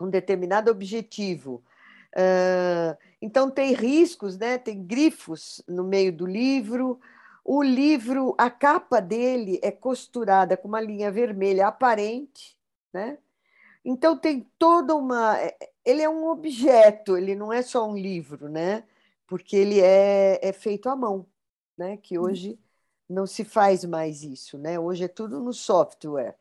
um 0.00 0.08
determinado 0.08 0.70
objetivo. 0.70 1.62
Uh, 2.14 2.96
então, 3.20 3.50
tem 3.50 3.72
riscos, 3.72 4.36
né? 4.36 4.58
tem 4.58 4.82
grifos 4.82 5.62
no 5.68 5.84
meio 5.84 6.12
do 6.12 6.26
livro, 6.26 7.00
o 7.44 7.62
livro, 7.62 8.34
a 8.38 8.50
capa 8.50 9.00
dele 9.00 9.58
é 9.62 9.70
costurada 9.70 10.56
com 10.56 10.68
uma 10.68 10.80
linha 10.80 11.10
vermelha 11.10 11.66
aparente, 11.66 12.56
né? 12.92 13.18
Então 13.84 14.16
tem 14.16 14.48
toda 14.58 14.94
uma. 14.94 15.38
É, 15.38 15.56
ele 15.84 16.02
é 16.02 16.08
um 16.08 16.28
objeto, 16.28 17.16
ele 17.16 17.34
não 17.34 17.52
é 17.52 17.62
só 17.62 17.88
um 17.88 17.96
livro, 17.96 18.48
né? 18.48 18.84
Porque 19.26 19.56
ele 19.56 19.80
é, 19.80 20.38
é 20.42 20.52
feito 20.52 20.88
à 20.88 20.96
mão, 20.96 21.26
né? 21.76 21.96
Que 21.96 22.18
hum. 22.18 22.22
hoje 22.22 22.58
não 23.08 23.26
se 23.26 23.44
faz 23.44 23.84
mais 23.84 24.22
isso, 24.22 24.56
né? 24.58 24.78
Hoje 24.78 25.04
é 25.04 25.08
tudo 25.08 25.40
no 25.40 25.52
software. 25.52 26.36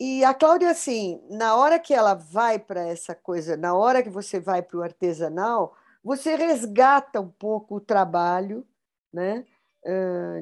E 0.00 0.24
a 0.24 0.32
Cláudia, 0.34 0.70
assim, 0.70 1.20
na 1.28 1.56
hora 1.56 1.78
que 1.78 1.92
ela 1.92 2.14
vai 2.14 2.58
para 2.58 2.86
essa 2.86 3.14
coisa, 3.14 3.56
na 3.56 3.74
hora 3.74 4.02
que 4.02 4.10
você 4.10 4.38
vai 4.38 4.62
para 4.62 4.78
o 4.78 4.82
artesanal, 4.82 5.76
você 6.04 6.36
resgata 6.36 7.20
um 7.20 7.28
pouco 7.28 7.76
o 7.76 7.80
trabalho, 7.80 8.66
né? 9.12 9.44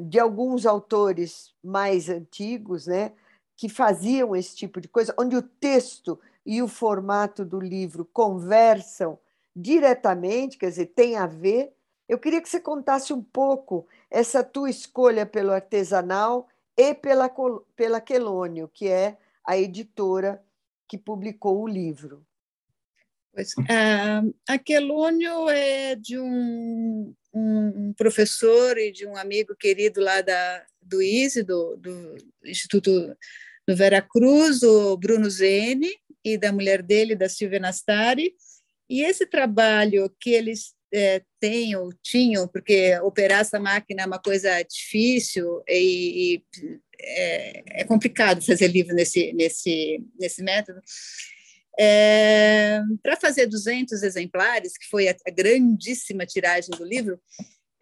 De 0.09 0.19
alguns 0.19 0.67
autores 0.67 1.55
mais 1.63 2.09
antigos, 2.09 2.87
né, 2.87 3.13
que 3.57 3.69
faziam 3.69 4.35
esse 4.35 4.57
tipo 4.57 4.81
de 4.81 4.89
coisa, 4.89 5.15
onde 5.19 5.37
o 5.37 5.43
texto 5.43 6.19
e 6.45 6.63
o 6.63 6.69
formato 6.69 7.45
do 7.45 7.59
livro 7.59 8.05
conversam 8.13 9.19
diretamente, 9.55 10.59
quer 10.59 10.69
dizer, 10.69 10.87
tem 10.87 11.17
a 11.17 11.27
ver. 11.27 11.73
Eu 12.09 12.19
queria 12.19 12.43
que 12.43 12.49
você 12.49 12.61
contasse 12.61 13.13
um 13.13 13.23
pouco 13.23 13.87
essa 14.11 14.45
tua 14.45 14.69
escolha 14.69 15.25
pelo 15.25 15.53
artesanal 15.53 16.49
e 16.77 16.95
pela, 16.95 17.31
pela 17.75 18.01
Quelônio, 18.01 18.71
que 18.73 18.87
é 18.87 19.17
a 19.45 19.57
editora 19.57 20.43
que 20.87 20.99
publicou 20.99 21.63
o 21.63 21.67
livro. 21.67 22.25
Pois, 23.37 23.53
a 24.49 24.59
Quelônio 24.59 25.51
é 25.51 25.95
de 25.95 26.19
um 26.19 27.15
um, 27.37 27.93
professor 27.93 28.79
e 28.79 28.91
de 28.91 29.07
um 29.07 29.15
amigo 29.15 29.55
querido 29.55 30.01
lá 30.01 30.23
da, 30.23 30.65
do 30.81 31.03
ISE, 31.03 31.43
do, 31.43 31.77
do 31.77 32.17
Instituto 32.45 32.91
do 33.69 33.77
Veracruz, 33.77 34.63
o 34.63 34.97
Bruno 34.97 35.29
Zene, 35.29 35.91
e 36.25 36.39
da 36.39 36.51
mulher 36.51 36.83
dele, 36.83 37.15
da 37.15 37.29
Silvia 37.29 37.61
Nastari. 37.61 38.33
E 38.89 39.03
esse 39.03 39.27
trabalho 39.27 40.11
que 40.19 40.31
eles 40.31 40.75
é, 40.93 41.23
têm 41.39 41.77
ou 41.77 41.93
tinham, 42.03 42.49
porque 42.49 42.99
operar 43.01 43.41
essa 43.41 43.61
máquina 43.61 44.03
é 44.03 44.07
uma 44.07 44.19
coisa 44.19 44.63
difícil 44.63 45.63
e, 45.69 46.37
e 46.37 46.45
é, 46.99 47.81
é, 47.83 47.85
complicado 47.85 48.41
fazer 48.41 48.69
livro 48.69 48.95
nesse, 48.95 49.33
nesse, 49.35 50.01
nesse 50.19 50.43
método, 50.43 50.81
é, 51.79 52.81
Para 53.03 53.17
fazer 53.17 53.47
200 53.47 54.03
exemplares, 54.03 54.77
que 54.77 54.89
foi 54.89 55.09
a, 55.09 55.17
a 55.27 55.31
grandíssima 55.31 56.27
tiragem 56.27 56.71
do 56.77 56.85
livro, 56.85 57.21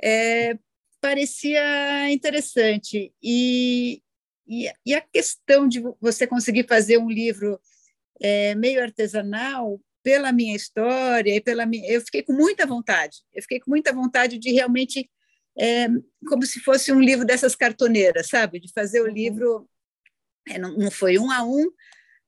é, 0.02 0.59
parecia 1.00 2.11
interessante. 2.11 3.12
E, 3.22 4.02
e, 4.46 4.70
e, 4.85 4.94
a 4.94 5.00
questão 5.00 5.68
de 5.68 5.83
você 6.00 6.26
conseguir 6.26 6.66
fazer 6.66 6.98
um 6.98 7.11
livro 7.11 7.61
é, 8.20 8.54
meio 8.54 8.83
artesanal, 8.83 9.80
pela 10.04 10.30
minha 10.30 10.54
história 10.54 11.35
e 11.35 11.40
pela 11.40 11.64
minha, 11.64 11.90
eu 11.90 12.00
fiquei 12.02 12.22
com 12.22 12.35
muita 12.35 12.66
vontade. 12.66 13.22
Eu 13.33 13.40
fiquei 13.40 13.59
com 13.59 13.70
muita 13.70 13.90
vontade 13.90 14.38
de 14.38 14.52
realmente, 14.52 15.11
é, 15.59 15.88
como 16.28 16.44
se 16.44 16.61
fosse 16.61 16.92
um 16.92 17.00
livro 17.00 17.24
dessas 17.24 17.57
cartoneiras, 17.57 18.28
sabe? 18.28 18.61
De 18.61 18.70
fazer 18.70 19.00
o 19.00 19.07
uhum. 19.07 19.11
livro. 19.11 19.68
É, 20.46 20.59
não, 20.59 20.76
não 20.76 20.90
foi 20.90 21.18
um 21.18 21.30
a 21.30 21.42
um, 21.42 21.70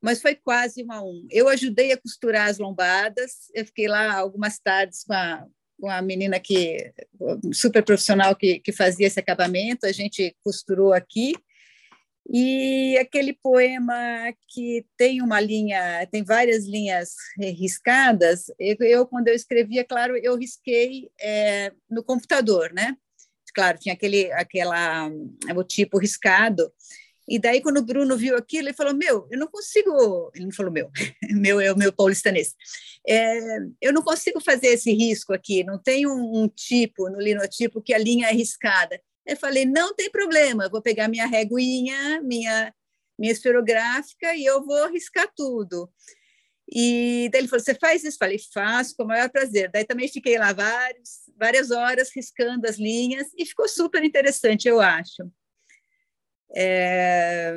mas 0.07 0.23
foi 0.23 0.37
quase 0.37 0.85
um 0.85 0.92
a 0.92 1.03
um. 1.03 1.27
Eu 1.33 1.49
ajudei 1.49 1.90
a 1.90 1.97
costurar 1.97 2.49
as 2.49 2.59
lombadas, 2.59 3.51
eu 3.53 3.66
fiquei 3.66 3.88
lá 3.88 4.14
algumas 4.14 4.57
tardes 4.57 5.03
com 5.03 5.12
a, 5.12 5.45
com 5.81 5.90
a 5.90 6.01
menina 6.01 6.38
que 6.38 6.92
super 7.53 7.83
profissional 7.83 8.37
que, 8.37 8.61
que 8.61 8.71
fazia 8.71 9.09
esse 9.09 9.19
acabamento, 9.19 9.85
a 9.85 9.90
gente 9.90 10.33
costurou 10.45 10.92
aqui. 10.92 11.35
E 12.33 12.97
aquele 12.99 13.33
poema 13.33 14.33
que 14.47 14.87
tem 14.97 15.21
uma 15.21 15.40
linha, 15.40 16.07
tem 16.07 16.23
várias 16.23 16.66
linhas 16.66 17.11
riscadas, 17.37 18.45
eu, 18.61 18.77
eu 18.83 19.07
quando 19.09 19.27
eu 19.27 19.35
escrevia, 19.35 19.85
claro, 19.85 20.16
eu 20.16 20.37
risquei 20.37 21.11
é, 21.21 21.73
no 21.90 22.05
computador, 22.05 22.73
né? 22.73 22.97
Claro, 23.53 23.79
tinha 23.79 23.95
aquele, 23.95 24.31
aquela, 24.33 25.11
o 25.57 25.64
tipo 25.64 25.99
riscado, 25.99 26.71
e 27.29 27.41
daí, 27.41 27.61
quando 27.61 27.79
o 27.79 27.85
Bruno 27.85 28.17
viu 28.17 28.37
aquilo, 28.37 28.69
ele 28.69 28.77
falou: 28.77 28.95
Meu, 28.95 29.27
eu 29.31 29.39
não 29.39 29.49
consigo. 29.49 30.31
Ele 30.35 30.45
não 30.45 30.53
falou: 30.53 30.71
Meu, 30.71 30.91
meu 31.31 31.61
é 31.61 31.73
o 31.73 31.77
meu 31.77 31.93
paulistanês. 31.93 32.55
É, 33.07 33.59
eu 33.81 33.93
não 33.93 34.03
consigo 34.03 34.41
fazer 34.41 34.69
esse 34.69 34.93
risco 34.93 35.33
aqui, 35.33 35.65
não 35.65 35.79
tem 35.79 36.07
um, 36.07 36.43
um, 36.43 36.49
tipo 36.49 37.09
no 37.09 37.21
linotipo 37.21 37.83
que 37.83 37.93
a 37.93 37.99
linha 37.99 38.29
é 38.29 38.33
riscada. 38.33 39.01
Eu 39.27 39.37
falei: 39.37 39.65
Não 39.65 39.95
tem 39.95 40.09
problema, 40.11 40.69
vou 40.69 40.81
pegar 40.81 41.09
minha 41.09 41.27
reguinha, 41.27 42.23
minha, 42.23 42.73
minha 43.19 43.33
esferográfica 43.33 44.35
e 44.37 44.45
eu 44.45 44.65
vou 44.65 44.89
riscar 44.89 45.29
tudo. 45.35 45.91
E 46.71 47.29
daí 47.33 47.41
ele 47.41 47.49
falou: 47.49 47.65
Você 47.65 47.75
faz 47.75 48.05
isso? 48.05 48.17
Eu 48.17 48.21
falei: 48.21 48.39
Faço, 48.55 48.95
com 48.97 49.03
o 49.03 49.07
maior 49.07 49.29
prazer. 49.31 49.69
Daí 49.73 49.85
também 49.85 50.07
fiquei 50.07 50.39
lá 50.39 50.53
vários, 50.53 51.23
várias 51.37 51.73
horas 51.73 52.11
riscando 52.15 52.69
as 52.69 52.79
linhas 52.79 53.27
e 53.37 53.45
ficou 53.45 53.69
super 53.69 54.05
interessante, 54.05 54.69
eu 54.69 54.81
acho. 54.81 55.29
É, 56.55 57.55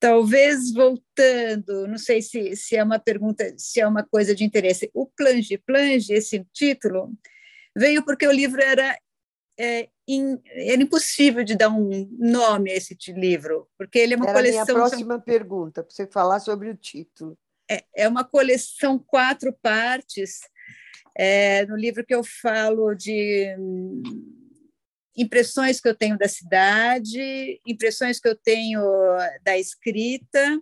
talvez 0.00 0.72
voltando, 0.72 1.86
não 1.86 1.98
sei 1.98 2.22
se, 2.22 2.56
se 2.56 2.74
é 2.74 2.82
uma 2.82 2.98
pergunta, 2.98 3.54
se 3.56 3.80
é 3.80 3.86
uma 3.86 4.02
coisa 4.02 4.34
de 4.34 4.44
interesse. 4.44 4.90
O 4.94 5.06
Plange 5.06 5.58
Plange, 5.58 6.14
esse 6.14 6.44
título, 6.52 7.12
veio 7.76 8.02
porque 8.02 8.26
o 8.26 8.32
livro 8.32 8.62
era, 8.62 8.98
é, 9.58 9.88
in, 10.08 10.38
era 10.46 10.82
impossível 10.82 11.44
de 11.44 11.54
dar 11.54 11.68
um 11.68 12.08
nome 12.18 12.70
a 12.70 12.76
esse 12.76 12.96
livro, 13.12 13.68
porque 13.76 13.98
ele 13.98 14.14
é 14.14 14.16
uma 14.16 14.26
era 14.26 14.34
coleção. 14.34 14.62
A 14.62 14.64
minha 14.64 14.74
próxima 14.74 15.14
são, 15.14 15.20
pergunta, 15.20 15.82
para 15.84 15.94
você 15.94 16.06
falar 16.06 16.40
sobre 16.40 16.70
o 16.70 16.76
título. 16.76 17.38
É, 17.70 17.84
é 17.94 18.08
uma 18.08 18.24
coleção 18.24 18.98
quatro 18.98 19.52
partes. 19.62 20.40
É, 21.16 21.66
no 21.66 21.76
livro 21.76 22.06
que 22.06 22.14
eu 22.14 22.24
falo 22.24 22.94
de 22.94 23.54
impressões 25.16 25.80
que 25.80 25.88
eu 25.88 25.94
tenho 25.94 26.16
da 26.16 26.28
cidade, 26.28 27.60
impressões 27.66 28.20
que 28.20 28.28
eu 28.28 28.34
tenho 28.34 28.80
da 29.42 29.58
escrita, 29.58 30.60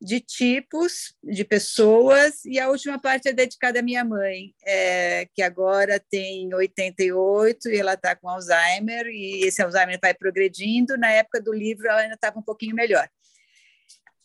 de 0.00 0.18
tipos 0.18 1.14
de 1.22 1.44
pessoas, 1.44 2.44
e 2.46 2.58
a 2.58 2.70
última 2.70 2.98
parte 2.98 3.28
é 3.28 3.32
dedicada 3.32 3.80
à 3.80 3.82
minha 3.82 4.02
mãe, 4.02 4.54
é, 4.64 5.26
que 5.34 5.42
agora 5.42 6.02
tem 6.10 6.52
88 6.54 7.68
e 7.68 7.76
ela 7.76 7.94
está 7.94 8.16
com 8.16 8.28
Alzheimer, 8.28 9.06
e 9.06 9.44
esse 9.44 9.60
Alzheimer 9.60 9.98
vai 10.00 10.14
progredindo. 10.14 10.96
Na 10.96 11.10
época 11.10 11.40
do 11.40 11.52
livro, 11.52 11.86
ela 11.86 12.00
ainda 12.00 12.14
estava 12.14 12.38
um 12.38 12.42
pouquinho 12.42 12.74
melhor. 12.74 13.06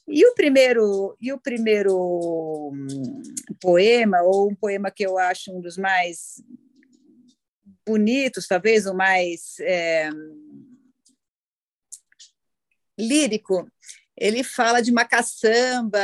E 0.07 0.25
o 0.25 0.33
primeiro, 0.33 1.17
e 1.19 1.33
o 1.33 1.39
primeiro 1.39 1.97
hum, 2.71 3.21
poema, 3.59 4.21
ou 4.21 4.49
um 4.49 4.55
poema 4.55 4.89
que 4.89 5.05
eu 5.05 5.17
acho 5.17 5.51
um 5.51 5.59
dos 5.59 5.77
mais 5.77 6.41
bonitos, 7.85 8.47
talvez 8.47 8.85
o 8.85 8.93
mais 8.93 9.59
é, 9.59 10.09
lírico, 12.97 13.69
ele 14.17 14.43
fala 14.43 14.81
de 14.81 14.91
uma 14.91 15.05
caçamba, 15.05 15.99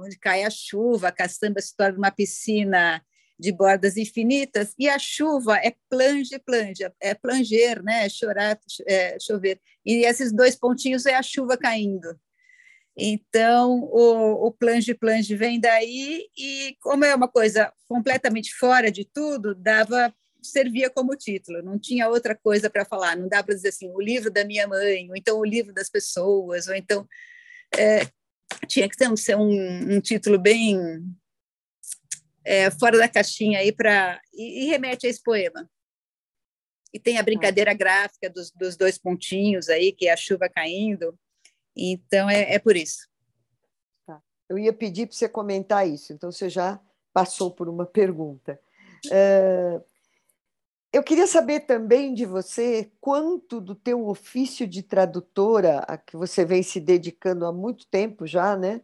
onde 0.00 0.18
cai 0.18 0.44
a 0.44 0.50
chuva, 0.50 1.08
a 1.08 1.12
caçamba 1.12 1.60
se 1.60 1.74
torna 1.74 1.98
uma 1.98 2.10
piscina 2.10 3.02
de 3.38 3.52
bordas 3.52 3.96
infinitas, 3.96 4.74
e 4.78 4.88
a 4.88 4.98
chuva 4.98 5.56
é 5.58 5.74
plange, 5.88 6.38
plange, 6.38 6.90
é 7.00 7.14
planger, 7.14 7.82
né? 7.82 8.06
É 8.06 8.08
chorar, 8.08 8.58
é 8.86 9.18
chover. 9.20 9.60
E 9.84 10.06
esses 10.06 10.32
dois 10.32 10.56
pontinhos 10.56 11.04
é 11.06 11.14
a 11.14 11.22
chuva 11.22 11.56
caindo. 11.56 12.18
Então, 12.96 13.82
o, 13.92 14.46
o 14.46 14.52
plange, 14.52 14.94
plange 14.94 15.34
vem 15.34 15.60
daí, 15.60 16.26
e 16.36 16.76
como 16.80 17.04
é 17.04 17.14
uma 17.14 17.28
coisa 17.28 17.70
completamente 17.86 18.54
fora 18.54 18.90
de 18.90 19.04
tudo, 19.04 19.54
dava 19.54 20.14
servia 20.46 20.90
como 20.90 21.16
título, 21.16 21.62
não 21.62 21.78
tinha 21.78 22.08
outra 22.08 22.34
coisa 22.34 22.70
para 22.70 22.84
falar, 22.84 23.16
não 23.16 23.28
dá 23.28 23.42
para 23.42 23.54
dizer 23.54 23.68
assim, 23.68 23.90
o 23.90 24.00
livro 24.00 24.30
da 24.30 24.44
minha 24.44 24.66
mãe, 24.66 25.08
ou 25.08 25.16
então 25.16 25.38
o 25.38 25.44
livro 25.44 25.72
das 25.72 25.88
pessoas, 25.88 26.66
ou 26.68 26.74
então 26.74 27.06
é, 27.76 28.06
tinha 28.66 28.88
que 28.88 28.96
ter 28.96 29.16
ser 29.16 29.36
um, 29.36 29.94
um 29.94 30.00
título 30.00 30.38
bem 30.38 30.78
é, 32.44 32.70
fora 32.70 32.96
da 32.96 33.08
caixinha 33.08 33.58
aí 33.58 33.72
para 33.72 34.20
e, 34.32 34.64
e, 34.64 34.66
remete 34.66 35.06
a 35.06 35.10
esse 35.10 35.22
poema. 35.22 35.68
E 36.92 37.00
tem 37.00 37.18
a 37.18 37.22
brincadeira 37.22 37.74
gráfica 37.74 38.30
dos, 38.30 38.50
dos 38.52 38.76
dois 38.76 38.96
pontinhos 38.96 39.68
aí, 39.68 39.92
que 39.92 40.06
é 40.06 40.12
a 40.12 40.16
chuva 40.16 40.48
caindo. 40.48 41.18
Então 41.76 42.30
é, 42.30 42.54
é 42.54 42.58
por 42.58 42.76
isso. 42.76 43.08
Tá. 44.06 44.22
Eu 44.48 44.58
ia 44.58 44.72
pedir 44.72 45.06
para 45.06 45.16
você 45.16 45.28
comentar 45.28 45.86
isso, 45.86 46.12
então 46.12 46.30
você 46.30 46.48
já 46.48 46.80
passou 47.12 47.50
por 47.50 47.68
uma 47.68 47.84
pergunta. 47.84 48.58
Uh, 49.06 49.84
eu 50.96 51.02
queria 51.02 51.26
saber 51.26 51.60
também 51.60 52.14
de 52.14 52.24
você 52.24 52.90
quanto 53.02 53.60
do 53.60 53.74
teu 53.74 54.08
ofício 54.08 54.66
de 54.66 54.82
tradutora, 54.82 55.80
a 55.80 55.98
que 55.98 56.16
você 56.16 56.42
vem 56.42 56.62
se 56.62 56.80
dedicando 56.80 57.44
há 57.44 57.52
muito 57.52 57.86
tempo 57.86 58.26
já, 58.26 58.56
né? 58.56 58.80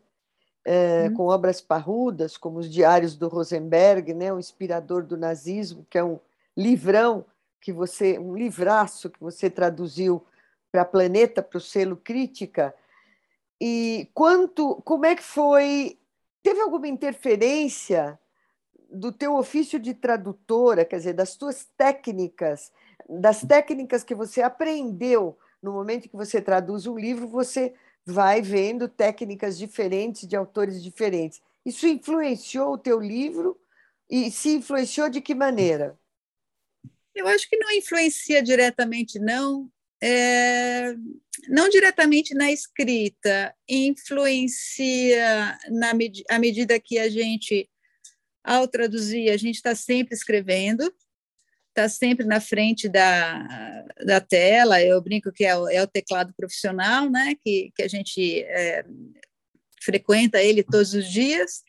É, 0.62 1.08
hum. 1.08 1.14
Com 1.14 1.28
obras 1.28 1.62
parrudas, 1.62 2.36
como 2.36 2.58
os 2.58 2.70
Diários 2.70 3.16
do 3.16 3.28
Rosenberg, 3.28 4.12
né? 4.12 4.30
O 4.30 4.38
Inspirador 4.38 5.06
do 5.06 5.16
Nazismo, 5.16 5.86
que 5.88 5.96
é 5.96 6.04
um 6.04 6.20
livrão 6.54 7.24
que 7.58 7.72
você, 7.72 8.18
um 8.18 8.36
livraço 8.36 9.08
que 9.08 9.18
você 9.18 9.48
traduziu 9.48 10.22
para 10.70 10.84
Planeta, 10.84 11.42
para 11.42 11.56
o 11.56 11.60
selo 11.62 11.96
Crítica. 11.96 12.74
E 13.58 14.10
quanto, 14.12 14.82
como 14.84 15.06
é 15.06 15.16
que 15.16 15.22
foi? 15.22 15.98
Teve 16.42 16.60
alguma 16.60 16.88
interferência 16.88 18.18
do 18.92 19.10
teu 19.10 19.34
ofício 19.36 19.78
de 19.78 19.94
tradutora, 19.94 20.84
quer 20.84 20.98
dizer, 20.98 21.14
das 21.14 21.34
tuas 21.34 21.66
técnicas, 21.76 22.70
das 23.08 23.40
técnicas 23.40 24.04
que 24.04 24.14
você 24.14 24.42
aprendeu 24.42 25.38
no 25.62 25.72
momento 25.72 26.08
que 26.08 26.16
você 26.16 26.40
traduz 26.40 26.86
um 26.86 26.98
livro, 26.98 27.26
você 27.26 27.74
vai 28.04 28.42
vendo 28.42 28.88
técnicas 28.88 29.56
diferentes 29.56 30.26
de 30.26 30.36
autores 30.36 30.82
diferentes. 30.82 31.40
Isso 31.64 31.86
influenciou 31.86 32.74
o 32.74 32.78
teu 32.78 33.00
livro 33.00 33.58
e 34.10 34.30
se 34.30 34.56
influenciou 34.56 35.08
de 35.08 35.20
que 35.20 35.34
maneira? 35.34 35.98
Eu 37.14 37.26
acho 37.28 37.48
que 37.48 37.56
não 37.56 37.70
influencia 37.70 38.42
diretamente, 38.42 39.18
não. 39.18 39.70
É, 40.02 40.94
não 41.48 41.68
diretamente 41.68 42.34
na 42.34 42.50
escrita, 42.50 43.54
influencia 43.68 45.56
na 45.70 45.92
à 46.28 46.38
medida 46.40 46.80
que 46.80 46.98
a 46.98 47.08
gente 47.08 47.70
ao 48.44 48.66
traduzir, 48.66 49.30
a 49.30 49.36
gente 49.36 49.56
está 49.56 49.74
sempre 49.74 50.14
escrevendo, 50.14 50.92
está 51.68 51.88
sempre 51.88 52.26
na 52.26 52.40
frente 52.40 52.88
da, 52.88 53.84
da 54.04 54.20
tela. 54.20 54.82
Eu 54.82 55.00
brinco 55.00 55.32
que 55.32 55.44
é 55.44 55.56
o, 55.56 55.68
é 55.68 55.82
o 55.82 55.86
teclado 55.86 56.32
profissional, 56.34 57.10
né? 57.10 57.34
Que, 57.42 57.72
que 57.74 57.82
a 57.82 57.88
gente 57.88 58.42
é, 58.42 58.84
frequenta 59.82 60.42
ele 60.42 60.62
todos 60.62 60.94
os 60.94 61.08
dias. 61.08 61.62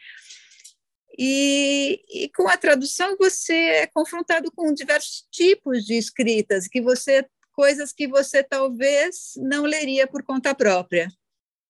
E, 1.18 2.04
e, 2.10 2.30
com 2.30 2.48
a 2.48 2.58
tradução 2.58 3.16
você 3.18 3.54
é 3.54 3.88
confrontado 3.88 4.52
com 4.52 4.74
diversos 4.74 5.28
tipos 5.32 5.86
de 5.86 5.94
escritas 5.94 6.68
que 6.68 6.82
você 6.82 7.26
coisas 7.54 7.94
que 7.94 8.08
você 8.08 8.44
talvez 8.44 9.34
não 9.38 9.64
leria 9.64 10.08
por 10.08 10.24
conta 10.24 10.56
própria, 10.56 11.08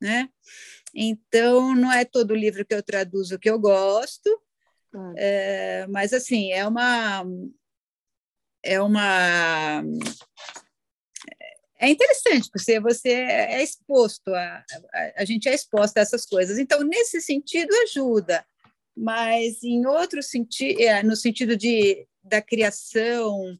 né? 0.01 0.29
Então 0.95 1.75
não 1.75 1.91
é 1.91 2.05
todo 2.05 2.33
livro 2.33 2.65
que 2.65 2.73
eu 2.73 2.81
traduzo 2.81 3.37
que 3.37 3.49
eu 3.49 3.59
gosto, 3.59 4.29
é, 5.17 5.87
mas 5.87 6.13
assim 6.13 6.51
é 6.51 6.67
uma 6.67 7.25
é 8.63 8.81
uma 8.81 9.83
é 11.79 11.89
interessante 11.89 12.49
porque 12.51 12.79
você 12.79 13.09
é 13.11 13.61
exposto 13.61 14.33
a, 14.33 14.65
a, 14.93 15.13
a 15.17 15.25
gente 15.25 15.49
é 15.49 15.53
exposto 15.53 15.97
a 15.97 16.01
essas 16.01 16.25
coisas. 16.25 16.57
Então 16.57 16.81
nesse 16.81 17.21
sentido 17.21 17.73
ajuda 17.83 18.45
mas 18.95 19.63
em 19.63 19.85
outro 19.85 20.21
sentido 20.21 20.79
é, 20.81 21.01
no 21.03 21.15
sentido 21.15 21.57
de 21.57 22.07
da 22.23 22.41
criação 22.41 23.57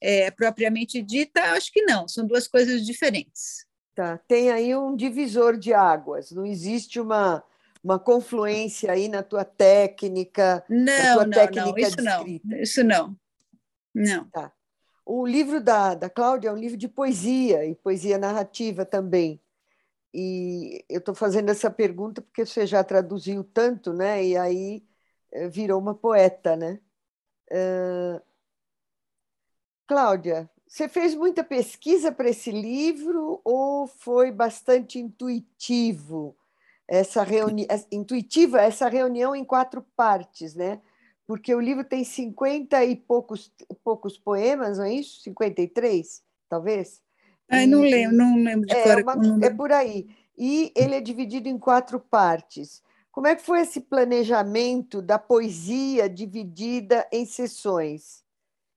é, 0.00 0.30
propriamente 0.30 1.02
dita 1.02 1.52
acho 1.52 1.70
que 1.70 1.82
não 1.82 2.08
são 2.08 2.26
duas 2.26 2.48
coisas 2.48 2.84
diferentes. 2.84 3.66
Tá 3.94 4.18
tem 4.26 4.50
aí 4.50 4.74
um 4.74 4.96
divisor 4.96 5.56
de 5.58 5.72
águas 5.72 6.30
não 6.32 6.46
existe 6.46 6.98
uma 6.98 7.44
uma 7.82 7.98
confluência 7.98 8.92
aí 8.92 9.08
na 9.08 9.22
tua 9.22 9.44
técnica, 9.44 10.64
não, 10.68 10.84
na 10.84 11.14
tua 11.14 11.24
não, 11.24 11.30
técnica 11.30 11.70
não, 11.70 11.78
isso 11.78 12.02
não, 12.02 12.60
isso 12.60 12.84
não, 12.84 13.16
não. 13.94 14.28
Tá. 14.30 14.52
O 15.04 15.26
livro 15.26 15.60
da, 15.60 15.94
da 15.94 16.08
Cláudia 16.08 16.50
é 16.50 16.52
um 16.52 16.56
livro 16.56 16.76
de 16.76 16.88
poesia 16.88 17.64
e 17.64 17.74
poesia 17.74 18.18
narrativa 18.18 18.84
também. 18.84 19.40
E 20.12 20.84
eu 20.88 20.98
estou 20.98 21.14
fazendo 21.14 21.50
essa 21.50 21.70
pergunta 21.70 22.20
porque 22.20 22.44
você 22.44 22.66
já 22.66 22.82
traduziu 22.84 23.44
tanto, 23.44 23.92
né? 23.92 24.24
E 24.24 24.36
aí 24.36 24.84
eh, 25.32 25.48
virou 25.48 25.80
uma 25.80 25.94
poeta, 25.94 26.56
né? 26.56 26.80
Uh... 27.50 28.20
Cláudia, 29.86 30.48
você 30.68 30.88
fez 30.88 31.16
muita 31.16 31.42
pesquisa 31.42 32.12
para 32.12 32.28
esse 32.28 32.52
livro 32.52 33.40
ou 33.44 33.88
foi 33.88 34.30
bastante 34.30 35.00
intuitivo? 35.00 36.36
Essa 36.90 37.22
reunião 37.22 37.68
intuitiva, 37.92 38.60
essa 38.60 38.88
reunião 38.88 39.34
em 39.34 39.44
quatro 39.44 39.80
partes, 39.94 40.56
né? 40.56 40.80
Porque 41.24 41.54
o 41.54 41.60
livro 41.60 41.84
tem 41.84 42.02
50 42.02 42.84
e 42.84 42.96
poucos, 42.96 43.52
poucos 43.84 44.18
poemas, 44.18 44.78
não 44.78 44.84
é 44.84 44.94
isso? 44.94 45.22
53, 45.22 46.20
talvez? 46.48 47.00
Ai, 47.48 47.64
não 47.64 47.82
lembro, 47.82 48.16
não 48.16 48.36
lembro 48.36 48.66
de 48.66 48.74
é, 48.74 48.82
cor. 48.82 49.02
Uma, 49.02 49.46
é 49.46 49.50
por 49.50 49.70
aí. 49.70 50.08
E 50.36 50.72
ele 50.74 50.96
é 50.96 51.00
dividido 51.00 51.48
em 51.48 51.56
quatro 51.56 52.00
partes. 52.00 52.82
Como 53.12 53.28
é 53.28 53.36
que 53.36 53.42
foi 53.42 53.60
esse 53.60 53.80
planejamento 53.80 55.00
da 55.00 55.18
poesia 55.18 56.08
dividida 56.08 57.06
em 57.12 57.24
sessões? 57.24 58.24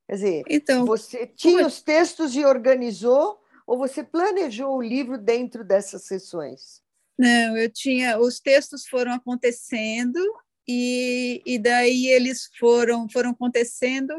Quer 0.07 0.13
dizer, 0.13 0.43
então, 0.47 0.85
você 0.85 1.25
tinha 1.25 1.65
os 1.65 1.81
textos 1.81 2.35
e 2.35 2.45
organizou, 2.45 3.41
ou 3.65 3.75
você 3.75 4.03
planejou 4.03 4.77
o 4.77 4.81
livro 4.81 5.17
dentro 5.17 5.63
dessas 5.63 6.03
sessões? 6.03 6.82
Não, 7.17 7.57
eu 7.57 7.69
tinha. 7.69 8.17
Os 8.19 8.39
textos 8.39 8.87
foram 8.87 9.13
acontecendo 9.13 10.19
e, 10.67 11.41
e 11.45 11.59
daí 11.59 12.07
eles 12.07 12.49
foram 12.59 13.07
foram 13.09 13.31
acontecendo. 13.31 14.13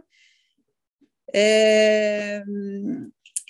É, 1.35 2.43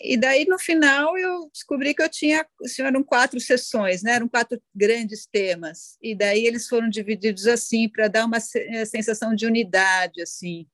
e 0.02 0.16
daí 0.16 0.46
no 0.46 0.58
final 0.58 1.16
eu 1.18 1.50
descobri 1.52 1.94
que 1.94 2.02
eu 2.02 2.08
tinha 2.08 2.46
eram 2.80 3.02
quatro 3.02 3.38
sessões, 3.40 4.02
né? 4.02 4.12
Eram 4.12 4.28
quatro 4.28 4.60
grandes 4.74 5.26
temas 5.26 5.98
e 6.02 6.14
daí 6.14 6.46
eles 6.46 6.68
foram 6.68 6.88
divididos 6.88 7.46
assim 7.46 7.88
para 7.88 8.08
dar 8.08 8.24
uma 8.24 8.40
sensação 8.40 9.34
de 9.34 9.46
unidade 9.46 10.22
assim. 10.22 10.66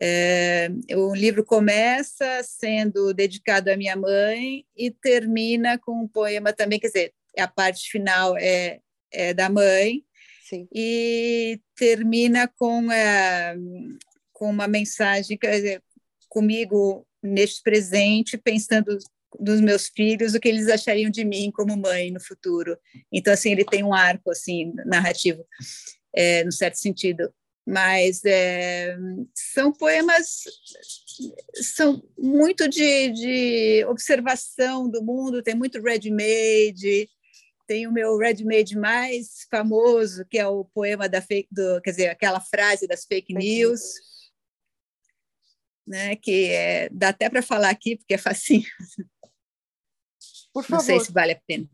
É, 0.00 0.68
o 0.94 1.14
livro 1.14 1.42
começa 1.42 2.42
sendo 2.42 3.14
dedicado 3.14 3.70
à 3.70 3.76
minha 3.76 3.96
mãe 3.96 4.66
e 4.76 4.90
termina 4.90 5.78
com 5.78 6.02
um 6.02 6.08
poema 6.08 6.52
também, 6.52 6.78
quer 6.78 6.88
dizer, 6.88 7.14
a 7.38 7.48
parte 7.48 7.90
final 7.90 8.36
é, 8.38 8.80
é 9.12 9.34
da 9.34 9.48
mãe, 9.48 10.02
Sim. 10.48 10.68
e 10.72 11.60
termina 11.74 12.46
com, 12.48 12.90
é, 12.90 13.56
com 14.32 14.48
uma 14.50 14.68
mensagem 14.68 15.38
dizer, 15.40 15.82
comigo 16.28 17.06
neste 17.22 17.62
presente, 17.62 18.38
pensando 18.38 18.96
dos 19.38 19.60
meus 19.60 19.88
filhos, 19.88 20.34
o 20.34 20.40
que 20.40 20.48
eles 20.48 20.68
achariam 20.68 21.10
de 21.10 21.24
mim 21.24 21.50
como 21.50 21.76
mãe 21.76 22.10
no 22.10 22.20
futuro. 22.20 22.78
Então, 23.12 23.32
assim, 23.32 23.52
ele 23.52 23.64
tem 23.64 23.82
um 23.82 23.92
arco 23.92 24.30
assim 24.30 24.72
narrativo, 24.86 25.44
é, 26.14 26.44
no 26.44 26.52
certo 26.52 26.76
sentido. 26.76 27.32
Mas 27.66 28.24
é, 28.24 28.96
são 29.34 29.72
poemas 29.72 30.44
são 31.54 32.02
muito 32.16 32.68
de, 32.68 33.10
de 33.10 33.84
observação 33.86 34.88
do 34.88 35.02
mundo, 35.02 35.42
tem 35.42 35.54
muito 35.54 35.80
ready-made, 35.80 37.08
tem 37.66 37.86
o 37.86 37.92
meu 37.92 38.16
ready-made 38.16 38.76
mais 38.76 39.46
famoso, 39.50 40.24
que 40.26 40.38
é 40.38 40.46
o 40.46 40.64
poema 40.64 41.08
da 41.08 41.20
fake, 41.20 41.48
do, 41.50 41.80
quer 41.82 41.90
dizer, 41.90 42.08
aquela 42.08 42.40
frase 42.40 42.86
das 42.86 43.04
fake, 43.04 43.34
news, 43.34 43.82
né? 45.86 46.16
Que 46.16 46.50
é, 46.50 46.88
dá 46.90 47.10
até 47.10 47.28
para 47.28 47.42
falar 47.42 47.70
aqui 47.70 47.96
porque 47.96 48.14
é 48.14 48.18
facinho. 48.18 48.64
Por 50.52 50.64
favor. 50.64 50.78
Não 50.78 50.80
sei 50.80 51.00
se 51.00 51.12
vale 51.12 51.32
a 51.32 51.40
pena. 51.46 51.68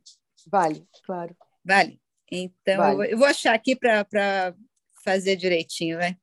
Vale, 0.50 0.86
claro. 1.04 1.36
Vale. 1.64 2.00
Então 2.30 2.78
vale. 2.78 3.12
eu 3.12 3.18
vou 3.18 3.26
achar 3.26 3.54
aqui 3.54 3.76
para 3.76 4.54
fazer 5.04 5.36
direitinho, 5.36 5.98
vai. 5.98 6.16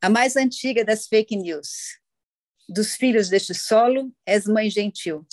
a 0.00 0.08
mais 0.08 0.36
antiga 0.36 0.84
das 0.84 1.06
fake 1.06 1.36
news. 1.36 2.00
Dos 2.68 2.96
filhos 2.96 3.28
deste 3.28 3.54
solo, 3.54 4.12
és 4.26 4.46
mãe 4.46 4.70
gentil. 4.70 5.26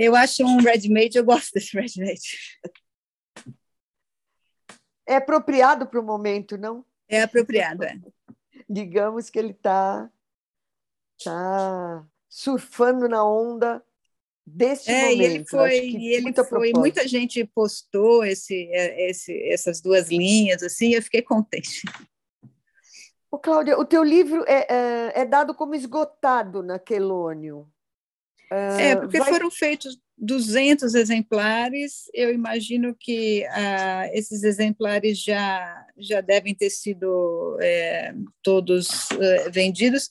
Eu 0.00 0.14
acho 0.14 0.44
um 0.44 0.58
ready-made, 0.58 1.18
eu 1.18 1.24
gosto 1.24 1.50
desse 1.52 1.76
ready-made. 1.76 2.38
É 5.04 5.16
apropriado 5.16 5.88
para 5.88 5.98
o 5.98 6.04
momento, 6.04 6.56
não? 6.56 6.84
É 7.08 7.22
apropriado, 7.22 7.82
é. 7.82 7.98
Digamos 8.70 9.28
que 9.28 9.40
ele 9.40 9.50
está 9.50 10.08
tá 11.24 12.06
surfando 12.28 13.08
na 13.08 13.24
onda 13.28 13.84
desse 14.46 14.88
é, 14.88 15.10
momento. 15.10 15.20
E 15.20 15.24
ele 15.24 15.44
foi, 15.44 15.88
e 15.88 16.14
ele 16.14 16.44
foi 16.44 16.72
muita 16.76 17.08
gente 17.08 17.44
postou 17.44 18.24
esse, 18.24 18.68
é, 18.70 19.10
esse, 19.10 19.36
essas 19.50 19.80
duas 19.80 20.10
linhas, 20.10 20.62
assim, 20.62 20.94
eu 20.94 21.02
fiquei 21.02 21.22
contente. 21.22 21.82
Ô, 23.28 23.36
Cláudia, 23.36 23.76
o 23.76 23.84
teu 23.84 24.04
livro 24.04 24.44
é, 24.46 24.66
é, 24.72 25.22
é 25.22 25.24
dado 25.24 25.56
como 25.56 25.74
esgotado 25.74 26.62
na 26.62 26.78
Quelônio. 26.78 27.68
É, 28.50 28.96
porque 28.96 29.18
vai... 29.18 29.28
foram 29.28 29.50
feitos 29.50 29.98
200 30.16 30.94
exemplares. 30.94 32.04
Eu 32.12 32.32
imagino 32.32 32.94
que 32.98 33.44
ah, 33.50 34.08
esses 34.12 34.42
exemplares 34.42 35.22
já, 35.22 35.86
já 35.96 36.20
devem 36.20 36.54
ter 36.54 36.70
sido 36.70 37.58
é, 37.60 38.14
todos 38.42 39.10
é, 39.12 39.50
vendidos, 39.50 40.08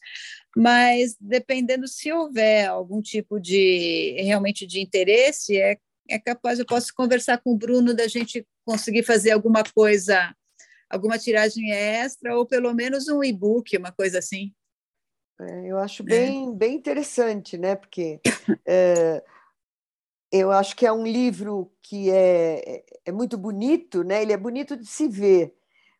mas 0.55 1.15
dependendo 1.19 1.87
se 1.87 2.11
houver 2.11 2.67
algum 2.67 3.01
tipo 3.01 3.39
de 3.39 4.15
realmente 4.19 4.65
de 4.65 4.79
interesse, 4.79 5.57
é, 5.57 5.77
é 6.09 6.19
capaz, 6.19 6.59
eu 6.59 6.65
posso 6.65 6.93
conversar 6.95 7.39
com 7.39 7.51
o 7.51 7.57
Bruno 7.57 7.93
da 7.93 8.07
gente 8.07 8.45
conseguir 8.65 9.03
fazer 9.03 9.31
alguma 9.31 9.63
coisa 9.63 10.33
alguma 10.89 11.17
tiragem 11.17 11.71
extra 11.71 12.37
ou 12.37 12.45
pelo 12.45 12.73
menos 12.73 13.07
um 13.07 13.23
e-book, 13.23 13.75
uma 13.77 13.91
coisa 13.91 14.19
assim. 14.19 14.53
É, 15.39 15.67
eu 15.67 15.77
acho 15.77 16.03
bem, 16.03 16.49
é. 16.49 16.51
bem 16.53 16.75
interessante, 16.75 17.57
né? 17.57 17.75
Porque 17.75 18.19
é, 18.65 19.23
eu 20.31 20.51
acho 20.51 20.75
que 20.75 20.85
é 20.85 20.91
um 20.91 21.05
livro 21.05 21.71
que 21.81 22.09
é, 22.11 22.83
é 23.05 23.11
muito 23.11 23.37
bonito, 23.37 24.03
né? 24.03 24.21
Ele 24.21 24.33
é 24.33 24.37
bonito 24.37 24.75
de 24.75 24.85
se 24.85 25.07
ver, 25.07 25.55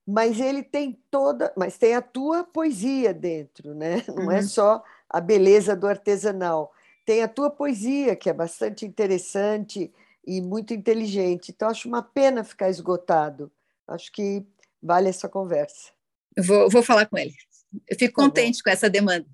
mas 0.06 0.40
ele 0.40 0.64
tem 0.64 1.00
toda, 1.12 1.54
mas 1.56 1.78
tem 1.78 1.96
a 1.96 2.02
tua 2.02 2.44
poesia 2.44 3.14
dentro, 3.14 3.74
né? 3.76 4.04
Não 4.08 4.24
é 4.24 4.26
uhum. 4.26 4.32
é 4.32 4.42
só 4.42 4.84
a 5.10 5.22
beleza 5.22 5.76
do 5.76 5.88
artesanal. 5.88 6.72
Tem 7.06 7.24
a 7.24 7.28
tua 7.28 7.50
poesia, 7.50 8.16
que 8.16 8.30
é 8.30 8.34
bastante 8.34 8.86
interessante 8.86 9.94
e 10.26 10.42
muito 10.42 10.74
inteligente. 10.74 11.52
Então, 11.52 11.70
acho 11.70 11.88
uma 11.88 12.02
pena 12.02 12.44
ficar 12.44 12.70
esgotado. 12.70 13.50
Acho 13.88 14.12
que 14.12 14.46
vale 14.84 15.08
essa 15.08 15.30
conversa. 15.30 15.92
Eu 16.36 16.44
vou, 16.44 16.70
vou 16.70 16.84
falar 16.84 17.06
com 17.06 17.18
ele. 17.18 17.34
Eu 17.88 17.98
fico 17.98 18.16
tá 18.16 18.24
contente 18.24 18.64
com 18.64 18.70
essa 18.70 18.90
demanda. 18.90 19.26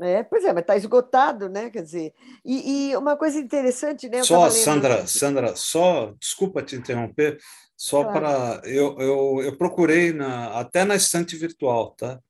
É, 0.00 0.22
pois 0.22 0.44
é, 0.44 0.52
mas 0.52 0.60
está 0.60 0.76
esgotado, 0.76 1.48
né? 1.48 1.70
Quer 1.70 1.82
dizer, 1.82 2.14
e, 2.44 2.90
e 2.90 2.96
uma 2.96 3.16
coisa 3.16 3.38
interessante, 3.38 4.08
né? 4.08 4.22
só, 4.22 4.48
Sandra, 4.48 5.06
Sandra, 5.08 5.56
só, 5.56 6.14
desculpa 6.20 6.62
te 6.62 6.76
interromper, 6.76 7.38
só 7.76 8.04
claro. 8.04 8.20
para. 8.20 8.68
Eu, 8.68 8.96
eu, 9.00 9.42
eu 9.42 9.56
procurei 9.56 10.12
na, 10.12 10.60
até 10.60 10.84
na 10.84 10.94
estante 10.94 11.36
virtual, 11.36 11.96
tá? 11.96 12.20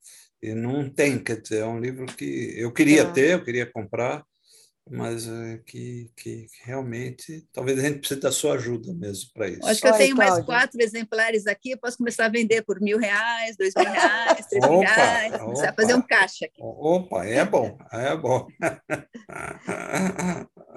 E 0.41 0.55
não 0.55 0.89
tem, 0.89 1.21
quer 1.21 1.41
dizer, 1.41 1.59
é 1.59 1.65
um 1.65 1.79
livro 1.79 2.05
que 2.07 2.53
eu 2.57 2.71
queria 2.71 3.03
ah. 3.03 3.11
ter, 3.11 3.33
eu 3.33 3.43
queria 3.43 3.71
comprar, 3.71 4.23
mas 4.89 5.27
é, 5.27 5.57
que, 5.65 6.09
que 6.15 6.47
realmente 6.63 7.47
talvez 7.53 7.77
a 7.79 7.83
gente 7.83 7.99
precise 7.99 8.19
da 8.19 8.31
sua 8.31 8.55
ajuda 8.55 8.93
mesmo 8.93 9.29
para 9.33 9.47
isso. 9.47 9.65
Acho 9.65 9.81
que 9.81 9.87
eu 9.87 9.93
tenho 9.93 10.15
mais 10.15 10.43
quatro 10.43 10.81
exemplares 10.81 11.45
aqui, 11.47 11.71
eu 11.71 11.77
posso 11.77 11.97
começar 11.97 12.25
a 12.25 12.29
vender 12.29 12.63
por 12.63 12.81
mil 12.81 12.97
reais, 12.97 13.55
dois 13.55 13.73
mil 13.75 13.89
reais, 13.89 14.47
três 14.47 14.63
opa, 14.63 14.73
mil 14.73 14.79
reais, 14.81 15.37
começar 15.37 15.69
a 15.69 15.73
fazer 15.73 15.93
um 15.93 16.01
caixa 16.01 16.45
aqui. 16.45 16.59
Opa, 16.61 17.25
é 17.25 17.45
bom, 17.45 17.77
é 17.91 18.17
bom. 18.17 18.47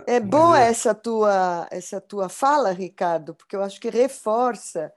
É 0.07 0.21
bom 0.21 0.55
essa 0.57 0.95
tua, 0.95 1.67
essa 1.71 2.01
tua 2.01 2.29
fala, 2.29 2.73
Ricardo, 2.73 3.35
porque 3.35 3.57
eu 3.57 3.63
acho 3.63 3.81
que 3.81 3.89
reforça. 3.89 4.93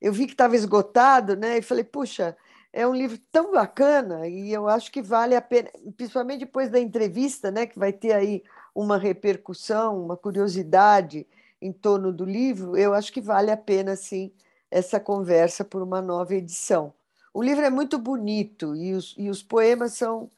Eu 0.00 0.12
vi 0.12 0.26
que 0.26 0.32
estava 0.32 0.56
esgotado, 0.56 1.36
né? 1.36 1.58
E 1.58 1.62
falei, 1.62 1.84
puxa, 1.84 2.36
é 2.72 2.86
um 2.86 2.94
livro 2.94 3.18
tão 3.32 3.52
bacana 3.52 4.28
e 4.28 4.52
eu 4.52 4.68
acho 4.68 4.90
que 4.90 5.02
vale 5.02 5.34
a 5.34 5.42
pena, 5.42 5.70
principalmente 5.96 6.40
depois 6.40 6.70
da 6.70 6.78
entrevista, 6.78 7.50
né, 7.50 7.66
que 7.66 7.78
vai 7.78 7.92
ter 7.92 8.12
aí 8.12 8.42
uma 8.74 8.98
repercussão, 8.98 10.02
uma 10.04 10.16
curiosidade 10.16 11.26
em 11.60 11.72
torno 11.72 12.12
do 12.12 12.24
livro, 12.24 12.76
eu 12.76 12.94
acho 12.94 13.12
que 13.12 13.20
vale 13.20 13.50
a 13.50 13.56
pena, 13.56 13.94
sim, 13.94 14.32
essa 14.70 14.98
conversa 14.98 15.64
por 15.64 15.82
uma 15.82 16.00
nova 16.00 16.34
edição. 16.34 16.94
O 17.34 17.42
livro 17.42 17.64
é 17.64 17.70
muito 17.70 17.98
bonito 17.98 18.74
e 18.74 18.92
os, 18.94 19.14
e 19.16 19.28
os 19.28 19.42
poemas 19.42 19.92
são 19.92 20.30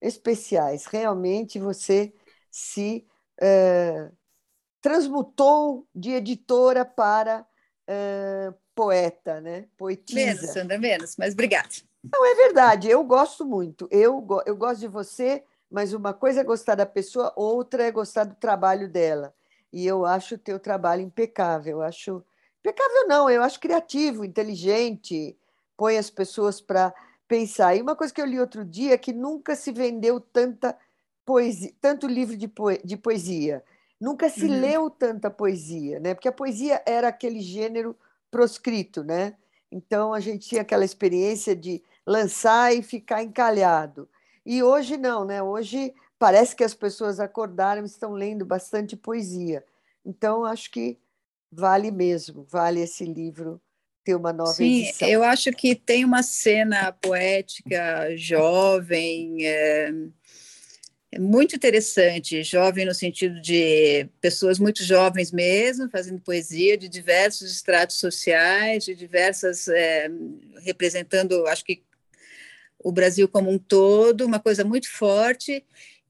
especiais. 0.00 0.86
Realmente 0.86 1.58
você 1.58 2.12
se 2.50 3.06
é, 3.40 4.10
transmutou 4.80 5.86
de 5.94 6.10
editora 6.10 6.84
para 6.84 7.46
é, 7.86 8.52
poeta, 8.74 9.40
né? 9.40 9.66
Poetisa. 9.76 10.20
Menos, 10.20 10.50
Sandra, 10.50 10.78
menos, 10.78 11.16
mas 11.16 11.32
obrigada. 11.32 11.68
Não, 12.12 12.26
é 12.26 12.34
verdade, 12.34 12.90
eu 12.90 13.02
gosto 13.02 13.46
muito. 13.46 13.88
Eu, 13.90 14.26
eu 14.44 14.56
gosto 14.56 14.80
de 14.80 14.88
você 14.88 15.42
mas 15.74 15.92
uma 15.92 16.14
coisa 16.14 16.40
é 16.40 16.44
gostar 16.44 16.76
da 16.76 16.86
pessoa, 16.86 17.32
outra 17.34 17.82
é 17.82 17.90
gostar 17.90 18.22
do 18.22 18.36
trabalho 18.36 18.88
dela. 18.88 19.34
E 19.72 19.84
eu 19.84 20.06
acho 20.06 20.36
o 20.36 20.38
teu 20.38 20.60
trabalho 20.60 21.02
impecável. 21.02 21.78
Eu 21.78 21.82
acho 21.82 22.24
impecável 22.60 23.08
não, 23.08 23.28
eu 23.28 23.42
acho 23.42 23.58
criativo, 23.58 24.24
inteligente, 24.24 25.36
põe 25.76 25.98
as 25.98 26.08
pessoas 26.08 26.60
para 26.60 26.94
pensar. 27.26 27.74
E 27.74 27.82
uma 27.82 27.96
coisa 27.96 28.14
que 28.14 28.22
eu 28.22 28.24
li 28.24 28.38
outro 28.38 28.64
dia 28.64 28.94
é 28.94 28.96
que 28.96 29.12
nunca 29.12 29.56
se 29.56 29.72
vendeu 29.72 30.20
tanta 30.20 30.78
poesia, 31.26 31.72
tanto 31.80 32.06
livro 32.06 32.36
de, 32.36 32.46
poe 32.46 32.80
de 32.84 32.96
poesia. 32.96 33.64
Nunca 34.00 34.28
se 34.28 34.44
uhum. 34.44 34.60
leu 34.60 34.88
tanta 34.88 35.28
poesia, 35.28 35.98
né? 35.98 36.14
Porque 36.14 36.28
a 36.28 36.32
poesia 36.32 36.80
era 36.86 37.08
aquele 37.08 37.40
gênero 37.40 37.96
proscrito, 38.30 39.02
né? 39.02 39.34
Então 39.72 40.14
a 40.14 40.20
gente 40.20 40.48
tinha 40.48 40.62
aquela 40.62 40.84
experiência 40.84 41.56
de 41.56 41.82
lançar 42.06 42.72
e 42.72 42.80
ficar 42.80 43.24
encalhado. 43.24 44.08
E 44.44 44.62
hoje 44.62 44.96
não, 44.96 45.24
né? 45.24 45.42
Hoje 45.42 45.94
parece 46.18 46.54
que 46.54 46.64
as 46.64 46.74
pessoas 46.74 47.18
acordaram 47.20 47.82
e 47.82 47.86
estão 47.86 48.12
lendo 48.12 48.44
bastante 48.44 48.96
poesia. 48.96 49.64
Então, 50.04 50.44
acho 50.44 50.70
que 50.70 50.98
vale 51.50 51.90
mesmo, 51.90 52.46
vale 52.50 52.80
esse 52.80 53.04
livro 53.04 53.60
ter 54.04 54.14
uma 54.14 54.32
nova 54.32 54.52
Sim, 54.52 54.82
edição. 54.82 55.08
eu 55.08 55.22
acho 55.22 55.50
que 55.52 55.74
tem 55.74 56.04
uma 56.04 56.22
cena 56.22 56.92
poética 56.92 58.14
jovem, 58.16 59.46
é, 59.46 59.92
é, 61.10 61.18
muito 61.18 61.56
interessante, 61.56 62.42
jovem 62.42 62.84
no 62.84 62.92
sentido 62.92 63.40
de 63.40 64.06
pessoas 64.20 64.58
muito 64.58 64.84
jovens 64.84 65.32
mesmo, 65.32 65.88
fazendo 65.88 66.20
poesia 66.20 66.76
de 66.76 66.88
diversos 66.88 67.50
estratos 67.50 67.96
sociais, 67.96 68.84
de 68.84 68.94
diversas, 68.94 69.68
é, 69.68 70.10
representando, 70.62 71.46
acho 71.46 71.64
que 71.64 71.82
o 72.84 72.92
Brasil 72.92 73.26
como 73.26 73.50
um 73.50 73.58
todo, 73.58 74.26
uma 74.26 74.38
coisa 74.38 74.62
muito 74.62 74.88
forte, 74.88 75.64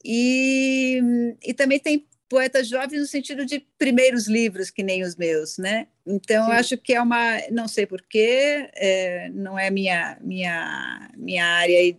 e, 0.04 1.00
e 1.42 1.54
também 1.54 1.78
tem 1.78 2.06
poetas 2.28 2.68
jovens 2.68 3.00
no 3.00 3.06
sentido 3.06 3.46
de 3.46 3.64
primeiros 3.78 4.26
livros, 4.26 4.70
que 4.70 4.82
nem 4.82 5.04
os 5.04 5.14
meus, 5.14 5.56
né? 5.56 5.86
Então, 6.04 6.50
acho 6.50 6.76
que 6.76 6.92
é 6.92 7.00
uma, 7.00 7.40
não 7.50 7.68
sei 7.68 7.86
porquê, 7.86 8.68
é, 8.74 9.30
não 9.32 9.58
é 9.58 9.70
minha, 9.70 10.18
minha, 10.20 11.10
minha 11.16 11.46
área 11.46 11.96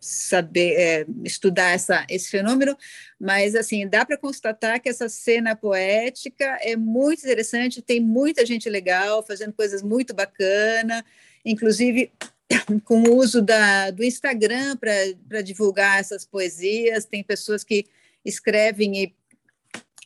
saber 0.00 0.74
é, 0.74 1.06
estudar 1.24 1.70
essa, 1.70 2.06
esse 2.08 2.30
fenômeno, 2.30 2.76
mas 3.20 3.54
assim 3.54 3.86
dá 3.86 4.06
para 4.06 4.16
constatar 4.16 4.80
que 4.80 4.88
essa 4.88 5.08
cena 5.08 5.56
poética 5.56 6.44
é 6.62 6.76
muito 6.76 7.24
interessante, 7.24 7.82
tem 7.82 8.00
muita 8.00 8.46
gente 8.46 8.70
legal 8.70 9.22
fazendo 9.22 9.52
coisas 9.52 9.82
muito 9.82 10.14
bacana, 10.14 11.04
inclusive 11.44 12.12
com 12.84 13.02
o 13.02 13.16
uso 13.16 13.42
da, 13.42 13.90
do 13.90 14.04
Instagram 14.04 14.76
para 14.76 15.42
divulgar 15.42 16.00
essas 16.00 16.24
poesias. 16.24 17.04
Tem 17.04 17.22
pessoas 17.22 17.64
que 17.64 17.86
escrevem 18.24 19.04
e, 19.04 19.14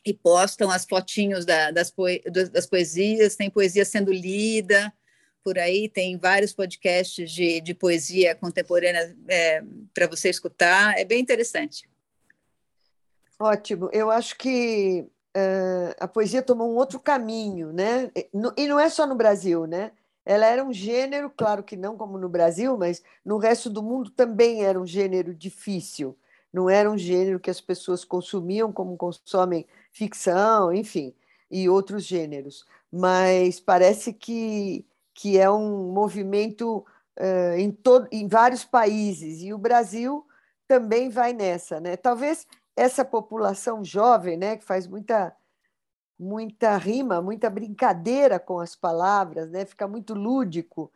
e 0.05 0.13
postam 0.13 0.69
as 0.69 0.85
fotinhos 0.85 1.45
da, 1.45 1.71
das, 1.71 1.89
poe, 1.89 2.21
das 2.51 2.65
poesias, 2.65 3.35
tem 3.35 3.49
poesia 3.49 3.85
sendo 3.85 4.11
lida 4.11 4.93
por 5.43 5.59
aí, 5.59 5.89
tem 5.89 6.17
vários 6.17 6.53
podcasts 6.53 7.29
de, 7.29 7.59
de 7.59 7.73
poesia 7.73 8.33
contemporânea 8.33 9.13
é, 9.27 9.61
para 9.93 10.07
você 10.07 10.29
escutar, 10.29 10.97
é 10.97 11.03
bem 11.03 11.19
interessante. 11.19 11.89
Ótimo, 13.37 13.89
eu 13.91 14.09
acho 14.09 14.37
que 14.37 15.05
uh, 15.35 15.95
a 15.99 16.07
poesia 16.07 16.41
tomou 16.41 16.71
um 16.71 16.75
outro 16.75 16.97
caminho, 16.97 17.73
né? 17.73 18.09
E 18.55 18.67
não 18.67 18.79
é 18.79 18.89
só 18.89 19.05
no 19.05 19.15
Brasil, 19.15 19.67
né? 19.67 19.91
Ela 20.25 20.45
era 20.45 20.63
um 20.63 20.71
gênero, 20.71 21.29
claro 21.29 21.63
que 21.63 21.75
não 21.75 21.97
como 21.97 22.17
no 22.17 22.29
Brasil, 22.29 22.77
mas 22.77 23.03
no 23.25 23.37
resto 23.37 23.69
do 23.69 23.83
mundo 23.83 24.09
também 24.09 24.63
era 24.63 24.79
um 24.79 24.85
gênero 24.85 25.33
difícil. 25.33 26.17
Não 26.51 26.69
era 26.69 26.89
um 26.89 26.97
gênero 26.97 27.39
que 27.39 27.49
as 27.49 27.59
pessoas 27.59 28.05
consumiam 28.05 28.71
como 28.71 28.95
consomem 28.95 29.65
ficção, 29.91 30.73
enfim, 30.73 31.13
e 31.49 31.67
outros 31.67 32.03
gêneros. 32.03 32.65
Mas 32.91 33.59
parece 33.59 34.13
que, 34.13 34.85
que 35.13 35.37
é 35.37 35.49
um 35.49 35.91
movimento 35.91 36.85
uh, 37.19 37.57
em, 37.57 37.75
em 38.11 38.27
vários 38.27 38.63
países, 38.63 39.41
e 39.41 39.53
o 39.53 39.57
Brasil 39.57 40.25
também 40.67 41.09
vai 41.09 41.33
nessa. 41.33 41.79
Né? 41.79 41.97
Talvez 41.97 42.47
essa 42.75 43.03
população 43.05 43.83
jovem, 43.83 44.37
né, 44.37 44.57
que 44.57 44.63
faz 44.63 44.87
muita, 44.87 45.35
muita 46.19 46.77
rima, 46.77 47.21
muita 47.21 47.49
brincadeira 47.49 48.39
com 48.39 48.59
as 48.59 48.75
palavras, 48.75 49.49
né, 49.49 49.65
fica 49.65 49.87
muito 49.87 50.13
lúdico, 50.13 50.91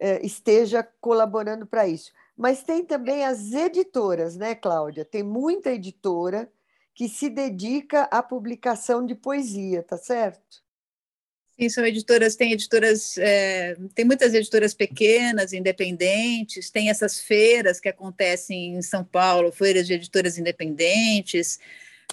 uh, 0.00 0.24
esteja 0.24 0.82
colaborando 1.00 1.66
para 1.66 1.86
isso. 1.88 2.12
Mas 2.36 2.62
tem 2.62 2.84
também 2.84 3.24
as 3.24 3.52
editoras, 3.52 4.36
né, 4.36 4.54
Cláudia? 4.54 5.04
Tem 5.04 5.22
muita 5.22 5.70
editora 5.70 6.50
que 6.94 7.08
se 7.08 7.28
dedica 7.28 8.02
à 8.04 8.22
publicação 8.22 9.04
de 9.04 9.14
poesia, 9.14 9.82
tá 9.82 9.96
certo? 9.96 10.62
Sim, 11.58 11.68
são 11.68 11.86
editoras, 11.86 12.34
tem 12.34 12.52
editoras, 12.52 13.16
é, 13.16 13.76
tem 13.94 14.04
muitas 14.04 14.34
editoras 14.34 14.74
pequenas, 14.74 15.52
independentes, 15.52 16.68
tem 16.68 16.90
essas 16.90 17.20
feiras 17.20 17.78
que 17.78 17.88
acontecem 17.88 18.74
em 18.74 18.82
São 18.82 19.04
Paulo, 19.04 19.52
feiras 19.52 19.86
de 19.86 19.94
editoras 19.94 20.36
independentes, 20.36 21.60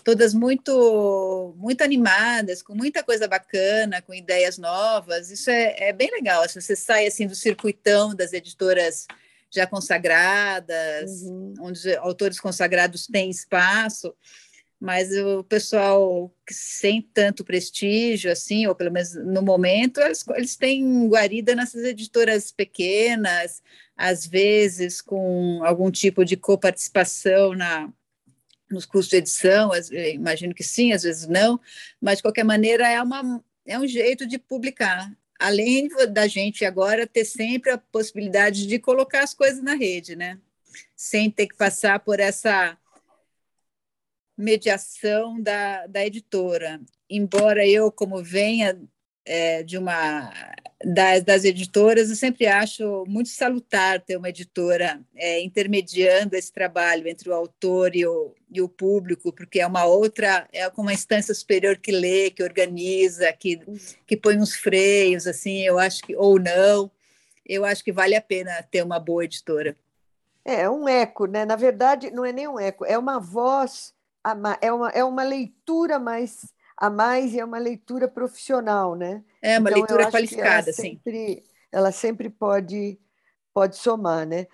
todas 0.04 0.34
muito 0.34 1.54
muito 1.58 1.84
animadas, 1.84 2.62
com 2.62 2.76
muita 2.76 3.04
coisa 3.04 3.28
bacana, 3.28 4.02
com 4.02 4.14
ideias 4.14 4.58
novas. 4.58 5.30
Isso 5.32 5.50
é, 5.50 5.90
é 5.90 5.94
bem 5.94 6.12
legal. 6.12 6.48
Se 6.48 6.60
você 6.60 6.76
sai 6.76 7.08
assim 7.08 7.28
do 7.28 7.36
circuitão 7.36 8.16
das 8.16 8.34
editoras 8.34 9.08
já 9.50 9.68
consagradas, 9.68 11.24
uhum. 11.24 11.54
onde 11.60 11.96
autores 11.98 12.40
consagrados 12.40 13.06
têm 13.06 13.30
espaço, 13.30 14.16
mas 14.80 15.16
o 15.16 15.44
pessoal 15.44 16.34
sem 16.50 17.02
tanto 17.02 17.44
prestígio, 17.44 18.32
assim, 18.32 18.66
ou 18.66 18.74
pelo 18.74 18.92
menos 18.92 19.14
no 19.14 19.44
momento, 19.44 20.02
eles, 20.02 20.26
eles 20.30 20.56
têm 20.56 21.08
guarida 21.08 21.54
nessas 21.54 21.84
editoras 21.84 22.52
pequenas, 22.52 23.62
às 23.96 24.26
vezes 24.26 25.00
com 25.00 25.62
algum 25.64 25.92
tipo 25.92 26.26
de 26.26 26.36
coparticipação 26.36 27.54
na 27.54 27.94
nos 28.74 28.86
custos 28.86 29.10
de 29.10 29.18
edição, 29.18 29.72
imagino 30.14 30.54
que 30.54 30.64
sim, 30.64 30.92
às 30.92 31.04
vezes 31.04 31.28
não, 31.28 31.60
mas 32.00 32.18
de 32.18 32.24
qualquer 32.24 32.44
maneira 32.44 32.88
é, 32.88 33.02
uma, 33.02 33.44
é 33.66 33.78
um 33.78 33.88
jeito 33.88 34.26
de 34.26 34.38
publicar. 34.38 35.12
Além 35.40 35.90
da 36.12 36.28
gente 36.28 36.64
agora 36.66 37.08
ter 37.08 37.26
sempre 37.26 37.72
a 37.72 37.78
possibilidade 37.78 38.68
de 38.68 38.78
colocar 38.78 39.24
as 39.24 39.34
coisas 39.34 39.62
na 39.62 39.74
rede, 39.74 40.16
né? 40.16 40.40
Sem 40.96 41.32
ter 41.32 41.48
que 41.48 41.56
passar 41.56 42.00
por 42.00 42.20
essa 42.20 42.78
mediação 44.38 45.42
da, 45.42 45.88
da 45.88 46.06
editora. 46.06 46.80
Embora 47.10 47.68
eu, 47.68 47.92
como 47.92 48.24
venha 48.24 48.80
é, 49.26 49.64
de 49.64 49.78
uma 49.78 50.32
das, 50.86 51.24
das, 51.24 51.44
editoras, 51.44 52.10
eu 52.10 52.16
sempre 52.16 52.48
acho 52.48 53.04
muito 53.08 53.30
salutar 53.30 54.02
ter 54.02 54.18
uma 54.18 54.30
editora 54.30 55.00
é, 55.16 55.42
intermediando 55.42 56.36
esse 56.36 56.52
trabalho 56.52 57.08
entre 57.08 57.30
o 57.30 57.34
autor 57.34 57.96
e 57.96 58.06
o, 58.06 58.34
e 58.50 58.62
o 58.62 58.70
público, 58.70 59.32
porque 59.34 59.60
é 59.60 59.68
uma 59.68 59.86
outra, 59.86 60.48
é 60.52 60.68
uma 60.78 60.94
instância 60.94 61.34
superior 61.34 61.78
que 61.78 61.92
lê, 61.92 62.30
que 62.32 62.44
organiza, 62.44 63.32
que, 63.34 63.60
que 64.06 64.18
põe 64.18 64.38
uns 64.38 64.56
freios, 64.56 65.28
assim, 65.28 65.62
eu 65.62 65.78
acho 65.78 66.02
que, 66.04 66.16
ou 66.16 66.40
não, 66.40 66.90
eu 67.46 67.66
acho 67.66 67.84
que 67.84 67.92
vale 67.92 68.16
a 68.16 68.22
pena 68.22 68.64
ter 68.70 68.84
uma 68.84 69.00
boa 69.00 69.26
editora. 69.26 69.76
É, 70.44 70.62
é 70.62 70.70
um 70.70 70.88
eco, 70.88 71.26
né? 71.26 71.46
Na 71.46 71.56
verdade, 71.56 72.12
não 72.12 72.26
é 72.26 72.32
nem 72.32 72.48
um 72.48 72.60
eco, 72.60 72.86
é 72.86 72.98
uma 72.98 73.20
voz 73.20 73.94
é 74.62 74.72
uma, 74.72 74.90
é 74.90 75.04
uma 75.04 75.24
leitura 75.24 75.98
mais 75.98 76.54
a 76.82 76.90
mais 76.90 77.36
e 77.36 77.40
é 77.40 77.46
uma 77.46 77.60
leitura 77.60 78.08
profissional, 78.08 78.96
né? 78.96 79.24
É 79.40 79.60
uma 79.60 79.70
então, 79.70 79.84
leitura 79.84 80.10
qualificada, 80.10 80.74
sim. 80.74 80.94
Sempre, 80.94 81.44
ela 81.72 81.92
sempre 81.92 82.28
pode 82.28 83.00
pode 83.54 83.76
somar, 83.76 84.26
né? 84.26 84.48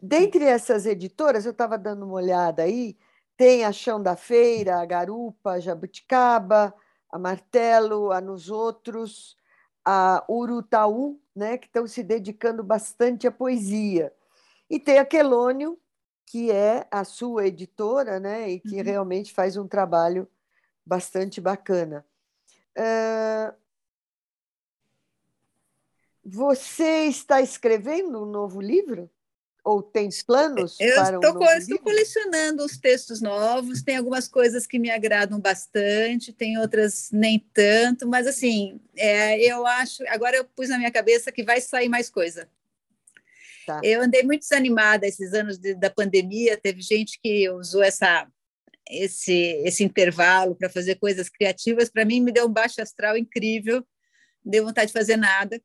Dentre 0.00 0.44
essas 0.44 0.86
editoras, 0.86 1.44
eu 1.44 1.50
estava 1.50 1.76
dando 1.76 2.06
uma 2.06 2.14
olhada 2.14 2.62
aí, 2.62 2.96
tem 3.36 3.64
a 3.66 3.72
Chão 3.72 4.02
da 4.02 4.16
Feira, 4.16 4.80
a 4.80 4.86
Garupa, 4.86 5.50
a 5.50 5.60
Jabuticaba, 5.60 6.72
a 7.10 7.18
Martelo, 7.18 8.12
a 8.12 8.20
Nos 8.20 8.48
Outros, 8.48 9.36
a 9.84 10.24
Urutaú, 10.26 11.20
né, 11.36 11.58
que 11.58 11.66
estão 11.66 11.86
se 11.86 12.02
dedicando 12.02 12.62
bastante 12.62 13.26
à 13.26 13.32
poesia. 13.32 14.10
E 14.70 14.78
tem 14.78 14.98
a 14.98 15.04
Quelônio, 15.04 15.78
que 16.24 16.50
é 16.50 16.86
a 16.90 17.04
sua 17.04 17.48
editora, 17.48 18.18
né, 18.20 18.48
e 18.48 18.60
que 18.60 18.76
uhum. 18.76 18.84
realmente 18.84 19.34
faz 19.34 19.56
um 19.56 19.66
trabalho 19.66 20.28
bastante 20.84 21.40
bacana. 21.40 22.04
Uh, 22.76 23.54
você 26.24 27.04
está 27.04 27.40
escrevendo 27.42 28.22
um 28.22 28.26
novo 28.26 28.60
livro? 28.60 29.10
Ou 29.62 29.82
tem 29.82 30.10
planos 30.26 30.76
eu 30.78 30.94
para 30.94 31.18
um 31.18 31.20
estou, 31.20 31.34
novo 31.40 31.52
estou 31.52 31.78
colecionando 31.78 32.62
os 32.62 32.76
textos 32.76 33.22
novos, 33.22 33.82
tem 33.82 33.96
algumas 33.96 34.28
coisas 34.28 34.66
que 34.66 34.78
me 34.78 34.90
agradam 34.90 35.40
bastante, 35.40 36.34
tem 36.34 36.58
outras 36.58 37.08
nem 37.10 37.38
tanto, 37.54 38.06
mas 38.06 38.26
assim, 38.26 38.78
é, 38.94 39.40
eu 39.40 39.66
acho, 39.66 40.06
agora 40.08 40.36
eu 40.36 40.44
pus 40.44 40.68
na 40.68 40.76
minha 40.76 40.90
cabeça 40.90 41.32
que 41.32 41.42
vai 41.42 41.62
sair 41.62 41.88
mais 41.88 42.10
coisa. 42.10 42.46
Tá. 43.66 43.80
Eu 43.82 44.02
andei 44.02 44.22
muito 44.22 44.42
desanimada 44.42 45.06
esses 45.06 45.32
anos 45.32 45.58
de, 45.58 45.74
da 45.74 45.88
pandemia. 45.88 46.56
Teve 46.56 46.82
gente 46.82 47.18
que 47.18 47.48
usou 47.50 47.82
essa, 47.82 48.28
esse, 48.88 49.32
esse 49.64 49.84
intervalo 49.84 50.54
para 50.54 50.68
fazer 50.68 50.96
coisas 50.96 51.28
criativas. 51.28 51.88
Para 51.88 52.04
mim, 52.04 52.20
me 52.20 52.32
deu 52.32 52.46
um 52.46 52.52
baixo 52.52 52.80
astral 52.80 53.16
incrível. 53.16 53.84
deu 54.44 54.64
vontade 54.64 54.88
de 54.88 54.92
fazer 54.92 55.16
nada. 55.16 55.60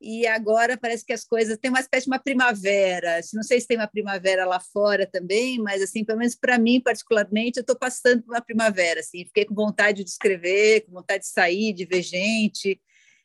E 0.00 0.26
agora 0.26 0.76
parece 0.76 1.04
que 1.04 1.12
as 1.12 1.24
coisas 1.24 1.56
tem 1.56 1.70
uma 1.70 1.80
espécie 1.80 2.04
de 2.04 2.10
uma 2.10 2.18
primavera. 2.18 3.20
Não 3.32 3.42
sei 3.42 3.60
se 3.60 3.66
tem 3.66 3.78
uma 3.78 3.88
primavera 3.88 4.44
lá 4.44 4.60
fora 4.60 5.06
também, 5.06 5.58
mas 5.58 5.80
assim, 5.80 6.04
pelo 6.04 6.18
menos 6.18 6.34
para 6.34 6.58
mim 6.58 6.80
particularmente, 6.80 7.58
eu 7.58 7.62
estou 7.62 7.78
passando 7.78 8.22
por 8.22 8.34
uma 8.34 8.42
primavera. 8.42 9.00
Assim, 9.00 9.24
fiquei 9.24 9.46
com 9.46 9.54
vontade 9.54 10.04
de 10.04 10.10
escrever, 10.10 10.82
com 10.82 10.92
vontade 10.92 11.22
de 11.22 11.30
sair, 11.30 11.72
de 11.72 11.86
ver 11.86 12.02
gente 12.02 12.78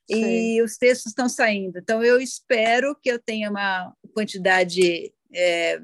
e 0.10 0.62
os 0.62 0.76
textos 0.76 1.12
estão 1.12 1.30
saindo. 1.30 1.78
Então, 1.78 2.04
eu 2.04 2.20
espero 2.20 2.96
que 2.96 3.12
eu 3.12 3.20
tenha 3.20 3.50
uma 3.50 3.94
quantidade 4.14 5.14
é, 5.32 5.80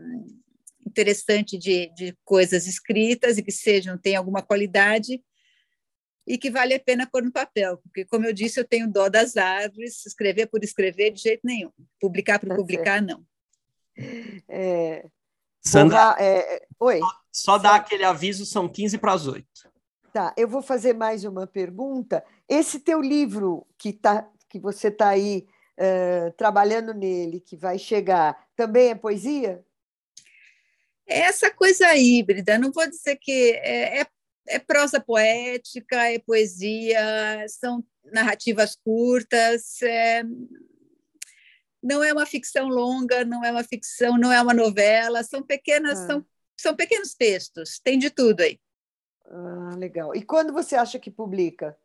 interessante 0.95 1.57
de, 1.57 1.93
de 1.93 2.17
coisas 2.23 2.65
escritas 2.65 3.37
e 3.37 3.43
que 3.43 3.51
sejam, 3.51 3.97
tenham 3.97 4.19
alguma 4.19 4.41
qualidade 4.41 5.21
e 6.25 6.37
que 6.37 6.49
vale 6.49 6.73
a 6.73 6.79
pena 6.79 7.07
pôr 7.11 7.21
no 7.21 7.31
papel, 7.31 7.77
porque, 7.83 8.05
como 8.05 8.25
eu 8.25 8.33
disse, 8.33 8.59
eu 8.59 8.67
tenho 8.67 8.91
dó 8.91 9.09
das 9.09 9.37
árvores, 9.37 10.05
escrever 10.05 10.47
por 10.47 10.63
escrever 10.63 11.11
de 11.11 11.21
jeito 11.21 11.41
nenhum, 11.43 11.71
publicar 11.99 12.39
por 12.39 12.49
tá 12.49 12.55
publicar, 12.55 13.01
não. 13.01 13.23
É... 14.47 15.05
Sandra, 15.61 16.15
é... 16.19 16.65
Oi. 16.79 16.99
Só, 16.99 17.11
só 17.31 17.57
dar 17.57 17.75
aquele 17.75 18.03
aviso, 18.03 18.45
são 18.45 18.67
15 18.67 18.97
para 18.97 19.13
as 19.13 19.27
8. 19.27 19.45
Tá, 20.11 20.33
eu 20.37 20.47
vou 20.47 20.61
fazer 20.61 20.93
mais 20.93 21.25
uma 21.25 21.45
pergunta. 21.45 22.23
Esse 22.47 22.79
teu 22.79 23.01
livro 23.01 23.67
que, 23.77 23.91
tá, 23.91 24.27
que 24.49 24.59
você 24.59 24.87
está 24.87 25.09
aí 25.09 25.45
uh, 25.77 26.31
trabalhando 26.37 26.93
nele, 26.93 27.39
que 27.39 27.55
vai 27.55 27.77
chegar, 27.77 28.47
também 28.55 28.89
é 28.89 28.95
poesia? 28.95 29.63
É 31.07 31.19
essa 31.21 31.51
coisa 31.51 31.93
híbrida, 31.95 32.57
não 32.57 32.71
vou 32.71 32.87
dizer 32.89 33.17
que 33.17 33.51
é, 33.53 34.01
é, 34.01 34.07
é 34.47 34.59
prosa 34.59 34.99
poética, 34.99 35.97
é 36.11 36.19
poesia, 36.19 37.45
são 37.47 37.85
narrativas 38.05 38.75
curtas, 38.75 39.81
é, 39.83 40.23
não 41.81 42.03
é 42.03 42.11
uma 42.11 42.25
ficção 42.25 42.67
longa, 42.67 43.23
não 43.23 43.45
é 43.45 43.51
uma 43.51 43.63
ficção, 43.63 44.17
não 44.17 44.31
é 44.31 44.41
uma 44.41 44.53
novela, 44.53 45.23
são 45.23 45.43
pequenas, 45.43 45.99
ah. 45.99 46.07
são, 46.07 46.25
são 46.59 46.75
pequenos 46.75 47.13
textos, 47.13 47.79
tem 47.79 47.99
de 47.99 48.09
tudo 48.09 48.41
aí. 48.41 48.59
Ah, 49.27 49.75
legal. 49.77 50.15
E 50.15 50.23
quando 50.23 50.51
você 50.51 50.75
acha 50.75 50.99
que 50.99 51.11
publica? 51.11 51.77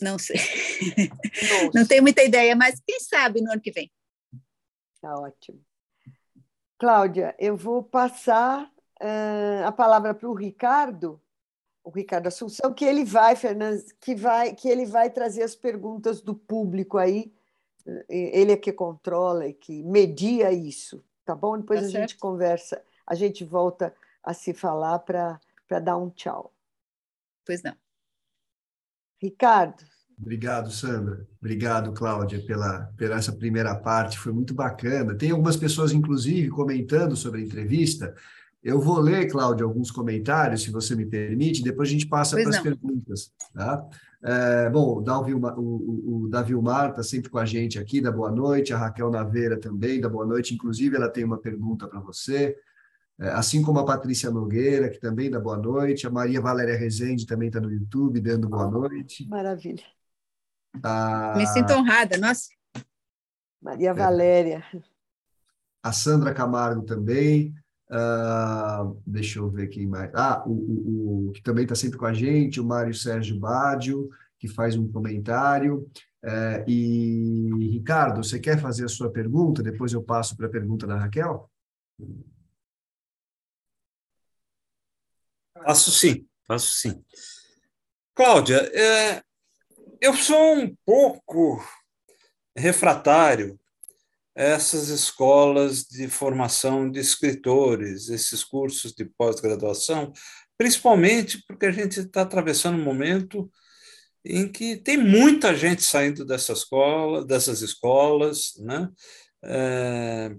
Não 0.00 0.18
sei. 0.18 0.36
Não 1.74 1.86
tenho 1.86 2.02
muita 2.02 2.22
ideia, 2.22 2.54
mas 2.54 2.80
quem 2.86 3.00
sabe 3.00 3.40
no 3.40 3.52
ano 3.52 3.60
que 3.60 3.70
vem. 3.70 3.90
Tá 5.00 5.14
ótimo. 5.18 5.64
Cláudia, 6.82 7.32
eu 7.38 7.56
vou 7.56 7.80
passar 7.80 8.68
uh, 9.00 9.64
a 9.64 9.70
palavra 9.70 10.12
para 10.12 10.28
o 10.28 10.34
Ricardo, 10.34 11.22
o 11.84 11.90
Ricardo 11.90 12.26
Assunção, 12.26 12.74
que 12.74 12.84
ele 12.84 13.04
vai, 13.04 13.36
Fernandes, 13.36 13.92
que 14.00 14.16
vai, 14.16 14.52
que 14.52 14.68
ele 14.68 14.84
vai 14.84 15.08
trazer 15.08 15.44
as 15.44 15.54
perguntas 15.54 16.20
do 16.20 16.34
público 16.34 16.98
aí. 16.98 17.32
Ele 18.08 18.50
é 18.50 18.56
que 18.56 18.72
controla 18.72 19.46
e 19.46 19.54
que 19.54 19.80
media 19.84 20.50
isso, 20.50 21.04
tá 21.24 21.36
bom? 21.36 21.56
Depois 21.56 21.82
tá 21.82 21.86
a 21.86 21.88
certo. 21.88 22.00
gente 22.00 22.18
conversa, 22.18 22.82
a 23.06 23.14
gente 23.14 23.44
volta 23.44 23.94
a 24.20 24.34
se 24.34 24.52
falar 24.52 24.98
para 24.98 25.38
dar 25.80 25.96
um 25.96 26.10
tchau. 26.10 26.52
Pois 27.46 27.62
não. 27.62 27.76
Ricardo. 29.20 29.84
Obrigado, 30.18 30.70
Sandra. 30.70 31.26
Obrigado, 31.40 31.92
Cláudia, 31.92 32.40
pela, 32.44 32.92
pela 32.96 33.16
essa 33.16 33.32
primeira 33.32 33.74
parte. 33.74 34.18
Foi 34.18 34.32
muito 34.32 34.54
bacana. 34.54 35.14
Tem 35.14 35.30
algumas 35.30 35.56
pessoas, 35.56 35.92
inclusive, 35.92 36.48
comentando 36.48 37.16
sobre 37.16 37.40
a 37.40 37.44
entrevista, 37.44 38.14
Eu 38.62 38.80
vou 38.80 39.00
ler, 39.00 39.28
Cláudia, 39.28 39.64
alguns 39.64 39.90
comentários, 39.90 40.62
se 40.62 40.70
você 40.70 40.94
me 40.94 41.04
permite, 41.04 41.64
depois 41.64 41.88
a 41.88 41.92
gente 41.92 42.06
passa 42.06 42.36
para 42.36 42.48
as 42.48 42.60
perguntas. 42.60 43.32
Tá? 43.52 43.84
É, 44.22 44.70
bom, 44.70 44.98
o 44.98 45.00
Davi, 45.00 45.34
o, 45.34 45.40
o, 45.40 46.22
o 46.24 46.28
Davi 46.28 46.54
Mar 46.54 46.90
está 46.90 47.02
sempre 47.02 47.28
com 47.28 47.38
a 47.38 47.44
gente 47.44 47.76
aqui, 47.76 48.00
da 48.00 48.12
boa 48.12 48.30
noite, 48.30 48.72
a 48.72 48.78
Raquel 48.78 49.10
Naveira 49.10 49.58
também, 49.58 50.00
da 50.00 50.08
boa 50.08 50.24
noite, 50.24 50.54
inclusive 50.54 50.94
ela 50.94 51.08
tem 51.08 51.24
uma 51.24 51.38
pergunta 51.38 51.88
para 51.88 51.98
você, 51.98 52.56
é, 53.18 53.30
assim 53.30 53.62
como 53.62 53.80
a 53.80 53.84
Patrícia 53.84 54.30
Nogueira, 54.30 54.88
que 54.88 55.00
também 55.00 55.28
dá 55.28 55.40
boa 55.40 55.58
noite, 55.58 56.06
a 56.06 56.10
Maria 56.10 56.40
Valéria 56.40 56.76
Rezende 56.76 57.26
também 57.26 57.48
está 57.48 57.60
no 57.60 57.72
YouTube, 57.72 58.20
dando 58.20 58.48
boa 58.48 58.70
noite. 58.70 59.26
Maravilha. 59.28 59.82
A... 60.82 61.34
Me 61.36 61.46
sinto 61.46 61.72
honrada, 61.72 62.16
nossa. 62.16 62.48
Maria 63.60 63.90
é. 63.90 63.94
Valéria. 63.94 64.64
A 65.82 65.92
Sandra 65.92 66.32
Camargo 66.32 66.82
também. 66.82 67.54
Uh, 67.90 68.98
deixa 69.06 69.38
eu 69.38 69.50
ver 69.50 69.68
quem 69.68 69.86
mais. 69.86 70.10
Ah, 70.14 70.42
o, 70.46 70.52
o, 70.52 71.28
o 71.28 71.32
que 71.32 71.42
também 71.42 71.64
está 71.64 71.74
sempre 71.74 71.98
com 71.98 72.06
a 72.06 72.14
gente, 72.14 72.58
o 72.58 72.64
Mário 72.64 72.94
Sérgio 72.94 73.38
Bádio, 73.38 74.08
que 74.38 74.48
faz 74.48 74.76
um 74.76 74.90
comentário. 74.90 75.88
Uh, 76.24 76.64
e, 76.66 77.72
Ricardo, 77.72 78.24
você 78.24 78.38
quer 78.38 78.58
fazer 78.58 78.84
a 78.84 78.88
sua 78.88 79.10
pergunta? 79.10 79.62
Depois 79.62 79.92
eu 79.92 80.02
passo 80.02 80.36
para 80.36 80.46
a 80.46 80.50
pergunta 80.50 80.86
da 80.86 80.96
Raquel. 80.96 81.50
Faço 85.64 85.90
sim, 85.90 86.26
faço 86.46 86.72
sim. 86.72 87.04
Cláudia, 88.14 88.56
é, 88.56 89.22
eu 90.02 90.14
sou 90.14 90.54
um 90.56 90.76
pouco 90.84 91.64
refratário 92.56 93.56
essas 94.34 94.88
escolas 94.88 95.84
de 95.84 96.08
formação 96.08 96.90
de 96.90 96.98
escritores, 96.98 98.08
esses 98.08 98.42
cursos 98.42 98.92
de 98.92 99.04
pós-graduação, 99.04 100.12
principalmente 100.58 101.44
porque 101.46 101.66
a 101.66 101.70
gente 101.70 102.00
está 102.00 102.22
atravessando 102.22 102.80
um 102.80 102.84
momento 102.84 103.48
em 104.24 104.50
que 104.50 104.76
tem 104.76 104.96
muita 104.96 105.54
gente 105.54 105.84
saindo 105.84 106.24
dessa 106.24 106.52
escola, 106.52 107.24
dessas 107.24 107.62
escolas, 107.62 108.54
né? 108.58 108.88
É... 109.44 110.34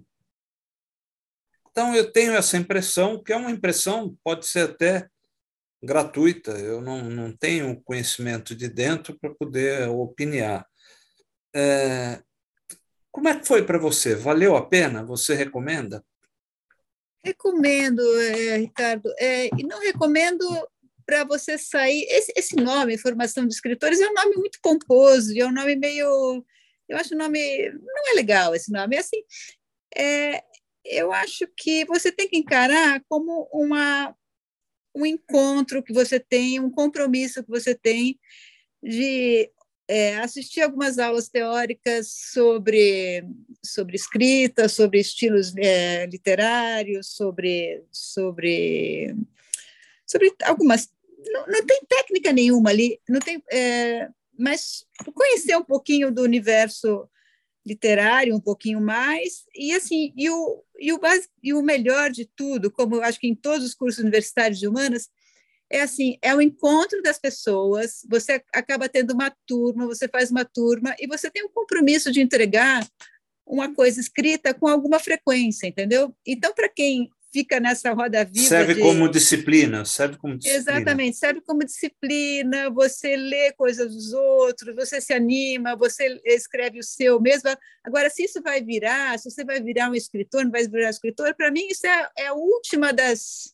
Então 1.72 1.96
eu 1.96 2.12
tenho 2.12 2.34
essa 2.34 2.58
impressão, 2.58 3.24
que 3.24 3.32
é 3.32 3.38
uma 3.38 3.52
impressão, 3.52 4.14
pode 4.24 4.46
ser 4.46 4.72
até 4.72 5.08
gratuita, 5.84 6.52
eu 6.52 6.82
não, 6.82 7.04
não 7.04 7.36
tenho 7.36 7.82
conhecimento 7.84 8.56
de 8.56 8.70
dentro 8.70 9.18
para 9.20 9.36
poder 9.36 9.90
opinar. 9.90 10.66
É, 11.54 12.24
como 13.12 13.28
é 13.28 13.38
que 13.38 13.46
foi 13.46 13.64
para 13.64 13.78
você? 13.78 14.16
Valeu 14.16 14.56
a 14.56 14.66
pena? 14.66 15.04
Você 15.06 15.36
recomenda? 15.36 16.04
Recomendo, 17.24 18.02
é, 18.22 18.58
Ricardo. 18.58 19.14
É, 19.20 19.48
e 19.48 19.64
não 19.64 19.80
recomendo 19.82 20.46
para 21.06 21.24
você 21.24 21.58
sair. 21.58 22.06
Esse, 22.10 22.34
esse, 22.36 22.56
nome, 22.56 22.98
Formação 22.98 23.46
de 23.46 23.54
Escritores, 23.54 24.00
é 24.00 24.10
um 24.10 24.14
nome 24.14 24.36
muito 24.36 24.60
pomposo, 24.62 25.38
é 25.38 25.46
um 25.46 25.52
nome 25.52 25.76
meio. 25.76 26.44
Eu 26.88 26.98
acho 26.98 27.14
o 27.14 27.18
nome. 27.18 27.70
Não 27.70 28.12
é 28.12 28.16
legal 28.16 28.56
esse 28.56 28.72
nome. 28.72 28.96
É 28.96 29.00
assim, 29.00 29.22
é, 29.96 30.44
eu 30.86 31.12
acho 31.12 31.48
que 31.56 31.86
você 31.86 32.12
tem 32.12 32.28
que 32.28 32.38
encarar 32.38 33.02
como 33.08 33.48
uma, 33.54 34.16
um 34.96 35.06
encontro 35.06 35.82
que 35.82 35.94
você 35.94 36.20
tem, 36.20 36.60
um 36.60 36.70
compromisso 36.70 37.44
que 37.44 37.50
você 37.50 37.74
tem 37.74 38.20
de 38.82 39.50
é, 39.88 40.18
assisti 40.18 40.62
algumas 40.62 40.98
aulas 40.98 41.28
teóricas 41.28 42.08
sobre, 42.32 43.24
sobre 43.64 43.96
escrita, 43.96 44.70
sobre 44.70 45.00
estilos 45.00 45.56
é, 45.58 46.06
literários, 46.06 47.14
sobre, 47.16 47.84
sobre, 47.92 49.14
sobre 50.06 50.34
algumas. 50.44 50.90
Não, 51.28 51.48
não 51.48 51.66
tem 51.66 51.82
técnica 51.88 52.32
nenhuma 52.32 52.70
ali, 52.70 53.00
não 53.08 53.20
tem, 53.20 53.44
é, 53.52 54.10
mas 54.38 54.86
conhecer 55.14 55.56
um 55.58 55.64
pouquinho 55.64 56.12
do 56.12 56.22
universo 56.22 57.10
literário, 57.66 58.36
um 58.36 58.40
pouquinho 58.40 58.82
mais, 58.82 59.46
e 59.56 59.74
assim, 59.74 60.14
e 60.18 60.30
o, 60.30 60.64
e 60.80 60.92
o, 60.92 61.00
e 61.42 61.54
o 61.54 61.62
melhor 61.62 62.10
de 62.10 62.30
tudo, 62.36 62.70
como 62.70 62.96
eu 62.96 63.04
acho 63.04 63.20
que 63.20 63.28
em 63.28 63.36
todos 63.36 63.66
os 63.66 63.74
cursos 63.74 64.04
universitários 64.04 64.60
de 64.60 64.68
humanas, 64.68 65.10
é 65.70 65.82
assim, 65.82 66.18
é 66.22 66.36
o 66.36 66.42
encontro 66.42 67.02
das 67.02 67.18
pessoas, 67.18 68.06
você 68.10 68.44
acaba 68.54 68.88
tendo 68.90 69.14
uma 69.14 69.34
turma, 69.48 69.88
você 69.88 70.08
faz 70.08 70.30
uma 70.30 70.46
turma 70.46 70.96
e 71.00 71.08
você 71.08 71.32
tem 71.32 71.44
um 71.44 71.50
compromisso 71.50 72.12
de 72.12 72.22
entregar 72.22 72.88
uma 73.46 73.74
coisa 73.74 74.00
escrita 74.00 74.54
com 74.54 74.68
alguma 74.68 75.00
frequência, 75.00 75.68
entendeu? 75.68 76.16
Então, 76.26 76.54
para 76.54 76.70
quem 76.70 77.10
fica 77.34 77.60
nessa 77.60 77.92
roda 77.92 78.24
viva. 78.24 78.48
Serve 78.48 78.76
de... 78.76 78.82
como 78.82 79.10
disciplina, 79.10 79.84
serve 79.84 80.18
como 80.18 80.38
disciplina. 80.38 80.62
Exatamente, 80.62 81.18
serve 81.18 81.42
como 81.42 81.66
disciplina, 81.66 82.70
você 82.70 83.18
lê 83.18 83.52
coisas 83.54 83.92
dos 83.94 84.14
outros, 84.14 84.76
você 84.76 85.02
se 85.02 85.12
anima, 85.12 85.76
você 85.76 86.22
escreve 86.26 86.80
o 86.80 86.84
seu 86.84 87.20
mesmo. 87.20 87.50
Agora, 87.84 88.10
se 88.10 88.24
isso 88.24 88.42
vai 88.42 88.64
virar, 88.64 89.18
se 89.18 89.30
você 89.32 89.44
vai 89.44 89.60
virar 89.60 89.90
um 89.90 89.96
escritor, 89.96 90.44
não 90.44 90.52
vai 90.52 90.68
virar 90.68 90.88
um 90.88 90.92
escritor, 90.92 91.36
para 91.36 91.50
mim 91.50 91.68
isso 91.70 91.88
é, 91.88 92.10
é 92.20 92.28
a 92.28 92.34
última 92.34 92.94
das, 92.94 93.54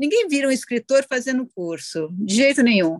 Ninguém 0.00 0.26
vira 0.28 0.48
um 0.48 0.50
escritor 0.50 1.04
fazendo 1.06 1.46
curso, 1.54 2.08
de 2.12 2.34
jeito 2.34 2.62
nenhum. 2.62 2.98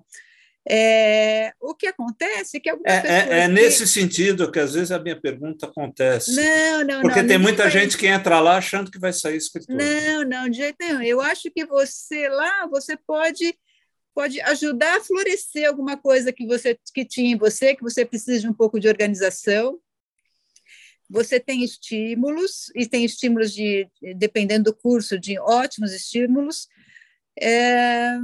É, 0.73 1.53
o 1.61 1.75
que 1.75 1.89
acontece 1.89 2.57
é 2.57 2.61
que 2.61 2.71
algumas 2.71 2.93
é, 2.93 3.01
pessoas. 3.01 3.29
É, 3.29 3.41
é 3.41 3.49
nesse 3.49 3.89
sentido 3.89 4.53
que 4.53 4.61
às 4.61 4.75
vezes 4.75 4.93
a 4.93 5.01
minha 5.01 5.21
pergunta 5.21 5.67
acontece. 5.67 6.37
Não, 6.37 6.85
não, 6.85 7.03
Porque 7.03 7.23
não, 7.23 7.29
tem 7.29 7.39
muita 7.39 7.65
vai... 7.65 7.73
gente 7.73 7.99
que 7.99 8.07
entra 8.07 8.39
lá 8.39 8.57
achando 8.57 8.89
que 8.89 8.99
vai 8.99 9.13
sair 9.13 9.37
escritor. 9.37 9.75
Não, 9.75 10.25
não, 10.25 10.49
de 10.49 10.59
jeito 10.59 10.77
nenhum. 10.79 11.03
Eu 11.03 11.21
acho 11.21 11.51
que 11.51 11.65
você 11.67 12.29
lá, 12.29 12.69
você 12.69 12.97
pode 12.97 13.53
pode 14.15 14.41
ajudar 14.43 14.99
a 14.99 15.01
florescer 15.01 15.67
alguma 15.67 15.97
coisa 15.97 16.33
que 16.33 16.47
você 16.47 16.79
que 16.95 17.05
tinha 17.05 17.33
em 17.33 17.39
você, 17.39 17.75
que 17.75 17.83
você 17.83 18.05
precisa 18.05 18.39
de 18.39 18.49
um 18.49 18.53
pouco 18.53 18.79
de 18.79 18.87
organização. 18.87 19.77
Você 21.09 21.41
tem 21.41 21.65
estímulos, 21.65 22.71
e 22.77 22.87
tem 22.87 23.05
estímulos 23.05 23.53
de, 23.53 23.89
dependendo 24.17 24.71
do 24.71 24.77
curso, 24.77 25.19
de 25.19 25.37
ótimos 25.41 25.93
estímulos, 25.93 26.69
é, 27.39 28.17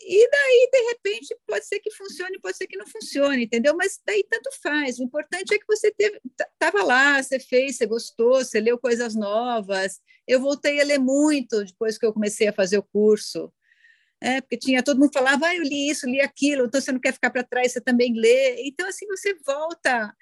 e 0.00 0.30
daí, 0.30 0.68
de 0.72 0.80
repente, 0.88 1.36
pode 1.46 1.66
ser 1.66 1.78
que 1.78 1.90
funcione, 1.90 2.40
pode 2.40 2.56
ser 2.56 2.66
que 2.66 2.76
não 2.76 2.86
funcione, 2.86 3.44
entendeu? 3.44 3.76
Mas 3.76 4.00
daí 4.04 4.24
tanto 4.28 4.50
faz. 4.60 4.98
O 4.98 5.04
importante 5.04 5.54
é 5.54 5.58
que 5.58 5.66
você 5.66 5.94
estava 5.98 6.82
lá, 6.82 7.22
você 7.22 7.38
fez, 7.38 7.76
você 7.76 7.86
gostou, 7.86 8.44
você 8.44 8.60
leu 8.60 8.78
coisas 8.78 9.14
novas. 9.14 10.00
Eu 10.26 10.40
voltei 10.40 10.80
a 10.80 10.84
ler 10.84 10.98
muito 10.98 11.64
depois 11.64 11.98
que 11.98 12.06
eu 12.06 12.12
comecei 12.12 12.48
a 12.48 12.52
fazer 12.52 12.78
o 12.78 12.82
curso. 12.82 13.52
É, 14.20 14.40
porque 14.40 14.56
tinha 14.56 14.82
todo 14.82 14.98
mundo 14.98 15.12
falava, 15.12 15.46
ah, 15.46 15.54
eu 15.54 15.62
li 15.62 15.90
isso, 15.90 16.08
li 16.08 16.20
aquilo, 16.22 16.64
então 16.64 16.80
você 16.80 16.90
não 16.90 16.98
quer 16.98 17.12
ficar 17.12 17.30
para 17.30 17.44
trás, 17.44 17.72
você 17.72 17.80
também 17.80 18.14
lê. 18.14 18.62
Então, 18.66 18.88
assim, 18.88 19.06
você 19.06 19.34
volta, 19.46 20.14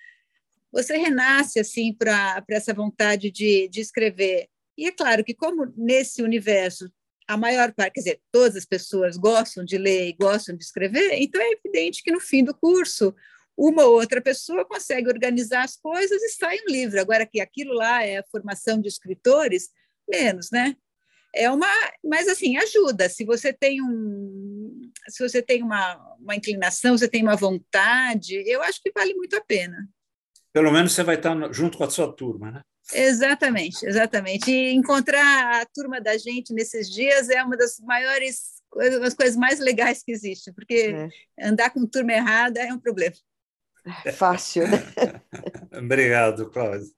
você 0.72 0.96
renasce, 0.96 1.60
assim, 1.60 1.94
para 1.94 2.44
essa 2.50 2.74
vontade 2.74 3.30
de, 3.30 3.68
de 3.68 3.80
escrever. 3.80 4.48
E 4.76 4.88
é 4.88 4.92
claro 4.92 5.24
que, 5.24 5.32
como 5.32 5.72
nesse 5.76 6.22
universo 6.22 6.90
a 7.26 7.36
maior 7.36 7.72
parte, 7.72 7.94
quer 7.94 8.00
dizer, 8.00 8.20
todas 8.30 8.56
as 8.56 8.64
pessoas 8.64 9.16
gostam 9.16 9.64
de 9.64 9.78
ler 9.78 10.08
e 10.08 10.12
gostam 10.12 10.56
de 10.56 10.62
escrever, 10.62 11.14
então 11.14 11.40
é 11.40 11.52
evidente 11.52 12.02
que 12.02 12.12
no 12.12 12.20
fim 12.20 12.44
do 12.44 12.54
curso 12.54 13.14
uma 13.56 13.84
ou 13.84 13.94
outra 13.94 14.20
pessoa 14.20 14.64
consegue 14.64 15.08
organizar 15.08 15.62
as 15.62 15.76
coisas 15.76 16.20
e 16.22 16.28
sai 16.30 16.58
um 16.58 16.72
livro. 16.72 17.00
Agora 17.00 17.24
que 17.24 17.40
aquilo 17.40 17.72
lá 17.72 18.04
é 18.04 18.18
a 18.18 18.24
formação 18.24 18.80
de 18.80 18.88
escritores, 18.88 19.68
menos, 20.08 20.50
né? 20.50 20.76
É 21.34 21.50
uma, 21.50 21.68
mas 22.04 22.28
assim 22.28 22.56
ajuda. 22.56 23.08
Se 23.08 23.24
você 23.24 23.52
tem 23.52 23.82
um, 23.82 24.90
se 25.08 25.26
você 25.26 25.42
tem 25.42 25.62
uma, 25.62 25.96
uma 26.18 26.36
inclinação, 26.36 26.96
você 26.96 27.08
tem 27.08 27.22
uma 27.22 27.36
vontade, 27.36 28.42
eu 28.46 28.62
acho 28.62 28.80
que 28.82 28.92
vale 28.92 29.14
muito 29.14 29.36
a 29.36 29.40
pena. 29.40 29.88
Pelo 30.52 30.70
menos 30.70 30.92
você 30.92 31.02
vai 31.02 31.16
estar 31.16 31.52
junto 31.52 31.78
com 31.78 31.84
a 31.84 31.90
sua 31.90 32.12
turma, 32.12 32.50
né? 32.50 32.62
Exatamente, 32.92 33.86
exatamente. 33.86 34.50
E 34.50 34.74
encontrar 34.74 35.62
a 35.62 35.66
turma 35.66 36.00
da 36.00 36.16
gente 36.18 36.52
nesses 36.52 36.90
dias 36.90 37.30
é 37.30 37.42
uma 37.42 37.56
das 37.56 37.80
maiores, 37.80 38.62
uma 38.72 39.00
das 39.00 39.14
coisas 39.14 39.36
mais 39.36 39.58
legais 39.58 40.02
que 40.02 40.12
existe, 40.12 40.52
porque 40.52 41.10
é. 41.38 41.46
andar 41.46 41.70
com 41.70 41.86
turma 41.86 42.12
errada 42.12 42.60
é 42.60 42.72
um 42.72 42.78
problema. 42.78 43.16
É 44.04 44.12
fácil, 44.12 44.66
né? 44.68 44.78
Obrigado, 45.78 46.50
Cláudio. 46.50 46.90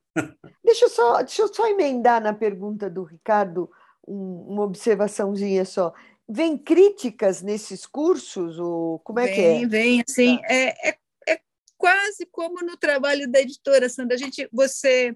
Deixa 0.65 0.87
eu, 0.87 0.89
só, 0.89 1.23
deixa 1.23 1.43
eu 1.43 1.53
só 1.53 1.69
emendar 1.69 2.23
na 2.23 2.33
pergunta 2.33 2.89
do 2.89 3.05
Ricardo 3.05 3.71
um, 4.07 4.47
uma 4.49 4.63
observaçãozinha 4.63 5.65
só. 5.65 5.93
Vem 6.29 6.57
críticas 6.57 7.43
nesses 7.43 7.87
cursos? 7.87 8.59
Ou 8.59 8.99
como 9.01 9.21
é 9.21 9.27
vem, 9.27 9.35
que 9.35 9.41
é? 9.41 9.69
Vem, 9.69 10.05
assim, 10.09 10.39
tá. 10.39 10.47
é, 10.49 10.91
é, 10.91 10.99
é 11.29 11.41
quase 11.77 12.27
como 12.27 12.65
no 12.65 12.77
trabalho 12.77 13.31
da 13.31 13.41
editora, 13.41 13.89
Sandra. 13.89 14.15
A 14.15 14.19
gente, 14.19 14.49
você 14.53 15.15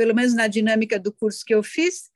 pelo 0.00 0.14
menos 0.14 0.32
na 0.32 0.46
dinâmica 0.46 0.98
do 0.98 1.12
curso 1.12 1.44
que 1.44 1.54
eu 1.54 1.62
fiz, 1.62 2.10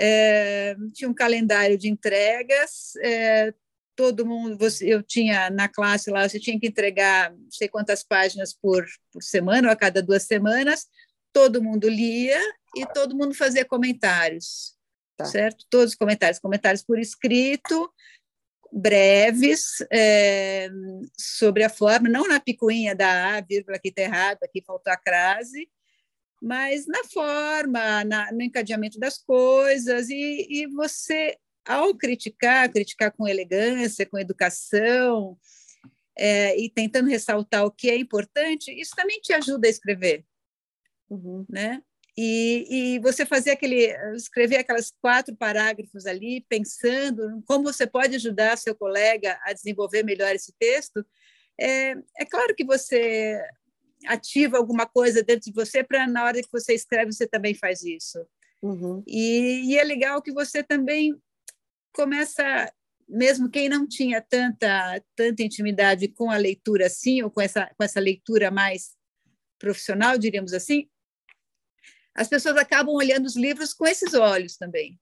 é, 0.00 0.74
tinha 0.94 1.10
um 1.10 1.12
calendário 1.12 1.76
de 1.76 1.86
entregas, 1.86 2.96
é, 3.02 3.52
todo 3.94 4.24
mundo, 4.24 4.56
você, 4.56 4.86
eu 4.90 5.02
tinha 5.02 5.50
na 5.50 5.68
classe 5.68 6.10
lá, 6.10 6.26
você 6.26 6.40
tinha 6.40 6.58
que 6.58 6.66
entregar 6.66 7.30
não 7.30 7.50
sei 7.50 7.68
quantas 7.68 8.02
páginas 8.02 8.54
por, 8.54 8.82
por 9.12 9.22
semana, 9.22 9.68
ou 9.68 9.72
a 9.72 9.76
cada 9.76 10.00
duas 10.00 10.22
semanas, 10.22 10.86
todo 11.30 11.62
mundo 11.62 11.86
lia 11.86 12.40
e 12.74 12.86
todo 12.94 13.14
mundo 13.14 13.34
fazia 13.34 13.62
comentários. 13.62 14.74
tá. 15.14 15.26
certo? 15.26 15.66
Todos 15.68 15.90
os 15.90 15.98
comentários, 15.98 16.38
comentários 16.38 16.82
por 16.82 16.98
escrito, 16.98 17.92
breves, 18.72 19.84
é, 19.92 20.70
sobre 21.14 21.62
a 21.62 21.68
forma, 21.68 22.08
não 22.08 22.26
na 22.26 22.40
picuinha 22.40 22.94
da 22.94 23.36
A, 23.36 23.40
vírgula, 23.42 23.76
aqui 23.76 23.88
está 23.88 24.00
errado, 24.00 24.38
aqui 24.42 24.64
faltou 24.66 24.90
a 24.90 24.96
crase, 24.96 25.68
mas 26.40 26.86
na 26.86 27.04
forma, 27.04 28.04
na, 28.04 28.32
no 28.32 28.42
encadeamento 28.42 28.98
das 28.98 29.18
coisas, 29.18 30.08
e, 30.08 30.46
e 30.48 30.66
você, 30.68 31.36
ao 31.66 31.94
criticar, 31.94 32.70
criticar 32.70 33.12
com 33.12 33.26
elegância, 33.26 34.06
com 34.06 34.18
educação, 34.18 35.38
é, 36.16 36.58
e 36.58 36.68
tentando 36.68 37.08
ressaltar 37.08 37.64
o 37.64 37.70
que 37.70 37.88
é 37.88 37.96
importante, 37.96 38.72
isso 38.72 38.94
também 38.96 39.20
te 39.20 39.32
ajuda 39.32 39.68
a 39.68 39.70
escrever. 39.70 40.24
Uhum. 41.08 41.46
Né? 41.48 41.82
E, 42.16 42.66
e, 42.68 42.98
você 42.98 43.24
fazer 43.24 43.52
aquele, 43.52 43.94
escrever 44.16 44.56
aquelas 44.56 44.92
quatro 45.00 45.36
parágrafos 45.36 46.04
ali, 46.04 46.44
pensando 46.48 47.40
como 47.46 47.62
você 47.62 47.86
pode 47.86 48.16
ajudar 48.16 48.58
seu 48.58 48.74
colega 48.74 49.38
a 49.44 49.52
desenvolver 49.52 50.02
melhor 50.02 50.34
esse 50.34 50.52
texto, 50.58 51.06
é, 51.60 51.94
é 52.16 52.24
claro 52.24 52.54
que 52.56 52.64
você 52.64 53.40
ativa 54.06 54.56
alguma 54.56 54.86
coisa 54.86 55.22
dentro 55.22 55.50
de 55.50 55.52
você 55.52 55.82
para 55.82 56.06
na 56.06 56.24
hora 56.24 56.40
que 56.40 56.48
você 56.52 56.74
escreve 56.74 57.12
você 57.12 57.26
também 57.26 57.54
faz 57.54 57.82
isso. 57.82 58.24
Uhum. 58.62 59.02
E, 59.06 59.72
e, 59.72 59.78
é 59.78 59.84
legal 59.84 60.20
que 60.20 60.32
você 60.32 60.62
também 60.62 61.14
começa, 61.92 62.72
mesmo 63.08 63.48
quem 63.48 63.68
não 63.68 63.86
tinha 63.86 64.20
tanta 64.20 65.02
tanta 65.14 65.42
intimidade 65.42 66.08
com 66.08 66.30
a 66.30 66.36
leitura 66.36 66.86
assim 66.86 67.22
ou 67.22 67.30
com 67.30 67.40
essa 67.40 67.66
com 67.76 67.84
essa 67.84 68.00
leitura 68.00 68.50
mais 68.50 68.96
profissional, 69.58 70.18
diríamos 70.18 70.52
assim, 70.52 70.88
as 72.14 72.28
pessoas 72.28 72.56
acabam 72.56 72.94
olhando 72.94 73.26
os 73.26 73.36
livros 73.36 73.72
com 73.72 73.86
esses 73.86 74.14
olhos 74.14 74.56
também. 74.56 74.98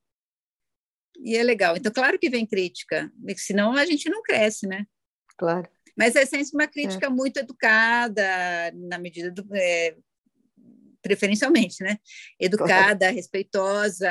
E 1.18 1.36
é 1.36 1.42
legal. 1.42 1.76
Então, 1.76 1.90
claro 1.90 2.18
que 2.18 2.28
vem 2.28 2.46
crítica, 2.46 3.10
senão 3.36 3.72
a 3.72 3.86
gente 3.86 4.08
não 4.10 4.22
cresce, 4.22 4.66
né? 4.66 4.86
Claro. 5.38 5.68
Mas 5.96 6.14
é 6.14 6.26
sempre 6.26 6.50
uma 6.54 6.66
crítica 6.66 7.06
é. 7.06 7.10
muito 7.10 7.38
educada, 7.38 8.22
na 8.74 8.98
medida 8.98 9.30
do. 9.30 9.46
É, 9.54 9.96
preferencialmente, 11.02 11.82
né? 11.82 11.98
Educada, 12.38 13.10
respeitosa. 13.10 14.10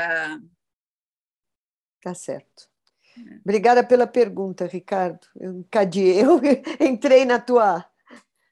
Tá 2.02 2.14
certo. 2.14 2.70
É. 3.18 3.36
Obrigada 3.44 3.84
pela 3.84 4.08
pergunta, 4.08 4.66
Ricardo. 4.66 5.28
Eu 5.36 5.60
encadeei, 5.60 6.22
eu 6.24 6.40
entrei 6.80 7.26
na 7.26 7.40
tua, 7.40 7.86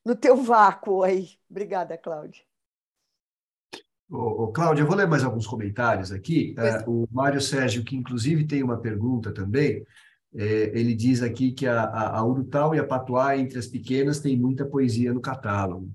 no 0.05 0.15
teu 0.15 0.35
vácuo 0.35 1.03
aí. 1.03 1.29
Obrigada, 1.49 1.97
Cláudia. 1.97 2.43
Ô, 4.09 4.43
ô, 4.43 4.51
Cláudia, 4.51 4.83
eu 4.83 4.87
vou 4.87 4.95
ler 4.95 5.07
mais 5.07 5.23
alguns 5.23 5.47
comentários 5.47 6.11
aqui. 6.11 6.53
É, 6.57 6.83
o 6.87 7.07
Mário 7.11 7.41
Sérgio, 7.41 7.83
que 7.83 7.95
inclusive 7.95 8.45
tem 8.45 8.61
uma 8.61 8.79
pergunta 8.79 9.33
também, 9.33 9.85
é, 10.35 10.77
ele 10.77 10.95
diz 10.95 11.21
aqui 11.21 11.51
que 11.51 11.67
a, 11.67 11.83
a, 11.83 12.17
a 12.17 12.25
Urutau 12.25 12.73
e 12.73 12.79
a 12.79 12.85
Patuá, 12.85 13.37
entre 13.37 13.59
as 13.59 13.67
pequenas, 13.67 14.19
tem 14.19 14.37
muita 14.37 14.65
poesia 14.65 15.13
no 15.13 15.21
catálogo. 15.21 15.91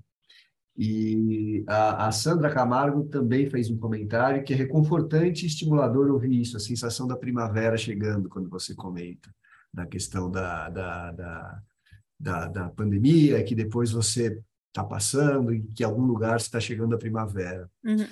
E 0.77 1.65
a, 1.67 2.07
a, 2.07 2.11
Sandra 2.11 2.49
Camargo 2.49 3.03
também 3.03 3.49
fez 3.49 3.69
um 3.69 3.77
comentário 3.77 4.43
que 4.43 4.53
é 4.53 4.55
reconfortante 4.55 5.43
e 5.43 5.47
estimulador 5.47 6.09
ouvir 6.09 6.39
isso, 6.39 6.55
a 6.55 6.59
sensação 6.59 7.05
da 7.05 7.17
primavera 7.17 7.75
chegando 7.75 8.29
quando 8.29 8.49
você 8.49 8.73
comenta 8.73 9.29
da 9.73 9.85
questão 9.85 10.31
da, 10.31 10.69
da, 10.69 11.11
da, 11.11 11.61
da, 12.17 12.47
da 12.47 12.69
pandemia, 12.69 13.43
que 13.43 13.53
depois 13.53 13.91
você 13.91 14.41
está 14.69 14.83
passando 14.83 15.53
e 15.53 15.61
que 15.61 15.83
em 15.83 15.85
algum 15.85 16.05
lugar 16.05 16.37
está 16.37 16.61
chegando 16.61 16.95
a 16.95 16.99
primavera. 16.99 17.69
Uhum. 17.83 18.03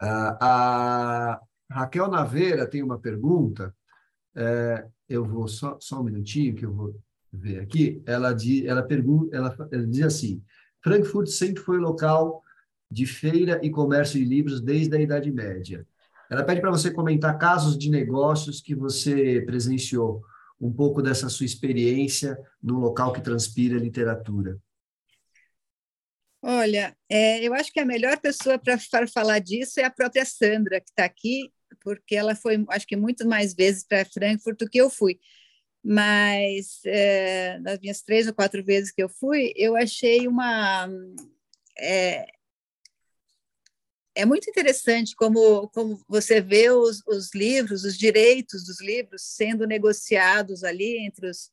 Uh, 0.00 0.36
a 0.40 1.40
Raquel 1.68 2.08
Naveira 2.08 2.66
tem 2.66 2.82
uma 2.82 2.98
pergunta 2.98 3.74
é, 4.36 4.86
eu 5.08 5.24
vou 5.24 5.46
só, 5.48 5.78
só 5.80 6.00
um 6.00 6.04
minutinho 6.04 6.54
que 6.54 6.64
eu 6.64 6.72
vou 6.72 6.94
ver 7.32 7.60
aqui. 7.60 8.02
Ela, 8.06 8.32
diz, 8.32 8.64
ela, 8.64 8.82
pergunta, 8.82 9.36
ela, 9.36 9.56
ela 9.70 9.86
diz 9.86 10.02
assim: 10.02 10.42
Frankfurt 10.82 11.28
sempre 11.28 11.62
foi 11.62 11.78
local 11.78 12.42
de 12.90 13.06
feira 13.06 13.60
e 13.62 13.70
comércio 13.70 14.18
de 14.18 14.24
livros 14.24 14.60
desde 14.60 14.96
a 14.96 15.00
Idade 15.00 15.30
Média. 15.30 15.86
Ela 16.30 16.44
pede 16.44 16.60
para 16.60 16.70
você 16.70 16.90
comentar 16.90 17.38
casos 17.38 17.76
de 17.76 17.90
negócios 17.90 18.60
que 18.60 18.74
você 18.74 19.42
presenciou, 19.42 20.22
um 20.60 20.72
pouco 20.72 21.02
dessa 21.02 21.28
sua 21.28 21.46
experiência 21.46 22.38
no 22.62 22.78
local 22.78 23.12
que 23.12 23.20
transpira 23.20 23.78
literatura. 23.78 24.58
Olha, 26.40 26.94
é, 27.08 27.42
eu 27.42 27.54
acho 27.54 27.72
que 27.72 27.80
a 27.80 27.86
melhor 27.86 28.18
pessoa 28.20 28.58
para 28.58 28.78
falar 29.08 29.38
disso 29.38 29.80
é 29.80 29.84
a 29.84 29.90
própria 29.90 30.24
Sandra, 30.24 30.78
que 30.78 30.90
está 30.90 31.04
aqui, 31.04 31.50
porque 31.84 32.16
ela 32.16 32.34
foi, 32.34 32.64
acho 32.70 32.86
que, 32.86 32.96
muito 32.96 33.28
mais 33.28 33.54
vezes 33.54 33.84
para 33.84 34.04
Frankfurt 34.04 34.58
do 34.58 34.68
que 34.68 34.78
eu 34.78 34.90
fui. 34.90 35.20
Mas 35.84 36.80
é, 36.86 37.58
nas 37.58 37.78
minhas 37.78 38.00
três 38.02 38.26
ou 38.26 38.34
quatro 38.34 38.64
vezes 38.64 38.90
que 38.90 39.02
eu 39.02 39.08
fui, 39.08 39.52
eu 39.54 39.76
achei 39.76 40.26
uma. 40.26 40.88
É, 41.78 42.26
é 44.14 44.24
muito 44.24 44.48
interessante 44.48 45.14
como, 45.14 45.68
como 45.70 46.00
você 46.08 46.40
vê 46.40 46.70
os, 46.70 47.02
os 47.06 47.34
livros, 47.34 47.84
os 47.84 47.98
direitos 47.98 48.64
dos 48.64 48.80
livros 48.80 49.22
sendo 49.22 49.66
negociados 49.66 50.64
ali 50.64 50.98
entre 50.98 51.28
os, 51.28 51.50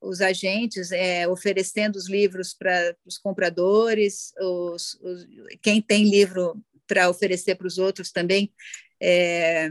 os 0.00 0.20
agentes 0.20 0.92
é, 0.92 1.26
oferecendo 1.28 1.96
os 1.96 2.08
livros 2.08 2.54
para 2.54 2.96
os 3.04 3.18
compradores, 3.18 4.32
os, 4.38 4.94
os, 5.02 5.26
quem 5.60 5.82
tem 5.82 6.08
livro 6.08 6.54
para 6.86 7.10
oferecer 7.10 7.56
para 7.56 7.66
os 7.66 7.78
outros 7.78 8.12
também 8.12 8.52
é, 9.00 9.68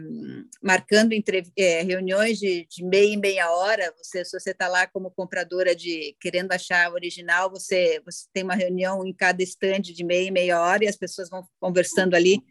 marcando 0.61 1.13
entre, 1.13 1.43
é, 1.57 1.81
reuniões 1.81 2.37
de, 2.37 2.67
de, 2.69 2.83
meia 2.83 3.13
e 3.13 3.17
meia 3.17 3.51
hora. 3.51 3.93
Você, 3.97 4.23
se 4.23 4.39
você 4.39 4.51
está 4.51 4.67
lá 4.67 4.85
como 4.87 5.11
compradora 5.11 5.75
de 5.75 6.15
querendo 6.19 6.51
achar 6.51 6.91
original, 6.91 7.49
você, 7.49 8.01
você 8.05 8.25
tem 8.33 8.43
uma 8.43 8.55
reunião 8.55 9.05
em 9.05 9.13
cada 9.13 9.41
estande 9.41 9.93
de 9.93 10.03
meia 10.03 10.27
e 10.27 10.31
meia 10.31 10.61
hora 10.61 10.83
e 10.83 10.87
as 10.87 10.95
pessoas 10.95 11.29
vão 11.29 11.47
conversando 11.59 12.15
ali 12.15 12.41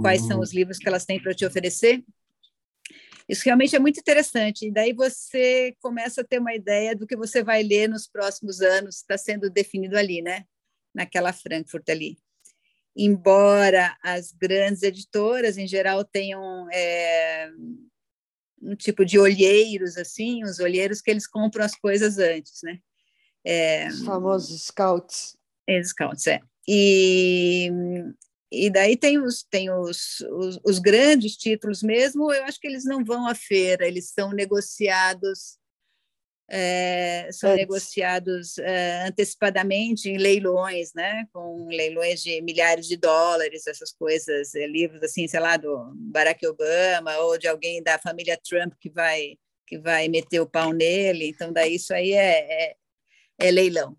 quais 0.00 0.22
são 0.26 0.40
os 0.40 0.52
livros 0.52 0.78
que 0.78 0.88
elas 0.88 1.04
têm 1.04 1.20
para 1.20 1.34
te 1.34 1.44
oferecer. 1.44 2.04
Isso 3.28 3.42
realmente 3.44 3.74
é 3.74 3.78
muito 3.78 3.98
interessante. 3.98 4.66
E 4.66 4.72
daí 4.72 4.92
você 4.92 5.74
começa 5.80 6.20
a 6.20 6.24
ter 6.24 6.38
uma 6.38 6.54
ideia 6.54 6.94
do 6.94 7.06
que 7.06 7.16
você 7.16 7.42
vai 7.42 7.62
ler 7.62 7.88
nos 7.88 8.06
próximos 8.06 8.60
anos, 8.60 8.96
está 8.96 9.16
sendo 9.16 9.48
definido 9.48 9.96
ali, 9.96 10.20
né? 10.22 10.44
Naquela 10.94 11.32
Frankfurt 11.32 11.88
ali 11.88 12.18
embora 12.96 13.96
as 14.02 14.32
grandes 14.32 14.82
editoras 14.82 15.56
em 15.56 15.66
geral 15.66 16.04
tenham 16.04 16.68
é, 16.72 17.50
um 18.60 18.76
tipo 18.76 19.04
de 19.04 19.18
olheiros 19.18 19.96
assim, 19.96 20.44
os 20.44 20.58
olheiros 20.58 21.00
que 21.00 21.10
eles 21.10 21.26
compram 21.26 21.64
as 21.64 21.74
coisas 21.74 22.18
antes, 22.18 22.60
né? 22.62 22.78
É, 23.44 23.88
os 23.88 24.04
famosos 24.04 24.66
scouts. 24.66 25.36
É, 25.68 25.82
scouts, 25.82 26.26
é. 26.26 26.40
E, 26.68 27.70
e 28.52 28.70
daí 28.70 28.96
tem 28.96 29.18
os 29.18 29.42
tem 29.42 29.70
os, 29.70 30.20
os, 30.20 30.60
os, 30.64 30.78
grandes 30.78 31.36
títulos 31.36 31.82
mesmo, 31.82 32.32
eu 32.32 32.44
acho 32.44 32.60
que 32.60 32.68
eles 32.68 32.84
não 32.84 33.04
vão 33.04 33.26
à 33.26 33.34
feira, 33.34 33.86
eles 33.86 34.10
são 34.10 34.30
negociados 34.30 35.58
é, 36.54 37.30
são 37.32 37.48
Antes. 37.48 37.62
negociados 37.62 38.58
é, 38.58 39.06
antecipadamente 39.06 40.10
em 40.10 40.18
leilões, 40.18 40.92
né? 40.94 41.26
Com 41.32 41.66
leilões 41.68 42.22
de 42.22 42.42
milhares 42.42 42.86
de 42.86 42.98
dólares, 42.98 43.66
essas 43.66 43.90
coisas, 43.90 44.54
é, 44.54 44.66
livros 44.66 45.02
assim, 45.02 45.26
sei 45.26 45.40
lá, 45.40 45.56
do 45.56 45.92
Barack 45.94 46.46
Obama 46.46 47.16
ou 47.20 47.38
de 47.38 47.48
alguém 47.48 47.82
da 47.82 47.98
família 47.98 48.38
Trump 48.46 48.74
que 48.78 48.90
vai 48.90 49.38
que 49.66 49.78
vai 49.78 50.06
meter 50.08 50.40
o 50.40 50.46
pau 50.46 50.74
nele. 50.74 51.28
Então, 51.28 51.50
daí 51.50 51.76
isso 51.76 51.94
aí 51.94 52.12
é, 52.12 52.66
é, 52.66 52.76
é 53.38 53.50
leilão. 53.50 53.96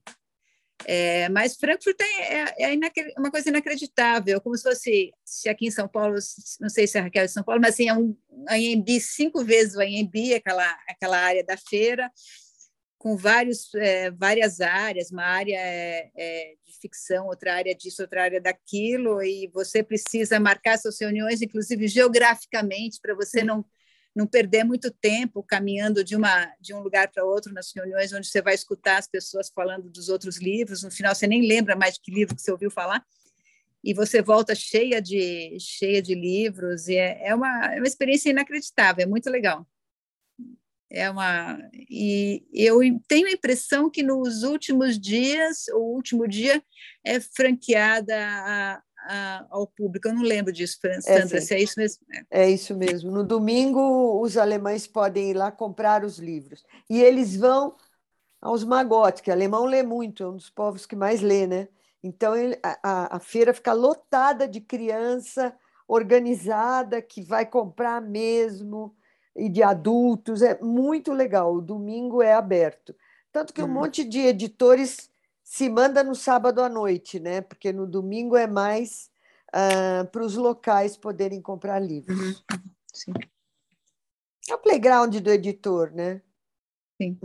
É, 0.85 1.29
mas 1.29 1.55
Frankfurt 1.55 1.99
é, 2.01 2.65
é, 2.65 2.73
é 2.73 3.19
uma 3.19 3.31
coisa 3.31 3.49
inacreditável, 3.49 4.39
como 4.41 4.55
se 4.55 4.63
fosse, 4.63 5.13
se 5.25 5.49
aqui 5.49 5.67
em 5.67 5.71
São 5.71 5.87
Paulo, 5.87 6.15
não 6.59 6.69
sei 6.69 6.85
se 6.85 6.97
é 6.97 7.01
Raquel 7.01 7.25
de 7.25 7.31
São 7.31 7.43
Paulo, 7.43 7.61
mas 7.61 7.73
assim, 7.73 7.87
é 7.87 7.93
um 7.93 8.15
Anhembi, 8.49 8.99
cinco 8.99 9.43
vezes 9.43 9.75
o 9.75 9.79
Anhembi, 9.79 10.33
aquela, 10.33 10.69
aquela 10.87 11.17
área 11.17 11.43
da 11.43 11.55
feira, 11.57 12.11
com 13.03 13.17
vários, 13.17 13.75
é, 13.75 14.09
várias 14.11 14.61
áreas, 14.61 15.11
uma 15.11 15.25
área 15.25 15.57
é, 15.57 16.09
é, 16.15 16.53
de 16.65 16.79
ficção, 16.79 17.27
outra 17.27 17.53
área 17.53 17.75
disso, 17.75 18.01
outra 18.01 18.23
área 18.23 18.39
daquilo, 18.39 19.21
e 19.21 19.49
você 19.53 19.83
precisa 19.83 20.39
marcar 20.39 20.77
suas 20.77 20.97
reuniões, 21.01 21.41
inclusive 21.41 21.85
geograficamente, 21.89 23.01
para 23.01 23.13
você 23.13 23.43
não, 23.43 23.65
não 24.15 24.25
perder 24.25 24.63
muito 24.63 24.89
tempo 24.89 25.43
caminhando 25.43 26.01
de, 26.01 26.15
uma, 26.15 26.49
de 26.61 26.73
um 26.73 26.79
lugar 26.79 27.11
para 27.11 27.25
outro 27.25 27.53
nas 27.53 27.73
reuniões, 27.75 28.13
onde 28.13 28.25
você 28.25 28.41
vai 28.41 28.53
escutar 28.53 28.99
as 28.99 29.07
pessoas 29.09 29.51
falando 29.53 29.89
dos 29.89 30.07
outros 30.07 30.37
livros, 30.37 30.81
no 30.81 30.89
final 30.89 31.13
você 31.13 31.27
nem 31.27 31.45
lembra 31.45 31.75
mais 31.75 31.95
de 31.95 31.99
que 31.99 32.09
livro 32.09 32.33
que 32.33 32.41
você 32.41 32.53
ouviu 32.53 32.71
falar, 32.71 33.05
e 33.83 33.93
você 33.93 34.21
volta 34.21 34.55
cheia 34.55 35.01
de, 35.01 35.57
cheia 35.59 36.01
de 36.01 36.15
livros, 36.15 36.87
e 36.87 36.95
é, 36.95 37.27
é, 37.27 37.35
uma, 37.35 37.65
é 37.75 37.79
uma 37.79 37.87
experiência 37.87 38.29
inacreditável, 38.29 39.03
é 39.03 39.05
muito 39.05 39.29
legal. 39.29 39.67
É 40.93 41.09
uma 41.09 41.57
e 41.89 42.45
eu 42.53 42.79
tenho 43.07 43.27
a 43.27 43.31
impressão 43.31 43.89
que 43.89 44.03
nos 44.03 44.43
últimos 44.43 44.99
dias, 44.99 45.67
o 45.73 45.79
último 45.79 46.27
dia 46.27 46.63
é 47.03 47.19
franqueada 47.19 48.15
a, 48.15 48.81
a, 49.07 49.45
ao 49.49 49.65
público. 49.65 50.07
Eu 50.07 50.13
não 50.13 50.21
lembro 50.21 50.53
disso, 50.53 50.77
é, 50.85 51.01
Sandra, 51.01 51.39
é, 51.39 51.41
se 51.41 51.55
é 51.55 51.61
isso 51.63 51.79
mesmo. 51.79 52.05
É. 52.29 52.43
é 52.43 52.49
isso 52.51 52.75
mesmo. 52.75 53.09
No 53.09 53.23
domingo, 53.23 54.21
os 54.21 54.37
alemães 54.37 54.85
podem 54.85 55.31
ir 55.31 55.33
lá 55.33 55.51
comprar 55.51 56.05
os 56.05 56.19
livros. 56.19 56.63
E 56.87 57.01
eles 57.01 57.35
vão 57.35 57.75
aos 58.39 58.63
magotes, 58.63 59.21
que 59.21 59.31
alemão 59.31 59.65
lê 59.65 59.81
muito, 59.81 60.21
é 60.21 60.27
um 60.27 60.35
dos 60.35 60.49
povos 60.51 60.85
que 60.85 60.95
mais 60.95 61.21
lê, 61.21 61.47
né? 61.47 61.69
Então, 62.03 62.35
ele, 62.35 62.59
a, 62.61 63.15
a 63.15 63.19
feira 63.19 63.53
fica 63.53 63.73
lotada 63.73 64.47
de 64.47 64.61
criança 64.61 65.55
organizada 65.87 67.01
que 67.01 67.23
vai 67.23 67.45
comprar 67.45 68.01
mesmo 68.01 68.95
e 69.35 69.49
de 69.49 69.63
adultos. 69.63 70.41
É 70.41 70.59
muito 70.61 71.11
legal. 71.11 71.55
O 71.55 71.61
domingo 71.61 72.21
é 72.21 72.33
aberto. 72.33 72.95
Tanto 73.31 73.53
que 73.53 73.61
um 73.61 73.65
hum. 73.65 73.73
monte 73.73 74.03
de 74.03 74.19
editores 74.19 75.09
se 75.43 75.69
manda 75.69 76.03
no 76.03 76.15
sábado 76.15 76.61
à 76.61 76.69
noite, 76.69 77.19
né? 77.19 77.41
Porque 77.41 77.73
no 77.73 77.85
domingo 77.85 78.35
é 78.35 78.47
mais 78.47 79.09
uh, 79.49 80.07
para 80.07 80.23
os 80.23 80.35
locais 80.35 80.95
poderem 80.97 81.41
comprar 81.41 81.79
livros. 81.79 82.43
Uhum. 82.51 82.59
Sim. 82.93 83.13
É 84.49 84.55
o 84.55 84.59
playground 84.59 85.15
do 85.15 85.29
editor, 85.29 85.91
né? 85.91 86.21
Sim. 87.01 87.19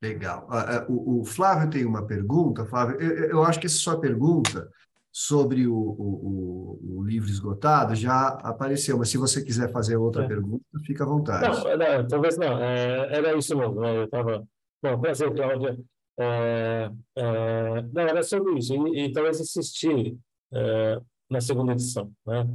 Legal. 0.00 0.48
Uh, 0.48 0.92
o, 0.92 1.20
o, 1.20 1.24
Flávio 1.24 1.70
tem 1.70 1.84
uma 1.84 2.06
pergunta. 2.06 2.66
Flávio, 2.66 3.00
eu, 3.00 3.30
eu 3.30 3.44
acho 3.44 3.60
que 3.60 3.66
essa 3.66 3.76
sua 3.76 4.00
pergunta 4.00 4.70
sobre 5.12 5.66
o, 5.66 5.74
o, 5.76 6.80
o, 6.96 7.02
livro 7.04 7.28
esgotado 7.28 7.94
já 7.94 8.28
apareceu, 8.28 8.96
mas 8.96 9.10
se 9.10 9.18
você 9.18 9.44
quiser 9.44 9.70
fazer 9.70 9.96
outra 9.96 10.24
é. 10.24 10.26
pergunta, 10.26 10.64
fica 10.86 11.04
à 11.04 11.06
vontade. 11.06 11.46
Não, 11.46 11.76
não 11.76 12.08
talvez 12.08 12.38
não. 12.38 12.58
É, 12.58 13.14
era 13.14 13.36
isso 13.36 13.56
mesmo. 13.56 13.78
Né? 13.78 13.98
Eu 13.98 14.04
estava. 14.04 14.48
Bom, 14.82 14.98
prazer, 14.98 15.32
Cláudia. 15.34 15.78
É, 16.18 16.90
é, 17.16 17.82
não, 17.92 18.02
era 18.02 18.22
sobre 18.22 18.58
isso. 18.58 18.74
E, 18.88 19.04
e 19.04 19.12
talvez 19.12 19.38
assistir 19.38 20.16
é, 20.50 21.00
na 21.28 21.42
segunda 21.42 21.72
edição. 21.72 22.10
Né? 22.26 22.48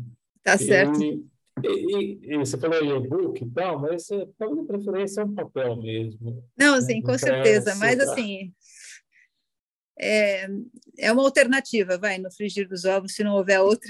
Tá 0.43 0.58
certo. 0.58 0.99
E, 0.99 1.24
e, 1.64 2.20
e, 2.24 2.38
você 2.38 2.58
falou 2.58 2.84
em 2.84 3.03
e-book 3.03 3.43
e 3.43 3.49
tal, 3.51 3.80
mas 3.80 4.08
minha 4.10 4.66
preferência 4.66 5.22
é 5.22 5.26
um 5.26 5.34
papel 5.34 5.76
mesmo. 5.78 6.43
Não, 6.58 6.76
né? 6.76 6.82
sim, 6.82 7.01
com 7.01 7.18
certeza. 7.18 7.76
Mas 7.76 7.99
assim, 7.99 8.51
é, 10.00 10.48
é 10.98 11.12
uma 11.12 11.24
alternativa, 11.24 11.98
vai, 11.98 12.18
no 12.18 12.32
frigir 12.32 12.68
dos 12.68 12.86
ovos, 12.86 13.14
se 13.14 13.24
não 13.24 13.36
houver 13.36 13.60
outra. 13.60 13.89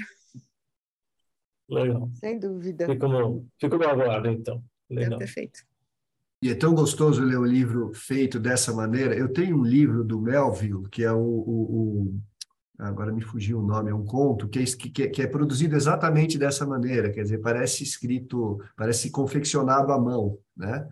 Legal. 1.69 2.09
Sem 2.15 2.39
dúvida. 2.39 2.85
Fico 2.85 3.07
no, 3.07 3.45
fico 3.59 3.77
no 3.77 3.87
aguardo, 3.87 4.29
então. 4.29 4.63
Legal. 4.89 5.15
É 5.15 5.17
perfeito. 5.17 5.59
E 6.41 6.49
é 6.49 6.55
tão 6.55 6.73
gostoso 6.73 7.23
ler 7.23 7.37
o 7.37 7.45
livro 7.45 7.91
feito 7.93 8.39
dessa 8.39 8.71
maneira. 8.71 9.15
Eu 9.15 9.33
tenho 9.33 9.57
um 9.57 9.63
livro 9.63 10.03
do 10.03 10.21
Melville, 10.21 10.87
que 10.89 11.03
é 11.03 11.11
o, 11.11 11.17
o, 11.17 12.11
o 12.11 12.21
agora 12.77 13.11
me 13.11 13.21
fugiu 13.21 13.59
o 13.59 13.65
nome, 13.65 13.89
é 13.89 13.93
um 13.93 14.05
conto 14.05 14.47
que 14.47 14.59
é, 14.59 14.63
que, 14.63 15.09
que 15.09 15.21
é 15.21 15.27
produzido 15.27 15.75
exatamente 15.75 16.37
dessa 16.37 16.65
maneira, 16.65 17.11
quer 17.11 17.23
dizer, 17.23 17.39
parece 17.39 17.83
escrito, 17.83 18.61
parece 18.75 19.09
confeccionado 19.09 19.91
à 19.91 19.99
mão, 19.99 20.37
né? 20.55 20.87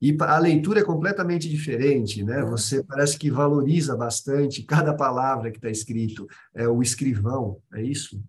E 0.00 0.14
a 0.20 0.38
leitura 0.38 0.80
é 0.80 0.84
completamente 0.84 1.48
diferente, 1.48 2.22
né? 2.22 2.42
Você 2.42 2.84
parece 2.84 3.18
que 3.18 3.30
valoriza 3.30 3.96
bastante 3.96 4.62
cada 4.62 4.94
palavra 4.94 5.50
que 5.50 5.56
está 5.58 5.70
escrito. 5.70 6.26
É 6.54 6.68
o 6.68 6.82
escrivão, 6.82 7.58
é 7.72 7.82
isso? 7.82 8.22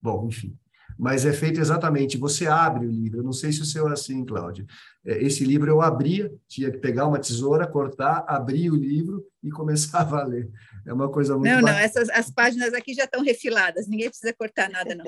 Bom, 0.00 0.28
enfim. 0.28 0.56
Mas 1.00 1.24
é 1.24 1.32
feito 1.32 1.58
exatamente. 1.58 2.18
Você 2.18 2.46
abre 2.46 2.86
o 2.86 2.90
livro. 2.90 3.20
Eu 3.20 3.24
não 3.24 3.32
sei 3.32 3.50
se 3.50 3.62
o 3.62 3.64
seu 3.64 3.88
é 3.88 3.92
assim, 3.94 4.22
Cláudia. 4.22 4.66
É, 5.02 5.24
esse 5.24 5.42
livro 5.46 5.70
eu 5.70 5.80
abria, 5.80 6.30
tinha 6.46 6.70
que 6.70 6.76
pegar 6.76 7.06
uma 7.06 7.18
tesoura, 7.18 7.66
cortar, 7.66 8.22
abrir 8.28 8.70
o 8.70 8.76
livro 8.76 9.24
e 9.42 9.50
começava 9.50 10.20
a 10.20 10.24
ler. 10.24 10.50
É 10.86 10.92
uma 10.92 11.08
coisa 11.08 11.38
muito. 11.38 11.50
Não, 11.50 11.62
bacana. 11.62 11.78
não. 11.78 11.84
Essas 11.84 12.10
as 12.10 12.30
páginas 12.30 12.74
aqui 12.74 12.92
já 12.92 13.04
estão 13.04 13.24
refiladas. 13.24 13.88
Ninguém 13.88 14.10
precisa 14.10 14.34
cortar 14.34 14.68
nada, 14.68 14.94
não. 14.94 15.06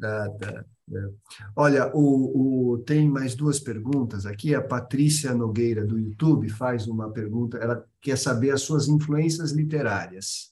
tá, 0.00 0.28
tá. 0.40 0.64
É. 0.92 1.08
Olha, 1.54 1.90
o, 1.94 2.72
o, 2.72 2.78
tem 2.78 3.08
mais 3.08 3.36
duas 3.36 3.60
perguntas 3.60 4.26
aqui. 4.26 4.56
A 4.56 4.60
Patrícia 4.60 5.32
Nogueira, 5.32 5.86
do 5.86 6.00
YouTube, 6.00 6.48
faz 6.48 6.88
uma 6.88 7.12
pergunta. 7.12 7.58
Ela 7.58 7.86
quer 8.00 8.18
saber 8.18 8.50
as 8.50 8.62
suas 8.62 8.88
influências 8.88 9.52
literárias. 9.52 10.51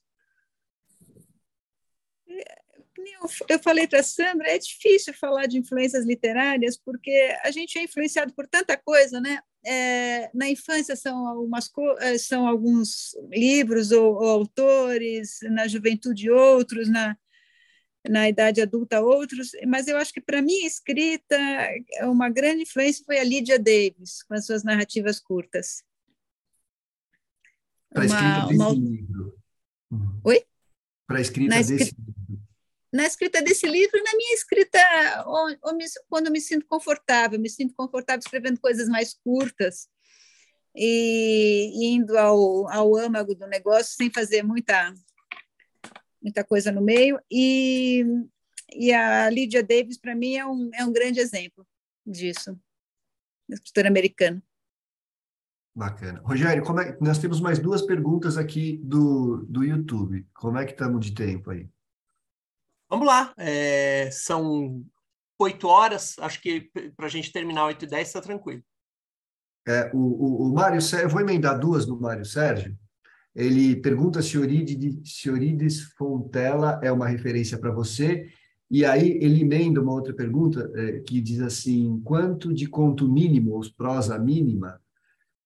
Eu 3.49 3.59
falei 3.59 3.87
para 3.87 4.01
a 4.01 4.03
Sandra, 4.03 4.49
é 4.49 4.59
difícil 4.59 5.13
falar 5.15 5.47
de 5.47 5.59
influências 5.59 6.07
literárias, 6.07 6.77
porque 6.77 7.37
a 7.45 7.51
gente 7.51 7.79
é 7.79 7.83
influenciado 7.83 8.33
por 8.33 8.47
tanta 8.47 8.77
coisa, 8.77 9.21
né? 9.21 9.41
É, 9.65 10.31
na 10.33 10.49
infância 10.49 10.97
são, 10.97 11.27
algumas, 11.27 11.71
é, 11.99 12.17
são 12.17 12.47
alguns 12.47 13.15
livros 13.31 13.91
ou, 13.93 14.15
ou 14.15 14.27
autores, 14.27 15.39
na 15.43 15.69
juventude 15.69 16.31
outros, 16.31 16.89
na, 16.89 17.15
na 18.09 18.29
idade 18.29 18.63
adulta 18.63 19.01
outros, 19.01 19.51
mas 19.67 19.87
eu 19.87 19.99
acho 19.99 20.13
que 20.13 20.21
para 20.21 20.41
mim 20.41 20.65
escrita 20.65 21.37
uma 22.03 22.31
grande 22.31 22.63
influência 22.63 23.05
foi 23.05 23.19
a 23.19 23.25
Lydia 23.25 23.59
Davis 23.59 24.23
com 24.23 24.35
as 24.35 24.47
suas 24.47 24.65
narrativas 24.65 25.21
curtas. 25.21 25.83
Para 27.93 28.07
escrita 28.07 28.47
desse 28.47 28.55
uma... 28.55 28.71
livro. 28.71 29.39
Oi? 30.25 30.45
Para 31.07 31.21
escrita, 31.21 31.55
na 31.55 31.61
escrita 31.61 31.85
desse 31.85 31.97
livro. 31.99 32.20
Na 32.93 33.07
escrita 33.07 33.41
desse 33.41 33.67
livro 33.69 33.97
e 33.99 34.03
na 34.03 34.17
minha 34.17 34.35
escrita, 34.35 34.79
quando 36.09 36.27
eu 36.27 36.33
me 36.33 36.41
sinto 36.41 36.67
confortável, 36.67 37.39
me 37.39 37.49
sinto 37.49 37.75
confortável 37.75 38.19
escrevendo 38.19 38.61
coisas 38.61 38.89
mais 38.89 39.15
curtas 39.15 39.89
e 40.75 41.95
indo 41.95 42.17
ao, 42.19 42.69
ao 42.69 42.97
âmago 42.97 43.35
do 43.35 43.47
negócio 43.47 43.95
sem 43.95 44.11
fazer 44.11 44.43
muita 44.43 44.93
muita 46.21 46.45
coisa 46.45 46.71
no 46.71 46.81
meio. 46.81 47.19
E, 47.31 48.05
e 48.73 48.93
a 48.93 49.29
Lydia 49.31 49.63
Davis, 49.63 49.99
para 49.99 50.15
mim, 50.15 50.37
é 50.37 50.47
um, 50.47 50.71
é 50.75 50.85
um 50.85 50.93
grande 50.93 51.19
exemplo 51.19 51.67
disso, 52.07 52.59
escritora 53.49 53.89
americana. 53.89 54.43
Bacana. 55.75 56.21
Rogério, 56.25 56.65
como 56.65 56.81
é, 56.81 56.97
nós 57.01 57.19
temos 57.19 57.41
mais 57.41 57.59
duas 57.59 57.83
perguntas 57.83 58.37
aqui 58.37 58.79
do, 58.83 59.47
do 59.49 59.65
YouTube. 59.65 60.27
Como 60.35 60.59
é 60.59 60.65
que 60.65 60.73
estamos 60.73 61.07
de 61.07 61.15
tempo 61.15 61.51
aí? 61.51 61.69
Vamos 62.91 63.07
lá. 63.07 63.33
É, 63.39 64.11
são 64.11 64.85
oito 65.39 65.69
horas. 65.69 66.17
Acho 66.19 66.43
que 66.43 66.69
para 66.97 67.07
a 67.07 67.11
gente 67.11 67.33
terminar 67.33 67.67
oito 67.67 67.85
e 67.85 67.89
dez 67.89 68.09
está 68.09 68.21
tranquilo. 68.21 68.63
É, 69.67 69.91
o, 69.95 69.99
o, 69.99 70.49
o 70.49 70.55
Mário 70.55 70.83
Sérgio, 70.83 71.09
vou 71.09 71.21
emendar 71.21 71.59
duas 71.59 71.87
no 71.87 72.01
Mário 72.01 72.25
Sérgio. 72.25 72.77
Ele 73.35 73.77
pergunta 73.77 74.21
se 74.21 74.37
Eurídice, 74.37 75.01
se 75.05 75.29
Eurídice 75.29 75.85
Fontela 75.97 76.81
é 76.83 76.91
uma 76.91 77.07
referência 77.07 77.57
para 77.59 77.71
você, 77.71 78.29
e 78.69 78.85
aí 78.85 79.19
ele 79.23 79.43
emenda 79.43 79.81
uma 79.81 79.93
outra 79.93 80.13
pergunta 80.13 80.71
é, 80.75 81.01
que 81.01 81.21
diz 81.21 81.41
assim: 81.41 82.01
quanto 82.05 82.53
de 82.53 82.67
conto 82.67 83.09
mínimo, 83.09 83.53
ou 83.53 83.63
prosa 83.77 84.19
mínima, 84.19 84.81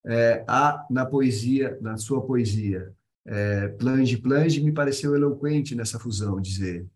é, 0.06 0.44
há 0.48 0.86
na 0.90 1.04
poesia, 1.04 1.78
na 1.80 1.98
sua 1.98 2.24
poesia? 2.24 2.90
É, 3.26 3.68
Plange, 3.68 4.16
Plange 4.18 4.62
me 4.62 4.72
pareceu 4.72 5.14
eloquente 5.14 5.74
nessa 5.74 5.98
fusão, 5.98 6.40
dizer. 6.40 6.86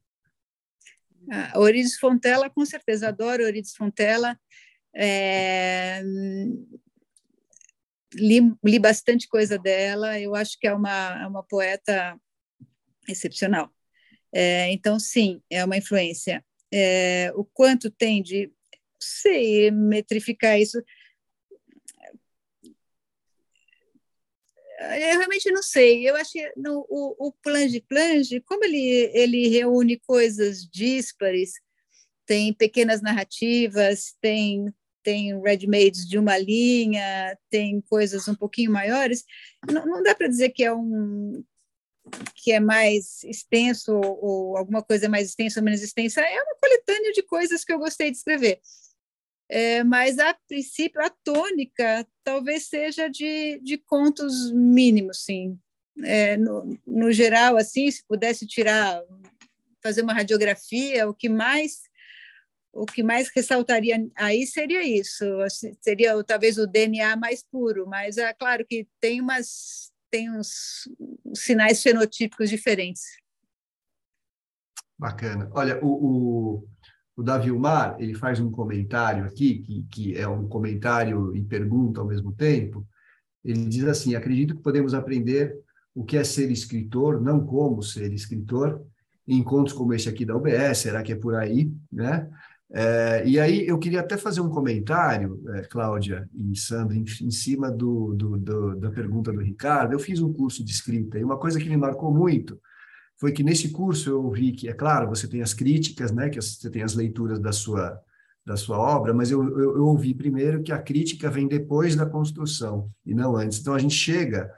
Ah, 1.30 1.52
Eurídice 1.56 1.98
Fontela, 1.98 2.48
com 2.48 2.64
certeza, 2.64 3.08
adoro 3.08 3.42
Eurídice 3.42 3.76
Fontela. 3.76 4.38
É, 4.94 6.02
li, 8.14 8.40
li 8.64 8.78
bastante 8.78 9.28
coisa 9.28 9.58
dela, 9.58 10.18
eu 10.18 10.34
acho 10.34 10.58
que 10.58 10.66
é 10.66 10.74
uma, 10.74 11.22
é 11.22 11.26
uma 11.26 11.42
poeta 11.42 12.18
excepcional. 13.08 13.70
É, 14.32 14.70
então, 14.72 14.98
sim, 14.98 15.42
é 15.50 15.64
uma 15.64 15.76
influência. 15.76 16.44
É, 16.72 17.32
o 17.34 17.44
quanto 17.44 17.90
tem 17.90 18.22
de, 18.22 18.50
sei, 19.00 19.70
metrificar 19.70 20.58
isso. 20.60 20.82
Eu 24.78 25.18
realmente 25.18 25.50
não 25.50 25.62
sei. 25.62 26.08
Eu 26.08 26.16
acho 26.16 26.32
que 26.32 26.52
no, 26.56 26.86
o, 26.88 27.28
o 27.28 27.32
Plange 27.42 27.80
Plange, 27.80 28.40
como 28.40 28.64
ele, 28.64 29.10
ele 29.12 29.48
reúne 29.48 29.98
coisas 29.98 30.68
díspares, 30.68 31.52
tem 32.24 32.52
pequenas 32.52 33.02
narrativas, 33.02 34.14
tem 34.20 34.72
tem 35.02 35.40
ready-mades 35.40 36.06
de 36.06 36.18
uma 36.18 36.36
linha, 36.36 37.38
tem 37.48 37.80
coisas 37.80 38.28
um 38.28 38.34
pouquinho 38.34 38.70
maiores. 38.70 39.24
Não, 39.66 39.86
não 39.86 40.02
dá 40.02 40.14
para 40.14 40.28
dizer 40.28 40.50
que 40.50 40.62
é 40.62 40.74
um 40.74 41.42
que 42.34 42.52
é 42.52 42.60
mais 42.60 43.22
extenso 43.24 43.92
ou, 43.92 44.24
ou 44.24 44.56
alguma 44.56 44.82
coisa 44.82 45.08
mais 45.08 45.28
extensa 45.28 45.60
ou 45.60 45.64
menos 45.64 45.82
extensa. 45.82 46.20
É 46.20 46.42
uma 46.42 46.56
coletânea 46.60 47.12
de 47.12 47.22
coisas 47.22 47.64
que 47.64 47.72
eu 47.72 47.78
gostei 47.78 48.10
de 48.10 48.18
escrever. 48.18 48.60
É, 49.48 49.82
mas, 49.82 50.18
a 50.18 50.34
princípio, 50.46 51.00
a 51.00 51.08
tônica 51.08 52.06
talvez 52.22 52.68
seja 52.68 53.08
de, 53.08 53.58
de 53.62 53.78
contos 53.78 54.52
mínimos, 54.52 55.24
sim. 55.24 55.58
É, 56.04 56.36
no, 56.36 56.78
no 56.86 57.10
geral, 57.10 57.56
assim, 57.56 57.90
se 57.90 58.04
pudesse 58.06 58.46
tirar, 58.46 59.02
fazer 59.82 60.02
uma 60.02 60.12
radiografia, 60.12 61.08
o 61.08 61.14
que 61.14 61.28
mais 61.28 61.88
o 62.70 62.86
que 62.86 63.02
mais 63.02 63.28
ressaltaria 63.34 64.08
aí 64.14 64.46
seria 64.46 64.82
isso, 64.82 65.24
assim, 65.40 65.76
seria 65.80 66.22
talvez 66.22 66.58
o 66.58 66.66
DNA 66.66 67.16
mais 67.16 67.42
puro, 67.42 67.86
mas 67.88 68.18
é 68.18 68.32
claro 68.32 68.64
que 68.64 68.86
tem 69.00 69.20
umas 69.20 69.90
tem 70.10 70.30
uns 70.30 70.88
sinais 71.34 71.82
fenotípicos 71.82 72.48
diferentes. 72.48 73.02
Bacana. 74.98 75.50
Olha, 75.54 75.78
o, 75.84 75.88
o, 75.88 76.68
o 77.18 77.22
Davi 77.24 77.50
Mar, 77.50 77.96
ele 77.98 78.14
faz 78.14 78.38
um 78.38 78.48
comentário 78.48 79.24
aqui, 79.24 79.58
que, 79.58 79.82
que 79.90 80.16
é 80.16 80.28
um 80.28 80.46
comentário 80.46 81.34
e 81.34 81.42
pergunta 81.42 82.00
ao 82.00 82.06
mesmo 82.06 82.30
tempo. 82.30 82.86
Ele 83.44 83.66
diz 83.66 83.82
assim: 83.86 84.14
acredito 84.14 84.54
que 84.54 84.62
podemos 84.62 84.94
aprender 84.94 85.58
o 85.92 86.04
que 86.04 86.16
é 86.16 86.22
ser 86.22 86.48
escritor, 86.48 87.20
não 87.20 87.44
como 87.44 87.82
ser 87.82 88.12
escritor, 88.12 88.80
em 89.26 89.38
encontros 89.38 89.76
como 89.76 89.92
esse 89.92 90.08
aqui 90.08 90.24
da 90.24 90.36
UBS, 90.36 90.78
será 90.78 91.02
que 91.02 91.12
é 91.12 91.16
por 91.16 91.34
aí, 91.34 91.72
né? 91.90 92.30
É, 92.70 93.26
e 93.26 93.40
aí 93.40 93.66
eu 93.66 93.80
queria 93.80 93.98
até 93.98 94.16
fazer 94.16 94.40
um 94.40 94.48
comentário, 94.48 95.42
é, 95.54 95.62
Cláudia 95.62 96.28
e 96.32 96.56
Sandra, 96.56 96.94
em, 96.96 97.02
em 97.02 97.30
cima 97.32 97.68
do, 97.68 98.14
do, 98.14 98.36
do, 98.36 98.76
da 98.76 98.92
pergunta 98.92 99.32
do 99.32 99.40
Ricardo. 99.40 99.92
Eu 99.92 99.98
fiz 99.98 100.20
um 100.20 100.32
curso 100.32 100.62
de 100.62 100.70
escrita 100.70 101.18
e 101.18 101.24
uma 101.24 101.36
coisa 101.36 101.58
que 101.58 101.68
me 101.68 101.76
marcou 101.76 102.14
muito 102.14 102.60
foi 103.18 103.32
que 103.32 103.42
nesse 103.42 103.70
curso 103.70 104.10
eu 104.10 104.30
vi 104.30 104.52
que, 104.52 104.68
é 104.68 104.72
claro, 104.72 105.08
você 105.08 105.26
tem 105.26 105.42
as 105.42 105.52
críticas, 105.52 106.12
né, 106.12 106.28
que 106.28 106.40
você 106.40 106.70
tem 106.70 106.82
as 106.82 106.94
leituras 106.94 107.40
da 107.40 107.52
sua, 107.52 108.00
da 108.46 108.56
sua 108.56 108.78
obra, 108.78 109.12
mas 109.12 109.30
eu, 109.30 109.42
eu, 109.42 109.76
eu 109.76 109.86
ouvi 109.86 110.14
primeiro 110.14 110.62
que 110.62 110.72
a 110.72 110.80
crítica 110.80 111.30
vem 111.30 111.48
depois 111.48 111.96
da 111.96 112.06
construção 112.06 112.90
e 113.04 113.14
não 113.14 113.36
antes. 113.36 113.58
Então 113.58 113.74
a 113.74 113.78
gente 113.78 113.94
chega 113.94 114.50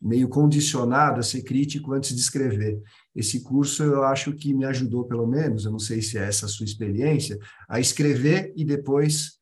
meio 0.00 0.28
condicionado 0.28 1.20
a 1.20 1.22
ser 1.22 1.42
crítico 1.42 1.92
antes 1.92 2.14
de 2.14 2.20
escrever. 2.20 2.80
Esse 3.14 3.42
curso 3.42 3.82
eu 3.82 4.04
acho 4.04 4.32
que 4.32 4.52
me 4.52 4.64
ajudou, 4.64 5.04
pelo 5.04 5.26
menos, 5.26 5.64
eu 5.64 5.72
não 5.72 5.78
sei 5.78 6.02
se 6.02 6.18
é 6.18 6.24
essa 6.24 6.46
a 6.46 6.48
sua 6.48 6.64
experiência, 6.64 7.38
a 7.68 7.80
escrever 7.80 8.52
e 8.56 8.64
depois 8.64 9.38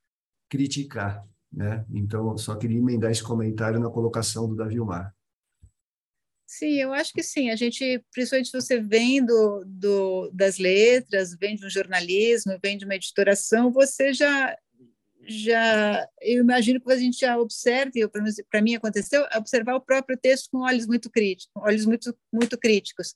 criticar. 0.48 1.24
Né? 1.52 1.84
Então, 1.90 2.36
só 2.36 2.54
queria 2.54 2.78
emendar 2.78 3.10
esse 3.10 3.22
comentário 3.22 3.80
na 3.80 3.90
colocação 3.90 4.48
do 4.48 4.54
Davi 4.54 4.78
Omar. 4.78 5.15
Sim, 6.46 6.80
eu 6.80 6.92
acho 6.92 7.12
que 7.12 7.22
sim. 7.22 7.50
A 7.50 7.56
gente, 7.56 8.02
principalmente 8.12 8.52
você 8.52 8.80
vem 8.80 9.24
do, 9.24 9.64
do, 9.66 10.30
das 10.32 10.58
letras, 10.58 11.36
vem 11.36 11.56
de 11.56 11.66
um 11.66 11.70
jornalismo, 11.70 12.58
vem 12.62 12.78
de 12.78 12.84
uma 12.84 12.94
editoração, 12.94 13.72
você 13.72 14.12
já 14.12 14.56
já 15.28 16.08
eu 16.22 16.40
imagino 16.40 16.80
que 16.80 16.92
a 16.92 16.96
gente 16.96 17.18
já 17.18 17.36
observe, 17.36 18.08
para 18.48 18.62
mim 18.62 18.76
aconteceu, 18.76 19.26
observar 19.34 19.74
o 19.74 19.80
próprio 19.80 20.16
texto 20.16 20.48
com 20.52 20.58
olhos 20.58 20.86
muito 20.86 21.10
críticos, 21.10 21.50
olhos 21.56 21.84
muito 21.84 22.16
muito 22.32 22.56
críticos. 22.56 23.12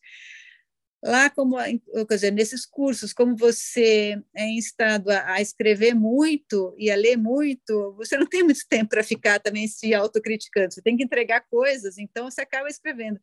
Lá, 1.02 1.30
como 1.30 1.56
quer 1.56 2.14
dizer, 2.14 2.30
nesses 2.30 2.66
cursos, 2.66 3.14
como 3.14 3.34
você 3.34 4.22
é 4.34 4.46
instado 4.50 5.10
a, 5.10 5.32
a 5.32 5.40
escrever 5.40 5.94
muito 5.94 6.74
e 6.76 6.90
a 6.90 6.96
ler 6.96 7.16
muito, 7.16 7.94
você 7.96 8.18
não 8.18 8.26
tem 8.26 8.42
muito 8.42 8.60
tempo 8.68 8.90
para 8.90 9.02
ficar 9.02 9.40
também 9.40 9.66
se 9.66 9.94
autocriticando. 9.94 10.72
Você 10.72 10.82
tem 10.82 10.98
que 10.98 11.04
entregar 11.04 11.46
coisas, 11.48 11.96
então 11.96 12.30
você 12.30 12.42
acaba 12.42 12.68
escrevendo. 12.68 13.18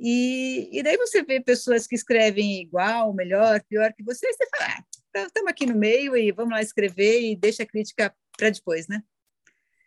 E, 0.00 0.68
e 0.70 0.82
daí 0.82 0.96
você 0.98 1.22
vê 1.22 1.40
pessoas 1.40 1.86
que 1.86 1.94
escrevem 1.94 2.60
igual, 2.60 3.12
melhor, 3.14 3.62
pior 3.68 3.92
que 3.94 4.02
você, 4.02 4.26
e 4.28 4.32
você 4.34 4.46
fala, 4.50 4.70
ah, 4.70 4.84
estamos 5.26 5.32
tá, 5.32 5.50
aqui 5.50 5.66
no 5.66 5.74
meio 5.74 6.16
e 6.16 6.30
vamos 6.30 6.52
lá 6.52 6.60
escrever 6.60 7.22
e 7.22 7.34
deixa 7.34 7.62
a 7.62 7.66
crítica 7.66 8.14
para 8.36 8.50
depois, 8.50 8.86
né? 8.86 9.02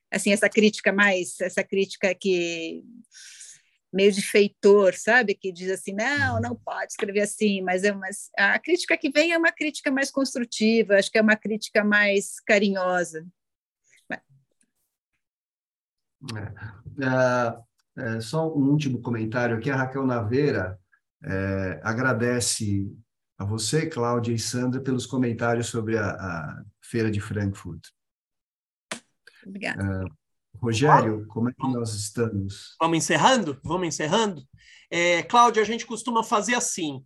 Assim, 0.09 0.33
essa 0.33 0.49
crítica 0.49 0.91
mais, 0.91 1.39
essa 1.39 1.63
crítica 1.63 2.13
que 2.13 2.83
meio 3.91 4.11
de 4.11 4.21
feitor, 4.21 4.93
sabe? 4.93 5.35
Que 5.35 5.51
diz 5.51 5.69
assim, 5.69 5.93
não, 5.93 6.39
não 6.39 6.55
pode 6.55 6.91
escrever 6.91 7.21
assim, 7.21 7.61
mas 7.61 7.83
é 7.83 7.91
uma, 7.91 8.07
a 8.37 8.59
crítica 8.59 8.97
que 8.97 9.09
vem 9.09 9.31
é 9.31 9.37
uma 9.37 9.51
crítica 9.51 9.91
mais 9.91 10.09
construtiva, 10.09 10.95
acho 10.95 11.11
que 11.11 11.17
é 11.17 11.21
uma 11.21 11.35
crítica 11.35 11.83
mais 11.83 12.39
carinhosa. 12.39 13.25
É, 16.35 17.03
é, 17.03 18.15
é, 18.15 18.21
só 18.21 18.47
um 18.47 18.69
último 18.69 19.01
comentário 19.01 19.57
aqui, 19.57 19.69
a 19.69 19.75
Raquel 19.75 20.05
Naveira 20.05 20.79
é, 21.23 21.79
agradece 21.83 22.95
a 23.37 23.43
você, 23.43 23.87
Cláudia 23.87 24.33
e 24.33 24.39
Sandra, 24.39 24.79
pelos 24.79 25.07
comentários 25.07 25.67
sobre 25.67 25.97
a, 25.97 26.11
a 26.11 26.63
Feira 26.79 27.09
de 27.09 27.19
Frankfurt. 27.19 27.87
Obrigada. 29.45 30.05
Rogério, 30.59 31.25
como 31.27 31.49
é 31.49 31.53
que 31.53 31.67
nós 31.67 31.93
estamos? 31.93 32.75
Vamos 32.79 32.97
encerrando? 32.97 33.59
Vamos 33.63 33.87
encerrando? 33.87 34.43
É, 34.89 35.23
Cláudia, 35.23 35.61
a 35.61 35.65
gente 35.65 35.85
costuma 35.85 36.23
fazer 36.23 36.55
assim. 36.55 37.03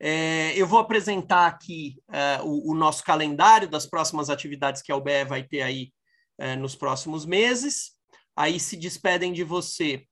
É, 0.00 0.56
eu 0.56 0.66
vou 0.66 0.78
apresentar 0.78 1.46
aqui 1.46 2.02
é, 2.10 2.40
o, 2.42 2.72
o, 2.72 2.74
nosso 2.74 3.04
calendário 3.04 3.68
das 3.68 3.86
próximas 3.86 4.28
atividades 4.30 4.82
que 4.82 4.90
a 4.90 4.96
UBE 4.96 5.24
vai 5.26 5.42
ter 5.42 5.62
aí 5.62 5.92
é, 6.38 6.56
nos 6.56 6.74
próximos 6.74 7.24
meses. 7.24 7.92
Aí 8.34 8.58
se 8.58 8.76
despedem 8.76 9.32
de 9.32 9.44
você 9.44 10.06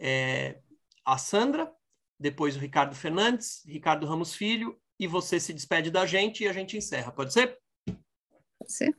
é, 0.00 0.60
a 1.04 1.18
Sandra, 1.18 1.70
depois 2.18 2.56
o 2.56 2.60
Ricardo 2.60 2.94
Fernandes, 2.94 3.62
Ricardo 3.66 4.06
Ramos 4.06 4.34
Filho, 4.34 4.80
e 4.98 5.06
você 5.06 5.38
se 5.38 5.52
despede 5.52 5.90
da 5.90 6.06
gente 6.06 6.44
e 6.44 6.48
a 6.48 6.52
gente 6.52 6.76
encerra. 6.76 7.12
Pode 7.12 7.32
ser? 7.32 7.58
Pode 7.86 8.72
ser. 8.72 8.96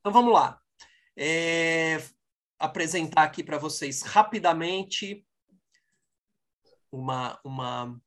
Então 0.00 0.12
vamos 0.12 0.32
lá. 0.32 0.60
Apresentar 2.58 3.22
aqui 3.24 3.42
para 3.42 3.58
vocês 3.58 4.02
rapidamente 4.02 5.24
uma, 6.90 7.38
uma, 7.44 8.00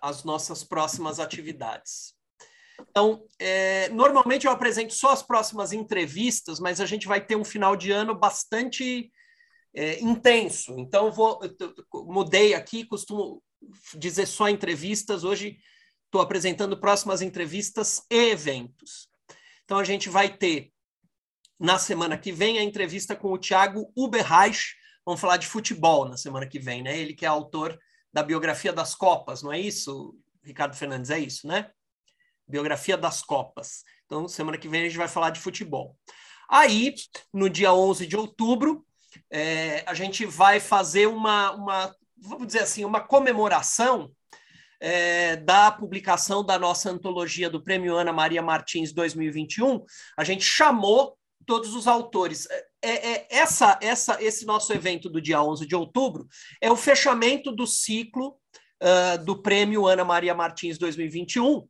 as 0.00 0.24
nossas 0.24 0.64
próximas 0.64 1.20
atividades. 1.20 2.14
Então, 2.90 3.24
é, 3.38 3.88
normalmente 3.90 4.46
eu 4.46 4.52
apresento 4.52 4.92
só 4.94 5.10
as 5.10 5.22
próximas 5.22 5.72
entrevistas, 5.72 6.58
mas 6.58 6.80
a 6.80 6.86
gente 6.86 7.06
vai 7.06 7.24
ter 7.24 7.36
um 7.36 7.44
final 7.44 7.76
de 7.76 7.90
ano 7.90 8.18
bastante 8.18 9.10
é, 9.74 10.00
intenso. 10.00 10.74
Então, 10.78 11.10
vou, 11.10 11.40
mudei 12.06 12.54
aqui, 12.54 12.84
costumo 12.84 13.42
dizer 13.94 14.26
só 14.26 14.48
entrevistas. 14.48 15.24
Hoje 15.24 15.58
estou 16.06 16.20
apresentando 16.20 16.78
próximas 16.78 17.22
entrevistas 17.22 18.04
e 18.10 18.30
eventos. 18.30 19.08
Então, 19.64 19.78
a 19.78 19.84
gente 19.84 20.08
vai 20.08 20.36
ter 20.36 20.71
na 21.62 21.78
semana 21.78 22.18
que 22.18 22.32
vem 22.32 22.58
a 22.58 22.62
entrevista 22.64 23.14
com 23.14 23.32
o 23.32 23.38
Thiago 23.38 23.92
Uberreich. 23.96 24.74
Vamos 25.06 25.20
falar 25.20 25.36
de 25.36 25.46
futebol 25.46 26.08
na 26.08 26.16
semana 26.16 26.44
que 26.44 26.58
vem, 26.58 26.82
né? 26.82 26.98
Ele 26.98 27.14
que 27.14 27.24
é 27.24 27.28
autor 27.28 27.78
da 28.12 28.20
biografia 28.20 28.72
das 28.72 28.96
Copas, 28.96 29.44
não 29.44 29.52
é 29.52 29.60
isso, 29.60 30.12
Ricardo 30.42 30.74
Fernandes? 30.74 31.10
É 31.12 31.20
isso, 31.20 31.46
né? 31.46 31.70
Biografia 32.48 32.96
das 32.96 33.22
Copas. 33.22 33.84
Então, 34.04 34.26
semana 34.26 34.58
que 34.58 34.68
vem 34.68 34.80
a 34.80 34.84
gente 34.86 34.98
vai 34.98 35.06
falar 35.06 35.30
de 35.30 35.38
futebol. 35.38 35.96
Aí, 36.50 36.92
no 37.32 37.48
dia 37.48 37.72
11 37.72 38.08
de 38.08 38.16
outubro, 38.16 38.84
é, 39.30 39.84
a 39.86 39.94
gente 39.94 40.26
vai 40.26 40.58
fazer 40.58 41.06
uma, 41.06 41.52
uma, 41.52 41.96
vamos 42.18 42.48
dizer 42.48 42.64
assim, 42.64 42.84
uma 42.84 43.00
comemoração 43.00 44.10
é, 44.80 45.36
da 45.36 45.70
publicação 45.70 46.44
da 46.44 46.58
nossa 46.58 46.90
antologia 46.90 47.48
do 47.48 47.62
Prêmio 47.62 47.96
Ana 47.96 48.12
Maria 48.12 48.42
Martins 48.42 48.92
2021. 48.92 49.84
A 50.18 50.24
gente 50.24 50.42
chamou 50.42 51.16
todos 51.46 51.74
os 51.74 51.86
autores. 51.86 52.48
É, 52.50 52.66
é, 52.82 53.12
é, 53.12 53.26
essa, 53.30 53.78
essa, 53.80 54.22
esse 54.22 54.44
nosso 54.44 54.72
evento 54.72 55.08
do 55.08 55.20
dia 55.20 55.42
11 55.42 55.66
de 55.66 55.74
outubro 55.74 56.26
é 56.60 56.70
o 56.70 56.76
fechamento 56.76 57.52
do 57.52 57.66
ciclo 57.66 58.36
uh, 58.82 59.24
do 59.24 59.40
Prêmio 59.40 59.86
Ana 59.86 60.04
Maria 60.04 60.34
Martins 60.34 60.78
2021, 60.78 61.66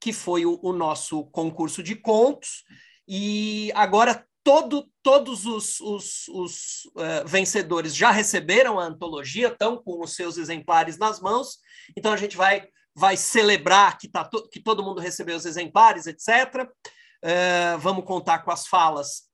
que 0.00 0.12
foi 0.12 0.44
o, 0.44 0.58
o 0.62 0.72
nosso 0.72 1.24
concurso 1.26 1.82
de 1.82 1.94
contos, 1.94 2.64
e 3.08 3.70
agora 3.74 4.26
todo, 4.42 4.88
todos 5.02 5.46
os, 5.46 5.80
os, 5.80 6.28
os 6.28 6.84
uh, 6.96 7.26
vencedores 7.26 7.94
já 7.94 8.10
receberam 8.10 8.78
a 8.78 8.84
antologia, 8.84 9.48
estão 9.48 9.76
com 9.76 10.02
os 10.02 10.14
seus 10.14 10.36
exemplares 10.36 10.98
nas 10.98 11.20
mãos, 11.20 11.58
então 11.96 12.12
a 12.12 12.16
gente 12.16 12.36
vai, 12.36 12.66
vai 12.94 13.16
celebrar 13.16 13.98
que, 13.98 14.08
tá 14.08 14.24
to, 14.24 14.48
que 14.48 14.60
todo 14.60 14.84
mundo 14.84 15.00
recebeu 15.00 15.36
os 15.36 15.46
exemplares, 15.46 16.06
etc. 16.06 16.68
Uh, 17.24 17.78
vamos 17.78 18.04
contar 18.04 18.40
com 18.40 18.50
as 18.50 18.66
falas 18.66 19.26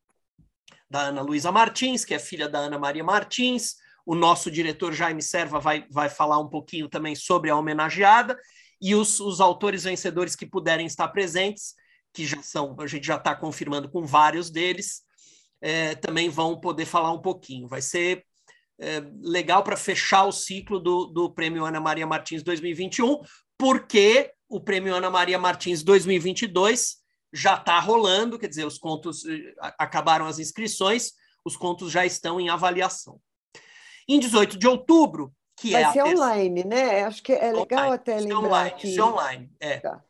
da 0.89 1.01
Ana 1.01 1.23
Luísa 1.23 1.51
Martins, 1.51 2.05
que 2.05 2.15
é 2.15 2.19
filha 2.19 2.49
da 2.49 2.59
Ana 2.59 2.79
Maria 2.79 3.03
Martins. 3.03 3.77
O 4.05 4.15
nosso 4.15 4.51
diretor 4.51 4.93
Jaime 4.93 5.23
Serva 5.23 5.59
vai, 5.59 5.87
vai 5.91 6.09
falar 6.09 6.39
um 6.39 6.49
pouquinho 6.49 6.89
também 6.89 7.15
sobre 7.15 7.51
a 7.51 7.57
homenageada. 7.57 8.39
E 8.81 8.95
os, 8.95 9.21
os 9.21 9.41
autores 9.41 9.85
vencedores 9.85 10.37
que 10.37 10.45
puderem 10.45 10.87
estar 10.87 11.09
presentes, 11.09 11.75
que 12.13 12.27
já 12.27 12.43
são, 12.43 12.77
a 12.79 12.87
gente 12.87 13.07
já 13.07 13.17
está 13.17 13.35
confirmando 13.35 13.89
com 13.89 14.05
vários 14.05 14.51
deles, 14.51 15.03
é, 15.61 15.95
também 15.95 16.29
vão 16.29 16.61
poder 16.61 16.85
falar 16.85 17.13
um 17.13 17.23
pouquinho. 17.23 17.69
Vai 17.69 17.81
ser 17.81 18.25
é, 18.79 19.03
legal 19.23 19.63
para 19.63 19.77
fechar 19.77 20.25
o 20.25 20.33
ciclo 20.33 20.81
do, 20.81 21.07
do 21.07 21.33
Prêmio 21.33 21.65
Ana 21.65 21.81
Maria 21.81 22.07
Martins 22.07 22.43
2021, 22.43 23.21
porque 23.57 24.33
o 24.49 24.61
Prêmio 24.61 24.95
Ana 24.95 25.09
Maria 25.09 25.39
Martins 25.39 25.83
2022 25.83 27.02
já 27.33 27.55
está 27.55 27.79
rolando, 27.81 28.39
quer 28.39 28.49
dizer, 28.49 28.67
os 28.67 28.79
contos 28.79 29.25
eh, 29.25 29.55
acabaram 29.79 30.27
as 30.27 30.39
inscrições, 30.39 31.13
os 31.45 31.57
contos 31.57 31.91
já 31.91 32.05
estão 32.05 32.41
em 32.41 32.49
avaliação. 32.49 33.21
Em 34.09 34.19
18 34.19 34.59
de 34.59 34.67
outubro, 34.67 35.33
que 35.57 35.73
Vai 35.73 35.83
é. 35.83 35.93
Ser 35.93 36.03
online, 36.03 36.65
né? 36.65 37.05
Acho 37.05 37.23
que 37.23 37.33
é 37.33 37.53
legal 37.53 37.85
online, 37.85 37.95
até 37.95 38.19
lembrar. 38.19 38.39
Online, 38.39 38.71
que... 38.77 38.89
Isso 38.89 39.01
é 39.01 39.05
online, 39.05 39.51
é. 39.61 39.79
Tá. 39.79 40.03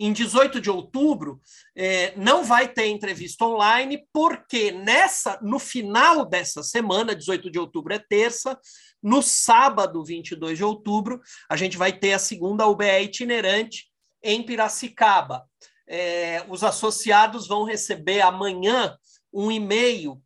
Em 0.00 0.12
18 0.12 0.60
de 0.60 0.70
outubro, 0.70 1.40
é, 1.76 2.14
não 2.16 2.44
vai 2.44 2.66
ter 2.66 2.86
entrevista 2.86 3.44
online, 3.44 4.06
porque 4.12 4.72
nessa, 4.72 5.38
no 5.42 5.58
final 5.58 6.24
dessa 6.24 6.62
semana, 6.62 7.14
18 7.14 7.50
de 7.50 7.58
outubro 7.58 7.92
é 7.92 7.98
terça, 7.98 8.58
no 9.02 9.22
sábado, 9.22 10.04
22 10.04 10.56
de 10.56 10.64
outubro, 10.64 11.20
a 11.48 11.56
gente 11.56 11.76
vai 11.76 11.92
ter 11.92 12.14
a 12.14 12.18
segunda 12.18 12.66
UBE 12.66 13.02
itinerante, 13.02 13.86
em 14.22 14.42
Piracicaba. 14.42 15.44
É, 15.88 16.44
os 16.48 16.64
associados 16.64 17.46
vão 17.46 17.64
receber 17.64 18.20
amanhã 18.20 18.96
um 19.32 19.50
e-mail 19.50 20.20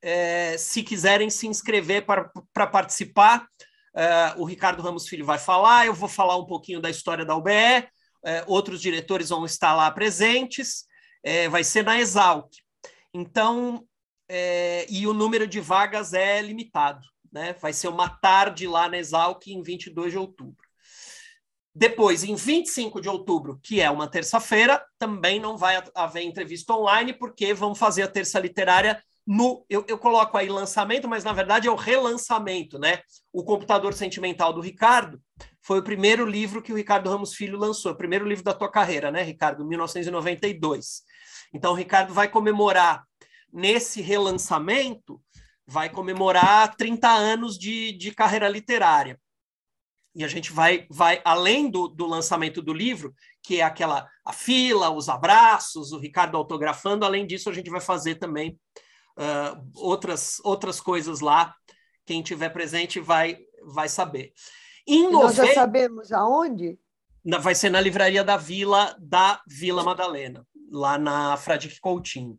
é, 0.00 0.56
se 0.58 0.82
quiserem 0.82 1.30
se 1.30 1.46
inscrever 1.46 2.04
para 2.04 2.66
participar. 2.66 3.46
É, 3.94 4.34
o 4.36 4.44
Ricardo 4.44 4.82
Ramos 4.82 5.08
Filho 5.08 5.24
vai 5.24 5.38
falar, 5.38 5.86
eu 5.86 5.94
vou 5.94 6.08
falar 6.08 6.36
um 6.36 6.46
pouquinho 6.46 6.80
da 6.80 6.90
história 6.90 7.24
da 7.24 7.36
UBE, 7.36 7.88
é, 8.24 8.44
outros 8.46 8.80
diretores 8.80 9.28
vão 9.28 9.44
estar 9.44 9.74
lá 9.74 9.90
presentes, 9.90 10.84
é, 11.22 11.48
vai 11.48 11.62
ser 11.62 11.84
na 11.84 11.98
Exalc. 11.98 12.50
Então, 13.12 13.86
é, 14.28 14.86
e 14.88 15.06
o 15.06 15.12
número 15.12 15.46
de 15.46 15.60
vagas 15.60 16.14
é 16.14 16.40
limitado, 16.40 17.06
né? 17.30 17.54
vai 17.60 17.72
ser 17.72 17.88
uma 17.88 18.08
tarde 18.08 18.66
lá 18.66 18.88
na 18.88 18.96
Exalc 18.96 19.46
em 19.46 19.62
22 19.62 20.12
de 20.12 20.18
outubro. 20.18 20.56
Depois, 21.74 22.22
em 22.22 22.34
25 22.34 23.00
de 23.00 23.08
outubro, 23.08 23.58
que 23.62 23.80
é 23.80 23.90
uma 23.90 24.06
terça-feira, 24.06 24.84
também 24.98 25.40
não 25.40 25.56
vai 25.56 25.82
haver 25.94 26.22
entrevista 26.22 26.74
online, 26.74 27.14
porque 27.14 27.54
vamos 27.54 27.78
fazer 27.78 28.02
a 28.02 28.08
terça 28.08 28.38
literária 28.38 29.02
no. 29.26 29.64
Eu, 29.70 29.82
eu, 29.88 29.96
coloco 29.96 30.36
aí 30.36 30.50
lançamento, 30.50 31.08
mas 31.08 31.24
na 31.24 31.32
verdade 31.32 31.68
é 31.68 31.70
o 31.70 31.76
relançamento, 31.76 32.78
né? 32.78 33.00
O 33.32 33.42
Computador 33.42 33.94
Sentimental 33.94 34.52
do 34.52 34.60
Ricardo 34.60 35.18
foi 35.62 35.78
o 35.78 35.82
primeiro 35.82 36.26
livro 36.26 36.60
que 36.60 36.72
o 36.72 36.76
Ricardo 36.76 37.08
Ramos 37.08 37.34
Filho 37.34 37.58
lançou, 37.58 37.92
o 37.92 37.96
primeiro 37.96 38.28
livro 38.28 38.44
da 38.44 38.52
tua 38.52 38.70
carreira, 38.70 39.10
né, 39.10 39.22
Ricardo? 39.22 39.64
1992. 39.64 41.02
Então, 41.54 41.72
o 41.72 41.76
Ricardo 41.76 42.12
vai 42.12 42.28
comemorar 42.28 43.04
nesse 43.50 44.02
relançamento, 44.02 45.22
vai 45.66 45.88
comemorar 45.88 46.76
30 46.76 47.08
anos 47.08 47.58
de, 47.58 47.96
de 47.96 48.14
carreira 48.14 48.48
literária 48.48 49.18
e 50.14 50.24
a 50.24 50.28
gente 50.28 50.52
vai, 50.52 50.86
vai 50.90 51.20
além 51.24 51.70
do, 51.70 51.88
do 51.88 52.06
lançamento 52.06 52.60
do 52.60 52.72
livro, 52.72 53.14
que 53.42 53.60
é 53.60 53.62
aquela 53.62 54.08
a 54.24 54.32
fila, 54.32 54.90
os 54.90 55.08
abraços, 55.08 55.92
o 55.92 55.98
Ricardo 55.98 56.36
autografando, 56.36 57.04
além 57.04 57.26
disso, 57.26 57.48
a 57.48 57.52
gente 57.52 57.70
vai 57.70 57.80
fazer 57.80 58.16
também 58.16 58.58
uh, 59.18 59.70
outras, 59.74 60.38
outras 60.44 60.80
coisas 60.80 61.20
lá. 61.20 61.54
Quem 62.04 62.22
tiver 62.22 62.50
presente 62.50 63.00
vai, 63.00 63.38
vai 63.74 63.88
saber. 63.88 64.32
Em 64.86 65.10
Nós 65.10 65.36
já 65.36 65.54
sabemos 65.54 66.12
aonde? 66.12 66.78
Vai 67.40 67.54
ser 67.54 67.70
na 67.70 67.80
livraria 67.80 68.24
da 68.24 68.36
Vila, 68.36 68.96
da 68.98 69.40
Vila 69.46 69.84
Madalena, 69.84 70.46
lá 70.70 70.98
na 70.98 71.36
Fradique 71.36 71.80
Coutinho. 71.80 72.38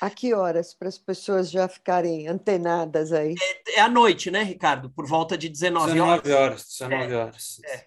A 0.00 0.10
que 0.10 0.32
horas 0.32 0.74
para 0.74 0.88
as 0.88 0.98
pessoas 0.98 1.50
já 1.50 1.66
ficarem 1.68 2.28
antenadas 2.28 3.12
aí? 3.12 3.34
É, 3.40 3.78
é 3.78 3.80
à 3.80 3.88
noite, 3.88 4.30
né, 4.30 4.42
Ricardo? 4.42 4.90
Por 4.90 5.06
volta 5.06 5.36
de 5.36 5.48
19 5.48 6.00
horas. 6.00 6.22
19 6.22 6.32
horas. 6.32 6.66
19 6.78 7.14
horas. 7.14 7.60
É, 7.64 7.76
é. 7.76 7.86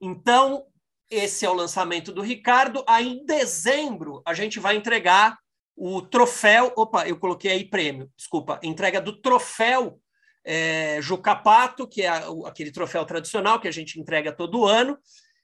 Então, 0.00 0.66
esse 1.10 1.46
é 1.46 1.50
o 1.50 1.54
lançamento 1.54 2.12
do 2.12 2.20
Ricardo. 2.20 2.84
Aí, 2.86 3.08
em 3.08 3.24
dezembro, 3.24 4.22
a 4.26 4.34
gente 4.34 4.60
vai 4.60 4.76
entregar 4.76 5.38
o 5.76 6.02
troféu. 6.02 6.72
Opa, 6.76 7.08
eu 7.08 7.18
coloquei 7.18 7.50
aí 7.50 7.64
prêmio, 7.64 8.10
desculpa. 8.16 8.60
Entrega 8.62 9.00
do 9.00 9.20
troféu 9.20 10.00
é, 10.44 11.00
Jucapato, 11.00 11.88
que 11.88 12.02
é 12.02 12.10
aquele 12.44 12.70
troféu 12.70 13.04
tradicional 13.04 13.58
que 13.58 13.68
a 13.68 13.72
gente 13.72 13.98
entrega 13.98 14.32
todo 14.32 14.66
ano. 14.66 14.98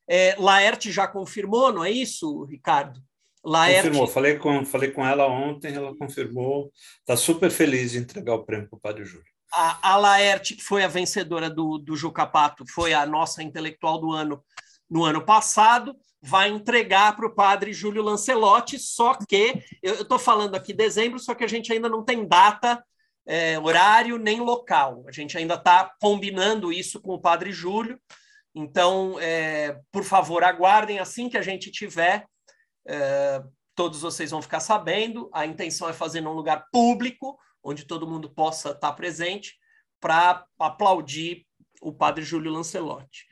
É, 0.06 0.34
Laerte 0.38 0.90
já 0.90 1.06
confirmou, 1.06 1.72
não 1.72 1.84
é 1.84 1.90
isso, 1.90 2.44
Ricardo? 2.44 3.00
Laerte... 3.44 3.88
Confirmou, 3.88 4.06
falei 4.06 4.38
com, 4.38 4.64
falei 4.64 4.90
com 4.90 5.06
ela 5.06 5.26
ontem, 5.26 5.74
ela 5.74 5.96
confirmou, 5.96 6.70
está 7.00 7.16
super 7.16 7.50
feliz 7.50 7.92
de 7.92 7.98
entregar 7.98 8.34
o 8.34 8.44
prêmio 8.44 8.68
para 8.68 8.76
o 8.76 8.80
Padre 8.80 9.04
Júlio. 9.04 9.24
A, 9.52 9.92
a 9.92 9.96
Laerte, 9.96 10.54
que 10.54 10.62
foi 10.62 10.84
a 10.84 10.88
vencedora 10.88 11.50
do, 11.50 11.78
do 11.78 11.96
Jucapato, 11.96 12.64
foi 12.68 12.92
a 12.92 13.04
nossa 13.06 13.42
intelectual 13.42 13.98
do 13.98 14.12
ano 14.12 14.42
no 14.88 15.04
ano 15.04 15.24
passado, 15.24 15.96
vai 16.20 16.48
entregar 16.48 17.16
para 17.16 17.26
o 17.26 17.34
padre 17.34 17.72
Júlio 17.72 18.02
Lancelotti, 18.02 18.78
só 18.78 19.14
que, 19.14 19.62
eu 19.82 20.02
estou 20.02 20.18
falando 20.18 20.54
aqui 20.54 20.72
dezembro, 20.72 21.18
só 21.18 21.34
que 21.34 21.44
a 21.44 21.48
gente 21.48 21.72
ainda 21.72 21.88
não 21.88 22.04
tem 22.04 22.26
data, 22.26 22.82
é, 23.26 23.58
horário 23.58 24.18
nem 24.18 24.40
local. 24.40 25.04
A 25.06 25.12
gente 25.12 25.38
ainda 25.38 25.54
está 25.54 25.92
combinando 26.00 26.72
isso 26.72 27.00
com 27.00 27.14
o 27.14 27.20
padre 27.20 27.52
Júlio. 27.52 27.98
Então, 28.54 29.16
é, 29.20 29.78
por 29.92 30.02
favor, 30.02 30.42
aguardem 30.42 30.98
assim 30.98 31.28
que 31.28 31.38
a 31.38 31.42
gente 31.42 31.70
tiver 31.70 32.26
é, 32.86 33.42
todos 33.74 34.00
vocês 34.00 34.30
vão 34.30 34.42
ficar 34.42 34.60
sabendo. 34.60 35.30
A 35.32 35.46
intenção 35.46 35.88
é 35.88 35.92
fazer 35.92 36.20
num 36.20 36.32
lugar 36.32 36.66
público, 36.72 37.38
onde 37.62 37.84
todo 37.84 38.06
mundo 38.06 38.30
possa 38.30 38.70
estar 38.70 38.92
presente, 38.92 39.58
para 40.00 40.44
aplaudir 40.58 41.46
o 41.80 41.92
padre 41.92 42.24
Júlio 42.24 42.52
Lancelotti. 42.52 43.26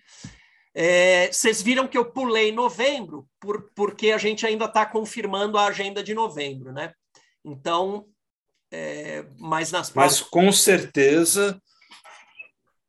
É, 0.75 1.33
vocês 1.33 1.61
viram 1.61 1.89
que 1.89 1.99
eu 1.99 2.13
pulei 2.13 2.53
novembro, 2.53 3.29
por, 3.41 3.71
porque 3.75 4.13
a 4.13 4.19
gente 4.19 4.47
ainda 4.47 4.67
está 4.67 4.87
confirmando 4.87 5.59
a 5.59 5.67
agenda 5.67 6.03
de 6.03 6.15
novembro, 6.15 6.73
né? 6.73 6.93
Então, 7.45 8.07
é, 8.71 9.25
mas 9.39 9.73
nas 9.73 9.93
Mas 9.93 10.21
com 10.21 10.53
certeza 10.53 11.61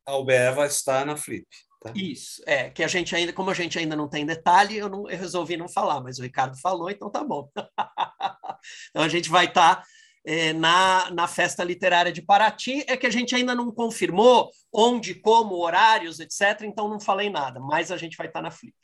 a 0.06 0.16
UBE 0.16 0.52
vai 0.54 0.66
estar 0.66 1.04
na 1.06 1.16
Flip. 1.16 1.46
Tá? 1.80 1.92
Isso, 1.94 2.42
é, 2.46 2.68
que 2.68 2.84
a 2.84 2.88
gente 2.88 3.16
ainda, 3.16 3.32
como 3.32 3.50
a 3.50 3.54
gente 3.54 3.78
ainda 3.78 3.96
não 3.96 4.06
tem 4.06 4.26
detalhe, 4.26 4.76
eu, 4.76 4.88
não, 4.88 5.08
eu 5.08 5.16
resolvi 5.16 5.56
não 5.56 5.66
falar, 5.66 6.00
mas 6.02 6.18
o 6.18 6.22
Ricardo 6.22 6.60
falou, 6.60 6.90
então 6.90 7.10
tá 7.10 7.24
bom. 7.24 7.50
então 8.90 9.02
a 9.02 9.08
gente 9.08 9.30
vai 9.30 9.46
estar 9.46 9.76
tá, 9.76 9.84
é, 10.22 10.52
na, 10.52 11.10
na 11.10 11.26
festa 11.26 11.64
literária 11.64 12.12
de 12.12 12.20
Paraty, 12.20 12.84
é 12.86 12.98
que 12.98 13.06
a 13.06 13.10
gente 13.10 13.34
ainda 13.34 13.54
não 13.54 13.72
confirmou 13.72 14.50
onde, 14.70 15.14
como, 15.14 15.54
horários, 15.56 16.20
etc., 16.20 16.62
então 16.64 16.86
não 16.86 17.00
falei 17.00 17.30
nada, 17.30 17.58
mas 17.58 17.90
a 17.90 17.96
gente 17.96 18.16
vai 18.16 18.26
estar 18.26 18.40
tá 18.40 18.42
na 18.42 18.50
Flip. 18.50 18.76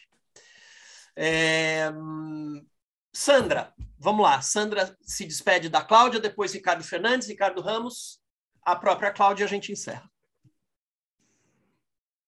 É, 1.14 1.92
Sandra, 3.12 3.74
vamos 3.98 4.22
lá. 4.22 4.40
Sandra 4.40 4.96
se 5.02 5.26
despede 5.26 5.68
da 5.68 5.82
Cláudia, 5.82 6.20
depois 6.20 6.52
Ricardo 6.52 6.82
Fernandes, 6.82 7.28
Ricardo 7.28 7.60
Ramos, 7.60 8.20
a 8.62 8.74
própria 8.74 9.10
Cláudia, 9.10 9.44
a 9.44 9.48
gente 9.48 9.70
encerra. 9.70 10.10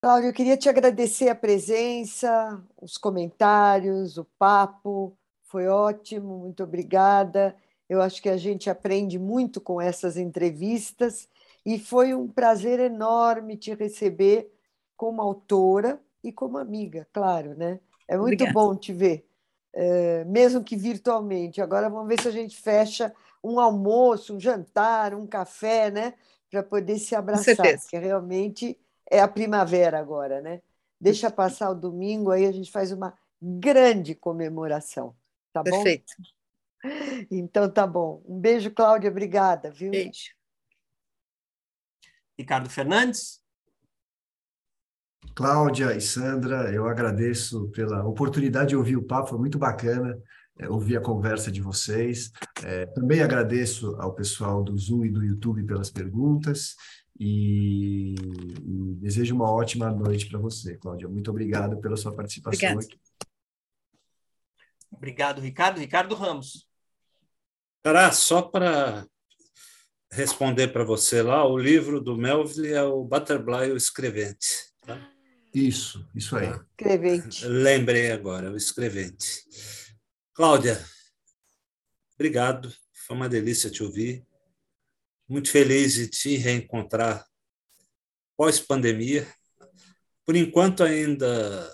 Cláudio, 0.01 0.29
eu 0.29 0.33
queria 0.33 0.57
te 0.57 0.69
agradecer 0.69 1.29
a 1.29 1.35
presença, 1.35 2.63
os 2.81 2.97
comentários, 2.97 4.17
o 4.17 4.25
papo. 4.39 5.19
Foi 5.43 5.67
ótimo, 5.67 6.39
muito 6.39 6.63
obrigada. 6.63 7.57
Eu 7.89 8.01
acho 8.01 8.23
que 8.23 8.29
a 8.29 8.37
gente 8.37 8.71
aprende 8.71 9.19
muito 9.19 9.61
com 9.61 9.81
essas 9.81 10.17
entrevistas 10.17 11.29
e 11.67 11.81
foi 11.81 12.15
um 12.15 12.29
prazer 12.29 12.79
enorme 12.79 13.57
te 13.57 13.75
receber 13.75 14.53
como 14.97 15.21
autora 15.21 16.01
e 16.23 16.31
como 16.31 16.59
amiga, 16.59 17.09
claro, 17.13 17.57
né? 17.57 17.81
É 18.07 18.17
muito 18.17 18.45
Obrigada. 18.45 18.53
bom 18.53 18.77
te 18.77 18.93
ver, 18.93 19.27
é, 19.73 20.25
mesmo 20.27 20.63
que 20.63 20.77
virtualmente. 20.77 21.61
Agora 21.61 21.91
vamos 21.91 22.07
ver 22.07 22.21
se 22.21 22.29
a 22.29 22.33
gente 22.33 22.57
fecha 22.57 23.13
um 23.43 23.59
almoço, 23.59 24.37
um 24.37 24.41
jantar, 24.41 25.13
um 25.13 25.27
café, 25.27 25.91
né? 25.91 26.15
Para 26.49 26.63
poder 26.63 26.99
se 26.99 27.17
abraçar, 27.17 27.79
que 27.89 27.99
realmente 27.99 28.79
é 29.11 29.21
a 29.21 29.29
primavera 29.29 29.99
agora, 29.99 30.41
né? 30.41 30.61
Deixa 31.01 31.31
passar 31.31 31.71
o 31.71 31.75
domingo, 31.75 32.31
aí 32.31 32.47
a 32.47 32.53
gente 32.53 32.71
faz 32.71 32.93
uma 32.93 33.17
grande 33.41 34.15
comemoração, 34.15 35.15
tá 35.53 35.63
bom? 35.63 35.71
Perfeito. 35.71 36.13
Então 37.31 37.69
tá 37.69 37.85
bom. 37.87 38.23
Um 38.25 38.39
beijo, 38.39 38.71
Cláudia, 38.71 39.11
obrigada, 39.11 39.71
viu? 39.71 39.91
Beijo. 39.91 40.33
Ricardo 42.39 42.71
Fernandes. 42.71 43.41
Cláudia 45.35 45.97
e 45.97 46.01
Sandra, 46.01 46.73
eu 46.73 46.87
agradeço 46.87 47.69
pela 47.71 48.05
oportunidade 48.05 48.71
de 48.71 48.77
ouvir 48.77 48.97
o 48.97 49.03
papo, 49.03 49.31
foi 49.31 49.39
muito 49.39 49.59
bacana 49.59 50.17
é, 50.59 50.69
ouvir 50.69 50.97
a 50.97 51.01
conversa 51.01 51.51
de 51.51 51.61
vocês. 51.61 52.33
É, 52.65 52.87
também 52.87 53.23
agradeço 53.23 53.95
ao 54.01 54.15
pessoal 54.15 54.63
do 54.63 54.77
Zoom 54.77 55.05
e 55.05 55.11
do 55.11 55.25
YouTube 55.25 55.65
pelas 55.65 55.91
perguntas 55.91 56.75
e, 57.19 58.15
e 58.15 58.95
desejo 59.01 59.35
uma 59.35 59.51
ótima 59.51 59.91
noite 59.91 60.27
para 60.27 60.39
você, 60.39 60.77
Cláudia. 60.77 61.09
Muito 61.09 61.31
obrigado 61.31 61.81
pela 61.81 61.97
sua 61.97 62.15
participação 62.15 62.73
Obrigado. 62.73 62.85
aqui. 62.85 63.01
Obrigado, 64.91 65.41
Ricardo. 65.41 65.81
Ricardo 65.81 66.15
Ramos. 66.15 66.67
Pará, 67.83 68.13
só 68.13 68.43
para 68.43 69.07
responder 70.11 70.69
para 70.69 70.85
você 70.85 71.23
lá, 71.23 71.47
o 71.47 71.59
livro 71.59 72.01
do 72.01 72.17
Melville 72.17 72.73
é 72.73 72.83
o 72.83 73.05
Butterfly, 73.05 73.73
o 73.73 73.77
Escrevente. 73.77 74.73
Tá? 74.87 75.11
Isso, 75.53 76.09
isso 76.15 76.37
aí. 76.37 76.49
Escrevente. 76.49 77.47
Lembrei 77.47 78.13
agora, 78.13 78.51
o 78.51 78.57
Escrevente. 78.57 79.45
Cláudia, 80.33 80.83
obrigado. 82.15 82.73
Foi 83.07 83.17
uma 83.17 83.29
delícia 83.29 83.71
te 83.71 83.83
ouvir 83.83 84.28
muito 85.29 85.51
feliz 85.51 85.95
de 85.95 86.09
te 86.09 86.37
reencontrar 86.37 87.27
pós-pandemia. 88.37 89.27
Por 90.25 90.37
enquanto, 90.37 90.83
ainda 90.83 91.71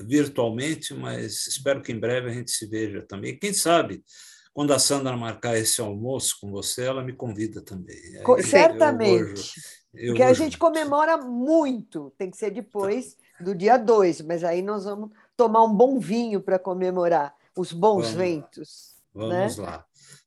virtualmente, 0.00 0.92
mas 0.94 1.46
espero 1.46 1.82
que 1.82 1.92
em 1.92 1.98
breve 1.98 2.30
a 2.30 2.32
gente 2.32 2.50
se 2.50 2.66
veja 2.66 3.02
também. 3.02 3.38
Quem 3.38 3.52
sabe, 3.52 4.04
quando 4.52 4.72
a 4.72 4.78
Sandra 4.78 5.16
marcar 5.16 5.56
esse 5.56 5.80
almoço 5.80 6.36
com 6.40 6.50
você, 6.50 6.84
ela 6.84 7.02
me 7.02 7.12
convida 7.12 7.62
também. 7.62 7.96
Aí 7.96 8.42
Certamente. 8.42 9.52
Eu 9.56 9.86
eu 9.96 10.08
Porque 10.08 10.22
a 10.22 10.32
gente 10.32 10.58
comemora 10.58 11.16
muito, 11.16 12.12
tem 12.18 12.30
que 12.30 12.36
ser 12.36 12.50
depois 12.50 13.16
do 13.40 13.54
dia 13.54 13.78
2, 13.78 14.20
mas 14.22 14.44
aí 14.44 14.60
nós 14.60 14.84
vamos 14.84 15.10
tomar 15.36 15.64
um 15.64 15.74
bom 15.74 15.98
vinho 15.98 16.40
para 16.40 16.58
comemorar 16.58 17.34
os 17.56 17.72
bons 17.72 18.10
Vamos 18.10 18.12
ventos. 18.12 18.94
Vamos 19.14 19.56
né? 19.56 19.64
lá. 19.64 19.86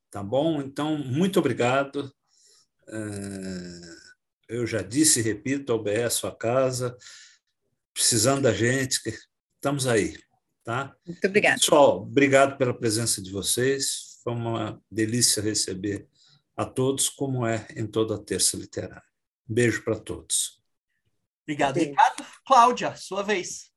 Tá 0.10 0.24
bom? 0.24 0.60
Então, 0.62 0.98
muito 0.98 1.40
obrigado. 1.40 2.12
Eu 4.48 4.66
já 4.66 4.82
disse 4.82 5.20
e 5.20 5.24
repito, 5.24 5.72
a 5.72 5.76
UBE 5.76 5.92
é 5.92 6.10
sua 6.10 6.36
casa. 6.36 6.98
Precisando 7.94 8.44
da 8.44 8.54
gente, 8.54 9.00
estamos 9.56 9.86
aí. 9.88 10.18
Tá? 10.64 10.96
Muito 11.06 11.26
obrigada. 11.26 11.60
Pessoal, 11.60 12.02
obrigado 12.02 12.58
pela 12.58 12.74
presença 12.74 13.22
de 13.22 13.32
vocês. 13.32 14.20
Foi 14.24 14.34
uma 14.34 14.82
delícia 14.90 15.42
receber 15.42 16.08
a 16.56 16.66
todos, 16.66 17.10
como 17.10 17.46
é 17.46 17.68
em 17.76 17.88
toda 17.88 18.16
a 18.16 18.24
terça 18.24 18.58
literária. 18.58 19.04
Beijo 19.48 19.84
para 19.84 20.00
todos. 20.00 20.62
Obrigado. 21.44 21.78
Ricardo. 21.78 22.26
Cláudia, 22.46 22.96
sua 22.96 23.24
vez. 23.24 23.72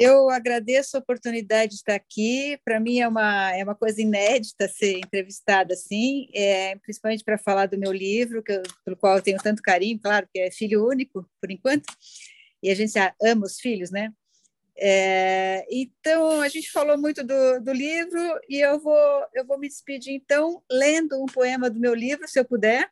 Eu 0.00 0.30
agradeço 0.30 0.96
a 0.96 1.00
oportunidade 1.00 1.72
de 1.72 1.76
estar 1.76 1.94
aqui. 1.94 2.58
Para 2.64 2.80
mim 2.80 3.00
é 3.00 3.06
uma, 3.06 3.54
é 3.54 3.62
uma 3.62 3.74
coisa 3.74 4.00
inédita 4.00 4.66
ser 4.66 4.96
entrevistada 4.96 5.74
assim, 5.74 6.26
é, 6.34 6.74
principalmente 6.76 7.22
para 7.22 7.36
falar 7.36 7.66
do 7.66 7.76
meu 7.76 7.92
livro, 7.92 8.42
eu, 8.48 8.62
pelo 8.82 8.96
qual 8.96 9.16
eu 9.16 9.22
tenho 9.22 9.36
tanto 9.36 9.60
carinho, 9.60 10.00
claro, 10.00 10.26
que 10.32 10.40
é 10.40 10.50
filho 10.50 10.88
único, 10.88 11.28
por 11.38 11.50
enquanto, 11.50 11.84
e 12.62 12.70
a 12.70 12.74
gente 12.74 12.94
ama 13.22 13.44
os 13.44 13.60
filhos, 13.60 13.90
né? 13.90 14.10
É, 14.74 15.66
então, 15.70 16.40
a 16.40 16.48
gente 16.48 16.72
falou 16.72 16.96
muito 16.96 17.22
do, 17.22 17.60
do, 17.60 17.70
livro 17.70 18.40
e 18.48 18.58
eu 18.58 18.80
vou, 18.80 19.26
eu 19.34 19.46
vou 19.46 19.58
me 19.58 19.68
despedir, 19.68 20.14
então, 20.14 20.62
lendo 20.72 21.22
um 21.22 21.26
poema 21.26 21.68
do 21.68 21.78
meu 21.78 21.94
livro, 21.94 22.26
se 22.26 22.40
eu 22.40 22.44
puder. 22.46 22.90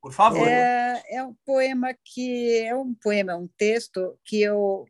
Por 0.00 0.12
favor. 0.12 0.48
É, 0.48 1.00
é 1.08 1.22
um 1.22 1.36
poema 1.46 1.94
que 2.04 2.58
é 2.64 2.74
um 2.74 2.92
poema, 2.92 3.30
é 3.30 3.36
um 3.36 3.48
texto 3.56 4.18
que 4.24 4.42
eu 4.42 4.84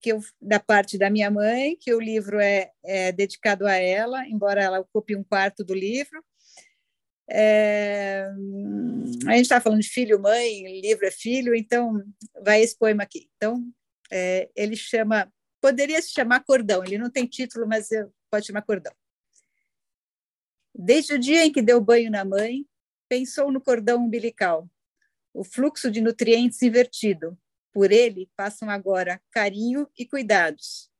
que 0.00 0.12
eu, 0.12 0.20
da 0.40 0.58
parte 0.58 0.96
da 0.96 1.10
minha 1.10 1.30
mãe, 1.30 1.76
que 1.76 1.92
o 1.92 2.00
livro 2.00 2.40
é, 2.40 2.70
é 2.84 3.12
dedicado 3.12 3.66
a 3.66 3.74
ela, 3.74 4.26
embora 4.26 4.62
ela 4.62 4.80
ocupe 4.80 5.14
um 5.14 5.22
quarto 5.22 5.62
do 5.64 5.74
livro. 5.74 6.24
É, 7.30 8.26
a 9.26 9.32
gente 9.32 9.42
está 9.42 9.60
falando 9.60 9.82
de 9.82 9.88
filho, 9.88 10.20
mãe, 10.20 10.80
livro 10.80 11.06
é 11.06 11.10
filho, 11.10 11.54
então 11.54 12.02
vai 12.42 12.62
esse 12.62 12.76
poema 12.76 13.02
aqui. 13.02 13.30
Então, 13.36 13.62
é, 14.10 14.50
ele 14.56 14.74
chama, 14.74 15.32
poderia 15.60 16.00
se 16.00 16.10
chamar 16.10 16.44
Cordão, 16.44 16.82
ele 16.84 16.98
não 16.98 17.10
tem 17.10 17.26
título, 17.26 17.68
mas 17.68 17.88
pode 18.30 18.46
chamar 18.46 18.62
Cordão. 18.62 18.92
Desde 20.74 21.14
o 21.14 21.18
dia 21.18 21.44
em 21.44 21.52
que 21.52 21.62
deu 21.62 21.80
banho 21.80 22.10
na 22.10 22.24
mãe, 22.24 22.64
pensou 23.08 23.52
no 23.52 23.60
cordão 23.60 24.04
umbilical, 24.04 24.68
o 25.34 25.44
fluxo 25.44 25.90
de 25.90 26.00
nutrientes 26.00 26.62
invertido, 26.62 27.36
por 27.72 27.92
ele 27.92 28.30
passam 28.36 28.68
agora 28.68 29.20
carinho 29.30 29.88
e 29.98 30.06
cuidados. 30.06 30.90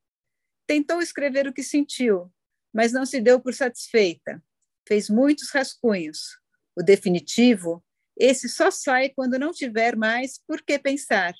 Tentou 0.66 1.00
escrever 1.00 1.46
o 1.46 1.52
que 1.52 1.62
sentiu, 1.62 2.32
mas 2.72 2.92
não 2.92 3.04
se 3.04 3.20
deu 3.20 3.40
por 3.40 3.54
satisfeita. 3.54 4.42
Fez 4.86 5.10
muitos 5.10 5.50
rascunhos. 5.50 6.38
O 6.76 6.82
definitivo, 6.82 7.84
esse 8.16 8.48
só 8.48 8.70
sai 8.70 9.10
quando 9.10 9.38
não 9.38 9.50
tiver 9.50 9.96
mais 9.96 10.38
por 10.46 10.62
que 10.62 10.78
pensar. 10.78 11.34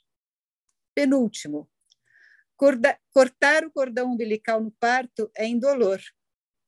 Penúltimo. 0.95 1.71
cortar 2.57 3.65
o 3.65 3.71
cordão 3.71 4.13
umbilical 4.13 4.61
no 4.61 4.71
parto 4.73 5.31
é 5.37 5.47
indolor. 5.47 6.01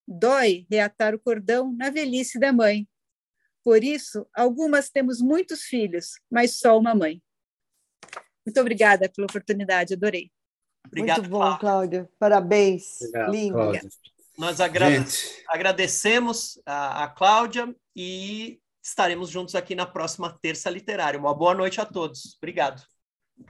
Dói 0.07 0.67
reatar 0.71 1.15
o 1.15 1.19
cordão 1.19 1.73
na 1.73 1.91
velhice 1.91 2.39
da 2.39 2.53
mãe. 2.53 2.89
Por 3.63 3.85
isso, 3.85 4.27
algumas 4.35 4.91
temos 4.91 5.21
muitos 5.21 5.63
filhos, 5.63 6.21
mas 6.31 6.59
só 6.59 6.79
uma 6.79 6.95
mãe. 6.95 7.23
Muito 8.45 8.61
obrigada 8.61 9.09
pela 9.09 9.27
oportunidade, 9.27 9.95
adorei. 9.95 10.31
Obrigado, 10.87 11.19
Muito 11.19 11.31
bom, 11.31 11.59
Cláudia. 11.59 12.09
Parabéns. 12.19 13.01
Obrigado, 13.01 13.33
Lindo. 13.33 13.55
Cláudia. 13.55 13.89
Nós 14.39 14.61
agrade 14.61 15.19
agradecemos 15.47 16.61
a, 16.67 17.05
a 17.05 17.09
Cláudia 17.09 17.75
e 17.95 18.59
estaremos 18.83 19.31
juntos 19.31 19.55
aqui 19.55 19.75
na 19.75 19.87
próxima 19.87 20.37
terça 20.43 20.69
literária. 20.71 21.21
Uma 21.21 21.35
boa 21.35 21.55
noite 21.55 21.81
a 21.81 21.87
todos. 21.87 22.37
Obrigado. 22.39 22.83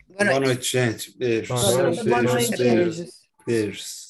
Boa 0.09 0.25
noite, 0.25 0.29
boa 0.29 0.41
noite 0.41 0.73
gente. 0.73 1.17
Beijos. 1.17 1.61
Boa 1.61 1.83
noite. 1.83 2.09
Boa 2.09 2.23
noite. 2.23 2.57
Beijos. 2.57 2.97
Beijos. 2.97 3.29
Beijos. 3.47 4.02